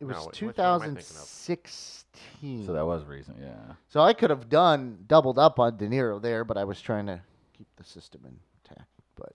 It 0.00 0.04
was 0.04 0.16
No, 0.16 0.22
wh- 0.22 0.26
which 0.28 0.42
one 0.42 0.54
am 0.56 0.80
I 0.82 0.84
thinking 0.84 1.00
of? 1.00 1.28
2016. 1.28 2.66
So 2.66 2.72
that 2.72 2.86
was 2.86 3.04
recent, 3.04 3.38
yeah. 3.40 3.74
So 3.88 4.00
I 4.00 4.12
could 4.12 4.30
have 4.30 4.48
done 4.48 4.98
doubled 5.08 5.38
up 5.38 5.58
on 5.58 5.76
De 5.76 5.88
Niro 5.88 6.22
there, 6.22 6.44
but 6.44 6.56
I 6.56 6.62
was 6.62 6.80
trying 6.80 7.06
to 7.06 7.20
keep 7.56 7.66
the 7.76 7.82
system 7.84 8.20
intact. 8.24 8.88
But 9.16 9.34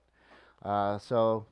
uh, 0.68 0.98
so 1.00 1.46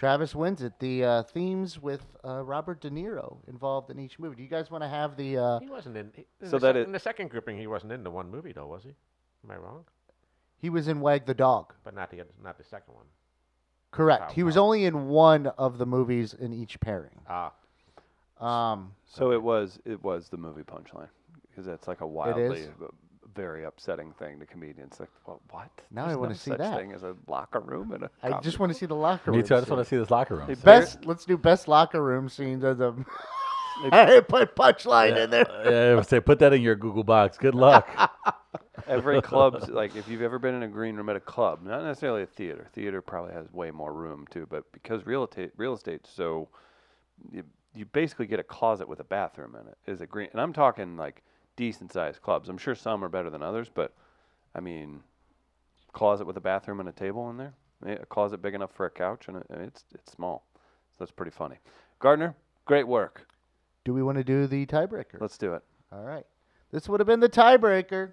Travis 0.00 0.34
wins 0.34 0.62
it. 0.62 0.72
The 0.78 1.04
uh, 1.04 1.22
themes 1.24 1.78
with 1.78 2.00
uh, 2.24 2.42
Robert 2.42 2.80
De 2.80 2.88
Niro 2.90 3.36
involved 3.48 3.90
in 3.90 3.98
each 3.98 4.18
movie. 4.18 4.34
Do 4.36 4.42
you 4.42 4.48
guys 4.48 4.70
want 4.70 4.82
to 4.82 4.88
have 4.88 5.14
the? 5.14 5.36
Uh, 5.36 5.60
He 5.60 5.68
wasn't 5.68 5.94
in. 5.98 6.10
he- 6.16 6.24
in 6.40 6.48
So 6.48 6.58
the 6.58 6.68
that 6.68 6.74
sec- 6.74 6.76
it- 6.76 6.86
in 6.86 6.92
the 6.92 6.98
second 6.98 7.28
grouping, 7.28 7.58
he 7.58 7.66
wasn't 7.66 7.92
in 7.92 8.02
the 8.02 8.10
one 8.10 8.30
movie 8.30 8.52
though, 8.52 8.66
was 8.66 8.82
he? 8.82 8.94
Am 9.44 9.50
I 9.50 9.56
wrong? 9.56 9.84
he 10.56 10.70
was 10.70 10.88
in 10.88 11.00
Wag 11.00 11.26
the 11.26 11.34
Dog. 11.34 11.74
But 11.84 11.94
not 11.94 12.10
the 12.10 12.22
oth- 12.22 12.32
not 12.42 12.56
the 12.56 12.64
second 12.64 12.94
one. 12.94 13.04
Correct. 13.90 14.24
Oh, 14.28 14.32
He 14.32 14.42
was 14.42 14.56
wow. 14.56 14.62
only 14.64 14.84
in 14.86 15.08
one 15.08 15.48
of 15.48 15.76
the 15.76 15.84
movies 15.86 16.32
in 16.32 16.54
each 16.54 16.80
pairing. 16.80 17.20
Ah, 17.28 17.52
Um, 18.40 18.94
So 19.04 19.32
it 19.32 19.42
was 19.42 19.80
it 19.84 20.02
was 20.02 20.30
the 20.30 20.38
movie 20.38 20.62
Punchline 20.62 21.08
because 21.50 21.66
that's 21.66 21.86
like 21.88 22.00
a 22.00 22.06
wildly 22.06 22.60
is? 22.60 22.68
Very 23.34 23.64
upsetting 23.64 24.12
thing 24.12 24.38
to 24.40 24.46
comedians. 24.46 24.98
Like 25.00 25.10
what? 25.24 25.38
what? 25.50 25.70
Now 25.90 26.06
I 26.06 26.14
wanna 26.14 26.30
no 26.30 26.36
see 26.36 26.50
such 26.50 26.58
that. 26.58 26.76
thing 26.76 26.92
as 26.92 27.02
a 27.02 27.16
locker 27.26 27.60
room 27.60 27.92
and 27.92 28.04
a. 28.04 28.10
I 28.22 28.30
comedy 28.30 28.44
just 28.44 28.58
want 28.58 28.72
to 28.72 28.78
see 28.78 28.86
the 28.86 28.94
locker 28.94 29.30
room. 29.30 29.40
Me 29.40 29.46
too. 29.46 29.54
I 29.54 29.58
just 29.58 29.68
scene. 29.68 29.76
want 29.76 29.86
to 29.86 29.90
see 29.90 29.96
this 29.96 30.10
locker 30.10 30.36
room. 30.36 30.46
Hey, 30.46 30.54
scene. 30.54 30.64
Best. 30.64 31.04
Let's 31.04 31.24
do 31.24 31.36
best 31.36 31.68
locker 31.68 32.02
room 32.02 32.28
scenes 32.28 32.64
of 32.64 32.78
the. 32.78 33.04
I 33.92 34.20
put 34.20 34.54
punchline 34.56 35.16
in 35.16 35.30
there. 35.30 35.46
yeah, 35.64 35.92
I 35.92 35.94
would 35.94 36.06
say 36.06 36.20
put 36.20 36.38
that 36.40 36.52
in 36.52 36.60
your 36.60 36.74
Google 36.74 37.04
box. 37.04 37.38
Good 37.38 37.54
luck. 37.54 37.88
Every 38.86 39.22
club's 39.22 39.68
like 39.68 39.96
if 39.96 40.08
you've 40.08 40.22
ever 40.22 40.38
been 40.38 40.54
in 40.54 40.62
a 40.62 40.68
green 40.68 40.96
room 40.96 41.08
at 41.08 41.16
a 41.16 41.20
club, 41.20 41.62
not 41.62 41.84
necessarily 41.84 42.22
a 42.22 42.26
theater. 42.26 42.68
Theater 42.72 43.00
probably 43.00 43.32
has 43.32 43.50
way 43.52 43.70
more 43.70 43.92
room 43.92 44.26
too, 44.30 44.46
but 44.50 44.70
because 44.72 45.06
real 45.06 45.24
estate 45.24 45.52
real 45.56 45.74
estate's 45.74 46.10
so 46.10 46.48
you, 47.32 47.44
you 47.74 47.84
basically 47.86 48.26
get 48.26 48.40
a 48.40 48.42
closet 48.42 48.88
with 48.88 49.00
a 49.00 49.04
bathroom 49.04 49.56
in 49.60 49.66
it. 49.68 49.78
Is 49.86 50.00
a 50.00 50.06
green 50.06 50.28
and 50.32 50.40
I'm 50.40 50.52
talking 50.52 50.96
like 50.96 51.22
decent 51.60 51.92
sized 51.92 52.22
clubs. 52.22 52.48
I'm 52.48 52.56
sure 52.56 52.74
some 52.74 53.04
are 53.04 53.08
better 53.10 53.28
than 53.28 53.42
others, 53.42 53.68
but 53.72 53.92
I 54.54 54.60
mean 54.60 55.00
closet 55.92 56.26
with 56.26 56.38
a 56.38 56.40
bathroom 56.40 56.80
and 56.80 56.88
a 56.88 56.92
table 56.92 57.28
in 57.28 57.36
there. 57.36 57.52
Eh, 57.86 57.96
A 58.00 58.06
closet 58.06 58.40
big 58.40 58.54
enough 58.54 58.72
for 58.72 58.86
a 58.86 58.90
couch 58.90 59.28
and, 59.28 59.36
a, 59.36 59.44
and 59.50 59.62
it's 59.62 59.84
it's 59.94 60.10
small. 60.10 60.42
So 60.54 60.96
that's 61.00 61.10
pretty 61.10 61.30
funny. 61.32 61.56
Gardner, 61.98 62.34
great 62.64 62.88
work. 62.88 63.26
Do 63.84 63.92
we 63.92 64.02
want 64.02 64.16
to 64.16 64.24
do 64.24 64.46
the 64.46 64.64
tiebreaker? 64.64 65.20
Let's 65.20 65.36
do 65.36 65.52
it. 65.52 65.62
All 65.92 66.02
right. 66.02 66.24
This 66.72 66.88
would 66.88 66.98
have 67.00 67.06
been 67.06 67.20
the 67.20 67.28
tiebreaker. 67.28 68.12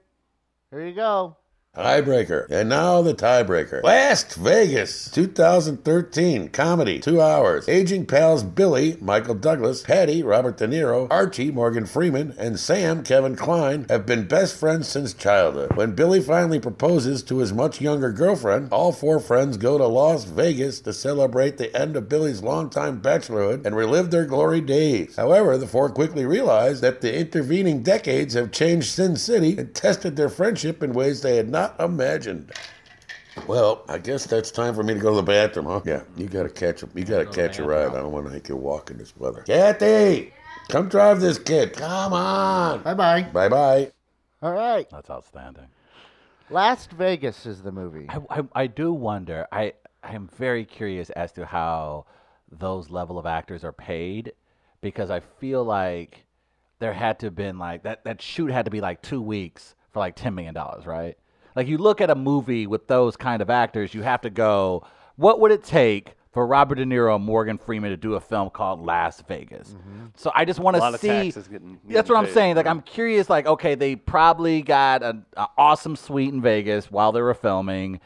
Here 0.69 0.85
you 0.85 0.93
go. 0.93 1.37
Tiebreaker. 1.77 2.49
And 2.49 2.69
now 2.69 3.03
the 3.03 3.13
tiebreaker. 3.13 3.83
Last 3.83 4.33
Vegas, 4.33 5.11
2013. 5.11 6.49
Comedy, 6.49 6.99
two 6.99 7.21
hours. 7.21 7.69
Aging 7.69 8.07
pals 8.07 8.43
Billy, 8.43 8.97
Michael 8.99 9.35
Douglas, 9.35 9.83
Patty, 9.83 10.23
Robert 10.23 10.57
De 10.57 10.67
Niro, 10.67 11.07
Archie, 11.11 11.51
Morgan 11.51 11.85
Freeman, 11.85 12.33
and 12.39 12.59
Sam, 12.59 13.03
Kevin 13.03 13.35
Kline, 13.35 13.85
have 13.89 14.07
been 14.07 14.27
best 14.27 14.57
friends 14.59 14.87
since 14.87 15.13
childhood. 15.13 15.75
When 15.75 15.93
Billy 15.93 16.19
finally 16.19 16.59
proposes 16.59 17.21
to 17.23 17.37
his 17.37 17.53
much 17.53 17.79
younger 17.79 18.11
girlfriend, 18.11 18.69
all 18.71 18.91
four 18.91 19.19
friends 19.19 19.57
go 19.57 19.77
to 19.77 19.85
Las 19.85 20.23
Vegas 20.23 20.79
to 20.81 20.93
celebrate 20.93 21.57
the 21.57 21.75
end 21.77 21.95
of 21.95 22.09
Billy's 22.09 22.41
longtime 22.41 23.01
bachelorhood 23.01 23.65
and 23.65 23.75
relive 23.75 24.09
their 24.09 24.25
glory 24.25 24.61
days. 24.61 25.15
However, 25.15 25.57
the 25.57 25.67
four 25.67 25.89
quickly 25.89 26.25
realize 26.25 26.81
that 26.81 27.01
the 27.01 27.15
intervening 27.15 27.83
decades 27.83 28.33
have 28.33 28.51
changed 28.51 28.89
Sin 28.89 29.15
City 29.15 29.57
and 29.57 29.75
tested 29.75 30.15
their 30.15 30.29
friendship 30.29 30.81
in 30.81 30.93
ways 30.93 31.21
they 31.21 31.35
had 31.37 31.49
not 31.49 31.66
imagined. 31.79 32.51
Well, 33.45 33.83
I 33.87 33.99
guess 33.99 34.25
that's 34.25 34.49
time 34.49 34.73
for 34.73 34.83
me 34.83 34.95
to 34.95 34.99
go 34.99 35.11
to 35.11 35.17
the 35.17 35.23
bathroom, 35.23 35.67
huh? 35.67 35.81
Yeah, 35.85 36.03
you 36.15 36.27
gotta 36.27 36.49
catch 36.49 36.81
a 36.81 36.89
you 36.95 37.03
gotta 37.03 37.25
catch 37.25 37.59
a 37.59 37.63
ride. 37.63 37.89
I 37.89 37.99
don't 37.99 38.11
want 38.11 38.25
to 38.25 38.31
make 38.31 38.49
you 38.49 38.55
walk 38.55 38.89
in 38.89 38.97
this 38.97 39.15
weather. 39.15 39.43
Kathy, 39.43 40.33
come 40.69 40.89
drive 40.89 41.21
this 41.21 41.37
kid. 41.37 41.73
Come 41.73 42.13
on. 42.13 42.81
Bye 42.81 42.95
bye. 42.95 43.21
Bye 43.21 43.49
bye. 43.49 43.91
All 44.41 44.53
right. 44.53 44.89
That's 44.89 45.09
outstanding. 45.09 45.67
Last 46.49 46.91
Vegas 46.91 47.45
is 47.45 47.61
the 47.61 47.71
movie. 47.71 48.07
I, 48.09 48.21
I, 48.29 48.43
I 48.55 48.67
do 48.67 48.91
wonder. 48.91 49.47
I 49.51 49.73
I 50.01 50.13
am 50.15 50.29
very 50.37 50.65
curious 50.65 51.09
as 51.11 51.31
to 51.33 51.45
how 51.45 52.05
those 52.51 52.89
level 52.89 53.19
of 53.19 53.25
actors 53.25 53.63
are 53.63 53.73
paid, 53.73 54.31
because 54.81 55.11
I 55.11 55.19
feel 55.19 55.63
like 55.63 56.25
there 56.79 56.93
had 56.93 57.19
to 57.19 57.27
have 57.27 57.35
been 57.35 57.59
like 57.59 57.83
that. 57.83 58.03
That 58.03 58.21
shoot 58.21 58.49
had 58.49 58.65
to 58.65 58.71
be 58.71 58.81
like 58.81 59.01
two 59.01 59.21
weeks 59.21 59.75
for 59.91 59.99
like 59.99 60.15
ten 60.15 60.33
million 60.33 60.53
dollars, 60.55 60.85
right? 60.85 61.17
Like 61.57 61.67
you 61.67 61.79
look 61.79 62.01
at 62.01 62.11
a 62.11 62.15
movie 62.15 62.67
with 62.67 62.87
those 62.87 63.17
kind 63.17 63.41
of 63.41 63.49
actors, 63.49 63.93
you 63.95 64.03
have 64.03 64.21
to 64.21 64.29
go. 64.29 64.85
What 65.15 65.39
would 65.39 65.51
it 65.51 65.63
take 65.63 66.13
for 66.31 66.45
Robert 66.45 66.75
De 66.75 66.85
Niro 66.85 67.15
and 67.15 67.25
Morgan 67.25 67.57
Freeman 67.57 67.89
to 67.89 67.97
do 67.97 68.13
a 68.13 68.19
film 68.19 68.51
called 68.51 68.85
Last 68.85 69.27
Vegas? 69.27 69.69
Mm-hmm. 69.69 70.05
So 70.15 70.31
I 70.35 70.45
just 70.45 70.59
want 70.59 70.77
to 70.77 70.83
of 70.83 70.99
see. 70.99 71.07
taxes 71.07 71.47
getting- 71.47 71.79
that's 71.85 71.91
getting 72.07 72.13
what 72.13 72.19
I'm 72.19 72.25
paid. 72.25 72.33
saying. 72.35 72.55
Like 72.57 72.67
I'm 72.67 72.81
curious. 72.83 73.27
Like 73.27 73.47
okay, 73.47 73.73
they 73.73 73.95
probably 73.95 74.61
got 74.61 75.01
an, 75.01 75.25
an 75.35 75.47
awesome 75.57 75.95
suite 75.95 76.31
in 76.31 76.41
Vegas 76.43 76.91
while 76.91 77.11
they 77.11 77.21
were 77.21 77.33
filming, 77.33 78.01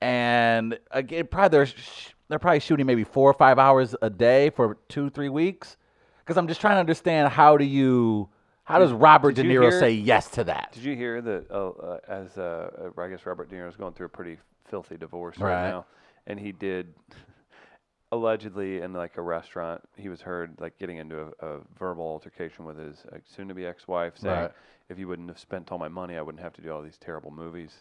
and 0.00 0.78
again, 0.90 1.26
probably 1.30 1.48
they're 1.50 1.66
sh- 1.66 2.14
they're 2.28 2.38
probably 2.38 2.60
shooting 2.60 2.86
maybe 2.86 3.04
four 3.04 3.28
or 3.30 3.34
five 3.34 3.58
hours 3.58 3.94
a 4.00 4.08
day 4.08 4.48
for 4.50 4.78
two 4.88 5.10
three 5.10 5.28
weeks. 5.28 5.76
Because 6.20 6.38
I'm 6.38 6.48
just 6.48 6.60
trying 6.62 6.74
to 6.76 6.80
understand 6.80 7.28
how 7.28 7.56
do 7.56 7.64
you, 7.64 8.28
how 8.66 8.78
does 8.78 8.92
Robert 8.92 9.34
did 9.34 9.44
De 9.44 9.48
Niro 9.48 9.70
hear- 9.70 9.80
say 9.80 9.92
yes 9.92 10.28
to 10.32 10.44
that? 10.44 10.72
Did 10.72 10.84
you 10.84 10.94
hear 10.94 11.20
that? 11.22 11.50
Uh, 11.50 11.68
uh, 11.70 11.98
as 12.08 12.36
uh, 12.36 12.90
I 12.98 13.08
guess 13.08 13.24
Robert 13.24 13.48
De 13.48 13.56
Niro's 13.56 13.76
going 13.76 13.94
through 13.94 14.06
a 14.06 14.10
pretty 14.10 14.38
filthy 14.68 14.96
divorce 14.96 15.38
right, 15.38 15.52
Right. 15.62 15.70
now, 15.70 15.86
and 16.26 16.38
he 16.38 16.52
did 16.52 16.92
allegedly 18.12 18.80
in 18.82 18.92
like 18.92 19.16
a 19.16 19.22
restaurant. 19.22 19.82
He 19.96 20.08
was 20.08 20.20
heard 20.20 20.56
like 20.60 20.78
getting 20.78 20.98
into 20.98 21.32
a, 21.40 21.46
a 21.46 21.58
verbal 21.78 22.04
altercation 22.06 22.64
with 22.64 22.78
his 22.78 23.04
uh, 23.12 23.18
soon-to-be 23.24 23.66
ex-wife, 23.66 24.14
saying, 24.18 24.34
Right. 24.42 24.52
"If 24.88 24.98
you 24.98 25.08
wouldn't 25.08 25.28
have 25.28 25.38
spent 25.38 25.72
all 25.72 25.78
my 25.78 25.88
money, 25.88 26.16
I 26.16 26.22
wouldn't 26.22 26.42
have 26.42 26.52
to 26.54 26.62
do 26.62 26.72
all 26.72 26.82
these 26.82 26.98
terrible 26.98 27.30
movies." 27.30 27.72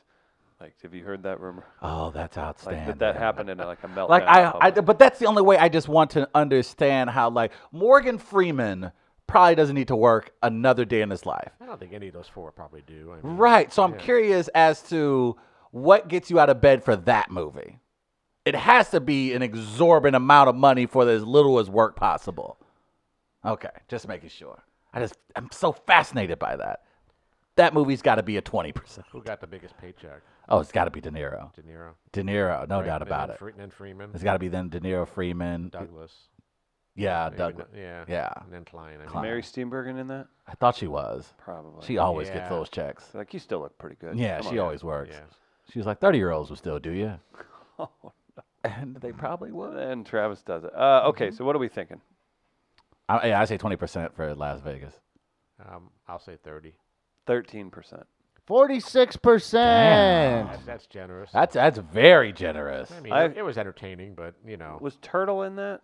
Like, 0.62 0.74
have 0.84 0.94
you 0.94 1.04
heard 1.04 1.24
that 1.24 1.42
rumor? 1.42 1.66
Oh, 1.82 2.12
that's 2.12 2.38
Like 2.38 2.46
outstanding. 2.46 2.86
that 2.88 3.00
that 3.00 3.16
happened 3.18 3.50
in 3.50 3.60
a, 3.60 3.66
like 3.66 3.84
a 3.84 3.88
meltdown. 3.90 4.10
Like 4.10 4.24
I, 4.24 4.54
I, 4.62 4.72
but 4.72 4.98
that's 4.98 5.20
the 5.20 5.26
only 5.26 5.42
way. 5.42 5.58
I 5.58 5.68
just 5.68 5.90
want 5.90 6.12
to 6.12 6.30
understand 6.34 7.10
how 7.10 7.30
like 7.30 7.52
Morgan 7.74 8.18
Freeman 8.18 8.92
probably 9.28 9.56
doesn't 9.56 9.76
need 9.76 9.88
to 9.90 9.96
work 9.96 10.32
another 10.44 10.86
day 10.86 11.02
in 11.02 11.10
his 11.10 11.26
life. 11.26 11.52
I 11.62 11.66
don't 11.66 11.80
think 11.80 11.94
any 11.94 12.08
of 12.08 12.14
those 12.14 12.28
four 12.28 12.52
probably 12.52 12.84
do. 12.86 13.12
I 13.12 13.26
mean, 13.26 13.38
Right. 13.38 13.72
So 13.74 13.84
I'm 13.84 13.94
yeah. 13.94 13.98
curious 14.00 14.48
as 14.50 14.82
to 14.90 15.36
what 15.72 16.08
gets 16.08 16.30
you 16.30 16.40
out 16.40 16.50
of 16.50 16.62
bed 16.62 16.84
for 16.84 16.96
that 16.96 17.32
movie. 17.32 17.80
It 18.46 18.56
has 18.56 18.92
to 18.92 19.00
be 19.00 19.34
an 19.34 19.42
exorbitant 19.42 20.16
amount 20.16 20.50
of 20.50 20.56
money 20.56 20.86
for 20.86 21.08
as 21.10 21.24
little 21.24 21.58
as 21.60 21.70
work 21.70 21.96
possible. 21.96 22.58
Okay, 23.44 23.70
just 23.88 24.08
making 24.08 24.30
sure. 24.30 24.64
I 24.94 25.00
just 25.00 25.16
I'm 25.36 25.50
so 25.52 25.72
fascinated 25.72 26.40
by 26.40 26.56
that. 26.56 26.82
That 27.58 27.74
movie's 27.74 28.02
got 28.02 28.16
to 28.16 28.24
be 28.24 28.38
a 28.38 28.42
20%. 28.42 29.00
Who 29.12 29.22
got 29.24 29.40
the 29.42 29.48
biggest 29.48 29.78
paycheck? 29.78 30.22
Oh, 30.50 30.60
it's 30.60 30.72
got 30.72 30.86
to 30.86 30.92
be 30.92 31.00
De 31.02 31.10
Niro. 31.10 31.54
De 31.56 31.62
Niro. 31.64 31.92
De 32.12 32.22
Niro, 32.22 32.68
no 32.68 32.78
right? 32.78 32.86
doubt 32.86 33.02
about 33.02 33.30
it. 33.32 33.40
Fre- 33.40 33.52
then 33.58 33.72
Freeman. 33.72 34.12
It's 34.14 34.24
got 34.24 34.34
to 34.34 34.40
be 34.40 34.48
then 34.50 34.70
De 34.70 34.80
Niro, 34.80 35.08
Freeman. 35.08 35.70
Douglas. 35.70 36.12
Yeah, 36.96 37.26
maybe 37.30 37.38
Doug. 37.38 37.58
not- 37.58 37.70
yeah. 37.76 38.06
Yeah. 38.08 38.32
And 38.44 38.54
then 38.54 38.64
Kline. 38.66 38.96
I 38.96 38.98
mean, 39.00 39.08
Kline. 39.08 39.24
Mary 39.24 39.42
Steenburgen 39.42 40.00
in 40.00 40.08
that? 40.08 40.28
I 40.48 40.54
thought 40.56 40.76
she 40.76 40.88
was. 40.88 41.34
Probably. 41.38 41.86
She 41.86 41.98
always 41.98 42.28
gets 42.30 42.40
Yeah. 42.46 42.50
those 42.50 42.70
checks. 42.70 43.14
like 43.14 43.34
you 43.34 43.40
still 43.40 43.60
look 43.60 43.78
pretty 43.78 43.98
good. 43.98 44.18
Yeah, 44.18 44.42
Come 44.42 44.52
she 44.52 44.60
on. 44.60 44.66
always 44.66 44.84
works. 44.84 45.14
Yeah. 45.16 45.26
She 45.72 45.80
was 45.80 45.86
like, 45.86 46.00
30 46.00 46.18
year 46.18 46.32
olds 46.32 46.50
will 46.50 46.58
still 46.58 46.80
do 46.80 46.92
you. 46.92 47.14
Oh, 47.78 47.90
And 48.64 48.96
they 48.96 49.12
probably 49.12 49.52
would. 49.52 49.76
And 49.76 50.06
Travis 50.06 50.42
does 50.42 50.64
it. 50.64 50.74
Uh, 50.74 51.04
okay, 51.08 51.28
Mm-hmm. 51.28 51.36
so 51.36 51.44
what 51.46 51.56
are 51.58 51.60
we 51.60 51.68
thinking? 51.68 52.00
I, 53.10 53.28
yeah, 53.28 53.42
I 53.42 53.46
say 53.46 53.58
20% 53.58 54.14
for 54.16 54.34
Last 54.34 54.64
Vegas. 54.64 54.94
Um, 55.60 55.90
I'll 56.08 56.20
say 56.20 56.38
30. 56.44 56.74
Thirteen 57.28 57.70
percent. 57.70 58.04
Forty-six 58.46 59.18
percent. 59.18 60.48
That's, 60.50 60.66
that's 60.66 60.86
generous. 60.88 61.32
That's 61.34 61.54
that's 61.56 61.80
very 61.80 62.32
generous. 62.32 62.92
I 62.92 63.00
mean, 63.02 63.12
I- 63.14 63.24
it, 63.26 63.38
it 63.38 63.42
was 63.42 63.58
entertaining, 63.58 64.14
but, 64.16 64.36
you 64.46 64.58
know. 64.58 64.78
Was 64.80 64.98
Turtle 65.02 65.44
in 65.44 65.56
that? 65.58 65.82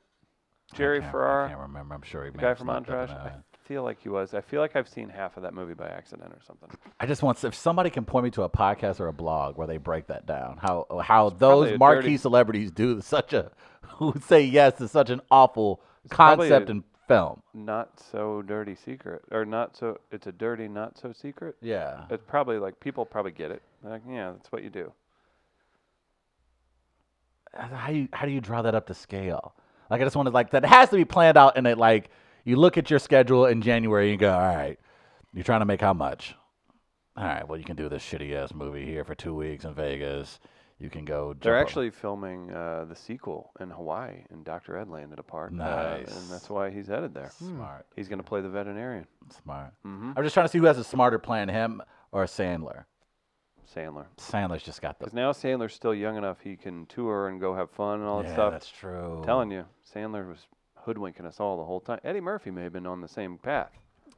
Jerry 0.74 0.98
I 0.98 1.02
can't, 1.02 1.16
I 1.16 1.48
can't 1.50 1.60
remember. 1.60 1.96
I'm 1.96 2.02
sure 2.02 2.26
he 2.26 2.32
the 2.32 2.38
guy 2.38 2.54
from 2.54 2.70
Entourage. 2.70 3.10
I 3.12 3.34
feel 3.68 3.84
like 3.84 4.02
he 4.02 4.10
was. 4.10 4.34
I 4.34 4.42
feel 4.42 4.60
like 4.62 4.76
I've 4.76 4.90
seen 4.90 5.10
half 5.10 5.38
of 5.38 5.44
that 5.44 5.54
movie 5.54 5.74
by 5.74 5.88
accident 5.88 6.34
or 6.34 6.40
something. 6.46 6.70
I 7.00 7.06
just 7.06 7.24
want 7.24 7.44
if 7.44 7.56
somebody 7.56 7.90
can 7.90 8.06
point 8.06 8.26
me 8.26 8.32
to 8.32 8.44
a 8.44 8.50
podcast 8.50 9.00
or 9.00 9.08
a 9.08 9.14
blog 9.14 9.58
where 9.58 9.68
they 9.68 9.78
break 9.78 10.08
that 10.08 10.26
down, 10.26 10.58
how 10.62 10.86
how 11.04 11.30
probably 11.30 11.70
those 11.72 11.80
marquee 11.80 12.02
dirty- 12.02 12.18
celebrities 12.18 12.72
do 12.72 13.02
such 13.02 13.34
a 13.34 13.52
who 13.96 14.14
say 14.26 14.42
yes 14.44 14.78
to 14.80 14.88
such 14.88 15.10
an 15.10 15.22
awful 15.30 15.82
probably 16.10 16.50
concept 16.50 16.70
a- 16.70 16.72
in 16.72 16.84
film. 17.08 17.42
Not 17.54 18.00
so 18.12 18.42
dirty 18.42 18.76
secret, 18.76 19.24
or 19.32 19.46
not 19.46 19.76
so. 19.78 20.00
It's 20.12 20.28
a 20.28 20.32
dirty, 20.32 20.68
not 20.68 20.98
so 20.98 21.12
secret. 21.14 21.56
Yeah. 21.62 22.06
It's 22.10 22.24
probably 22.28 22.58
like 22.58 22.80
people 22.80 23.06
probably 23.06 23.32
get 23.32 23.52
it. 23.52 23.62
They're 23.84 23.92
like, 23.94 24.04
yeah, 24.10 24.32
that's 24.32 24.52
what 24.52 24.64
you 24.64 24.70
do. 24.70 24.92
how 27.54 27.88
do 27.90 27.96
you 27.98 28.08
how 28.14 28.26
do 28.26 28.32
you 28.32 28.42
draw 28.42 28.62
that 28.62 28.76
up 28.76 28.88
to 28.88 28.94
scale? 28.94 29.54
Like 29.92 30.02
I 30.02 30.04
just 30.06 30.16
wanted 30.16 30.34
like 30.34 30.52
that 30.52 30.66
has 30.66 30.90
to 30.90 30.96
be 30.96 31.06
planned 31.06 31.38
out 31.38 31.58
and 31.58 31.68
it 31.68 31.78
like 31.78 32.10
you 32.46 32.56
look 32.56 32.78
at 32.78 32.90
your 32.90 32.98
schedule 33.00 33.46
in 33.46 33.62
January 33.62 34.06
and 34.06 34.12
you 34.14 34.18
go, 34.18 34.34
all 34.34 34.40
right, 34.40 34.80
you're 35.34 35.44
trying 35.44 35.60
to 35.60 35.66
make 35.66 35.82
how 35.82 35.94
much? 35.94 36.34
All 37.18 37.26
right, 37.26 37.48
well 37.48 37.60
you 37.60 37.66
can 37.66 37.76
do 37.76 37.90
this 37.90 38.02
shitty 38.04 38.34
ass 38.34 38.54
movie 38.54 38.86
here 38.86 39.04
for 39.04 39.14
two 39.16 39.36
weeks 39.36 39.66
in 39.66 39.74
Vegas. 39.76 40.40
You 40.80 40.90
can 40.90 41.06
go. 41.06 41.36
They're 41.40 41.58
on- 41.58 41.62
actually 41.62 41.92
filming 41.92 42.50
uh, 42.52 42.86
the 42.90 42.96
sequel 42.96 43.52
in 43.60 43.70
Hawaii, 43.70 44.24
and 44.32 44.44
Dr. 44.44 44.78
Ed 44.78 44.88
landed 44.88 45.20
a 45.20 45.24
part. 45.24 45.52
uh, 45.60 45.98
and 46.00 46.08
that's 46.32 46.50
why 46.50 46.72
he's 46.72 46.88
headed 46.88 47.14
there. 47.14 47.32
smart, 47.38 47.86
He's 47.96 48.08
going 48.08 48.18
to 48.18 48.24
play 48.24 48.42
the 48.42 48.50
veterinarian. 48.50 49.06
smart. 49.44 49.74
hmm 49.84 50.14
I'm 50.16 50.24
just 50.24 50.34
trying 50.34 50.46
to 50.48 50.52
see 50.52 50.58
who 50.58 50.66
has 50.66 50.80
a 50.80 50.84
smarter 50.84 51.20
plan, 51.20 51.50
him 51.50 51.84
or 52.12 52.26
Sandler. 52.26 52.86
Sandler. 53.76 54.06
Sandler's 54.18 54.64
just 54.64 54.82
got 54.82 55.00
the. 55.00 55.06
Because 55.06 55.14
now 55.14 55.32
Sandler's 55.32 55.74
still 55.74 55.94
young 55.94 56.18
enough, 56.18 56.40
he 56.42 56.56
can 56.56 56.86
tour 56.88 57.28
and 57.28 57.40
go 57.40 57.56
have 57.56 57.70
fun 57.72 58.00
and 58.00 58.08
all 58.08 58.22
that 58.22 58.28
yeah, 58.30 58.34
stuff. 58.34 58.52
that's 58.52 58.70
true. 58.70 59.18
I'm 59.20 59.24
telling 59.24 59.52
you, 59.52 59.66
Sandler 59.94 60.28
was 60.28 60.40
hoodwinking 60.86 61.26
us 61.26 61.40
all 61.40 61.58
the 61.58 61.66
whole 61.66 61.80
time. 61.80 62.00
Eddie 62.04 62.22
Murphy 62.22 62.52
may 62.52 62.64
have 62.64 62.74
been 62.74 62.88
on 62.88 63.02
the 63.02 63.08
same 63.08 63.38
path. 63.38 63.72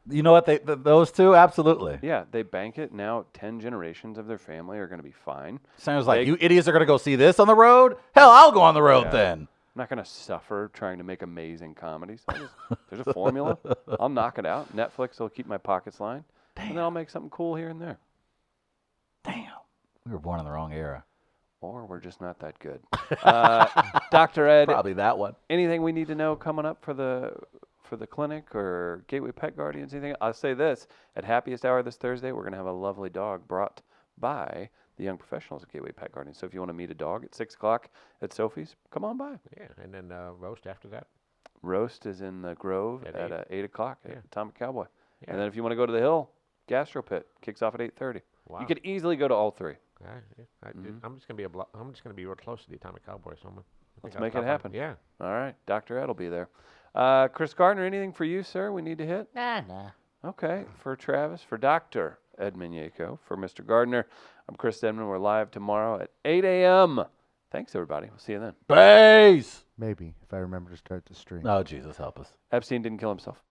You 0.10 0.22
know 0.24 0.32
what? 0.34 0.45
They 0.45 0.58
th- 0.58 0.80
those 0.84 1.12
two 1.12 1.34
absolutely. 1.36 1.97
Yeah, 2.01 2.26
they 2.32 2.41
bank 2.43 2.78
it. 2.78 2.93
Now 2.93 3.26
10 3.34 3.60
generations 3.62 4.18
of 4.18 4.28
their 4.28 4.38
family 4.38 4.78
are 4.80 4.88
going 4.88 4.99
to 4.99 5.04
be 5.04 5.14
fine. 5.14 5.60
Sounds 5.78 6.08
like 6.08 6.22
They- 6.22 6.26
you 6.26 6.38
idiots 6.41 6.68
are 6.68 6.74
gonna 6.74 6.86
go 6.86 6.97
see 6.97 7.16
this 7.16 7.39
on 7.39 7.47
the 7.47 7.56
road. 7.56 7.95
Hell, 8.14 8.30
I'll 8.30 8.51
go 8.51 8.62
on 8.62 8.74
the 8.74 8.82
road 8.82 9.06
Yeah. 9.06 9.12
then. 9.12 9.39
I'm 9.76 9.80
not 9.80 9.89
going 9.89 10.04
to 10.04 10.06
suffer 10.10 10.70
trying 10.72 10.99
to 10.99 11.04
make 11.04 11.24
amazing 11.24 11.74
comedies. 11.74 12.22
Just, 12.32 12.54
there's 12.91 13.08
a 13.08 13.12
formula. 13.14 13.58
I'll 13.99 14.08
knock 14.10 14.38
it 14.38 14.45
out. 14.45 14.76
Netflix 14.76 15.20
will 15.20 15.30
keep 15.30 15.47
my 15.47 15.58
pockets 15.58 15.99
lined. 15.99 16.26
And 16.58 16.72
then 16.72 16.78
I'll 16.78 16.91
make 16.91 17.10
something 17.10 17.32
cool 17.32 17.56
here 17.56 17.70
and 17.70 17.82
there. 17.82 17.97
Damn, 19.24 19.46
we 20.06 20.12
were 20.12 20.20
born 20.20 20.40
in 20.40 20.46
the 20.46 20.52
wrong 20.52 20.74
era. 20.74 21.04
Or 21.62 21.86
we're 21.86 22.02
just 22.02 22.20
not 22.20 22.40
that 22.40 22.60
good. 22.60 22.82
Uh, 23.24 23.68
Dr. 24.12 24.48
Ed, 24.50 24.66
Probably 24.68 24.92
that 24.94 25.18
one. 25.18 25.34
anything 25.50 25.82
we 25.82 25.94
need 25.94 26.08
to 26.08 26.16
know 26.16 26.36
coming 26.36 26.66
up 26.66 26.84
for 26.84 26.94
the 26.94 27.34
for 27.84 27.96
the 27.96 28.06
clinic 28.06 28.54
or 28.54 29.06
Gateway 29.08 29.32
Pet 29.32 29.56
Guardians? 29.56 29.94
Anything? 29.94 30.14
I'll 30.20 30.34
say 30.34 30.54
this: 30.54 30.88
at 31.16 31.24
happiest 31.24 31.66
hour 31.66 31.82
this 31.82 31.96
Thursday, 31.96 32.34
we're 32.34 32.42
going 32.42 32.52
to 32.52 32.58
have 32.58 32.66
a 32.66 32.72
lovely 32.74 33.10
dog 33.10 33.48
brought 33.48 33.82
by 34.18 34.70
the 34.98 35.06
young 35.06 35.18
professionals 35.18 35.64
at 35.64 35.72
Gateway 35.72 35.94
Pet 35.94 36.12
Guardians. 36.12 36.38
So 36.38 36.46
if 36.46 36.54
you 36.54 36.60
want 36.60 36.70
to 36.70 36.74
meet 36.74 36.92
a 36.92 36.96
dog 36.96 37.24
at 37.24 37.34
six 37.34 37.56
o'clock 37.56 37.90
at 38.22 38.34
Sophie's, 38.34 38.76
come 38.92 39.06
on 39.06 39.16
by. 39.18 39.40
Yeah. 39.58 39.68
And 39.82 39.94
then 39.94 40.12
uh, 40.12 40.32
roast 40.38 40.68
after 40.68 40.90
that. 40.90 41.08
Roast 41.62 42.06
is 42.06 42.20
in 42.20 42.42
the 42.42 42.56
Grove 42.56 43.06
At 43.06 43.16
at, 43.16 43.32
eight. 43.32 43.34
uh, 43.38 43.44
eight 43.50 43.64
o'clock 43.66 44.00
Yeah. 44.06 44.16
at 44.18 44.26
Atomic 44.26 44.56
Cowboy. 44.60 44.86
Yeah. 45.22 45.32
And 45.32 45.40
then 45.40 45.48
if 45.48 45.56
you 45.56 45.64
want 45.64 45.72
to 45.72 45.78
go 45.78 45.86
to 45.86 45.94
the 45.94 46.00
Hill, 46.00 46.30
Gastro 46.68 47.02
Pit 47.02 47.26
kicks 47.42 47.62
off 47.62 47.74
at 47.74 47.80
eight 47.80 47.96
thirty. 47.96 48.20
Wow. 48.48 48.60
You 48.62 48.66
could 48.66 48.82
easily 48.84 49.16
go 49.16 49.28
to 49.28 49.34
all 49.34 49.52
three. 49.52 49.76
I, 50.06 50.68
I, 50.68 50.72
I'm 51.04 51.16
just 51.16 51.28
gonna 51.28 51.38
be 51.38 51.44
a 51.44 51.50
blo- 51.50 51.68
I'm 51.74 51.91
just 51.91 52.04
gonna 52.04 52.14
be 52.14 52.26
real 52.26 52.36
close 52.36 52.64
to 52.64 52.70
the 52.70 52.76
Atomic 52.76 53.06
Cowboy. 53.06 53.36
So 53.41 53.48
I'm 53.48 53.54
gonna, 53.54 53.66
Let's 54.04 54.16
make 54.20 54.28
it 54.30 54.32
stop 54.34 54.44
by. 54.44 54.48
happen. 54.48 54.74
Yeah. 54.74 54.96
All 55.22 55.32
right, 55.32 55.56
Dr. 55.66 55.98
Ed 55.98 56.08
will 56.08 56.14
be 56.14 56.28
there. 56.28 56.50
Uh, 56.94 57.28
Chris 57.30 57.54
Gardner, 57.54 57.86
anything 57.86 58.12
for 58.12 58.26
you, 58.26 58.44
sir? 58.44 58.72
We 58.72 58.82
need 58.82 58.98
to 58.98 59.06
hit. 59.06 59.30
Nah, 59.34 59.62
nah. 59.62 59.89
Okay, 60.26 60.66
for 60.80 60.96
Travis, 60.96 61.41
for 61.41 61.58
Dr. 61.58 62.20
Ed 62.38 62.56
Minyeko, 62.56 63.18
for 63.26 63.36
Mr. 63.38 63.66
Gardner, 63.66 64.08
I'm 64.50 64.56
Chris 64.56 64.80
Denman. 64.80 65.08
We're 65.08 65.18
live 65.20 65.52
tomorrow 65.52 66.00
at 66.02 66.12
8 66.26 66.44
a.m. 66.46 67.04
Thanks, 67.52 67.76
everybody. 67.76 68.08
We'll 68.08 68.18
see 68.20 68.34
you 68.34 68.39
then. 68.39 68.54
Base. 68.68 69.64
Maybe 69.78 70.14
if 70.24 70.34
I 70.34 70.38
remember 70.38 70.72
to 70.72 70.78
start 70.78 71.06
the 71.06 71.14
stream. 71.16 71.44
Oh 71.46 71.62
Jesus, 71.64 71.98
help 71.98 72.20
us. 72.20 72.28
Epstein 72.52 72.82
didn't 72.82 73.00
kill 73.00 73.10
himself. 73.10 73.44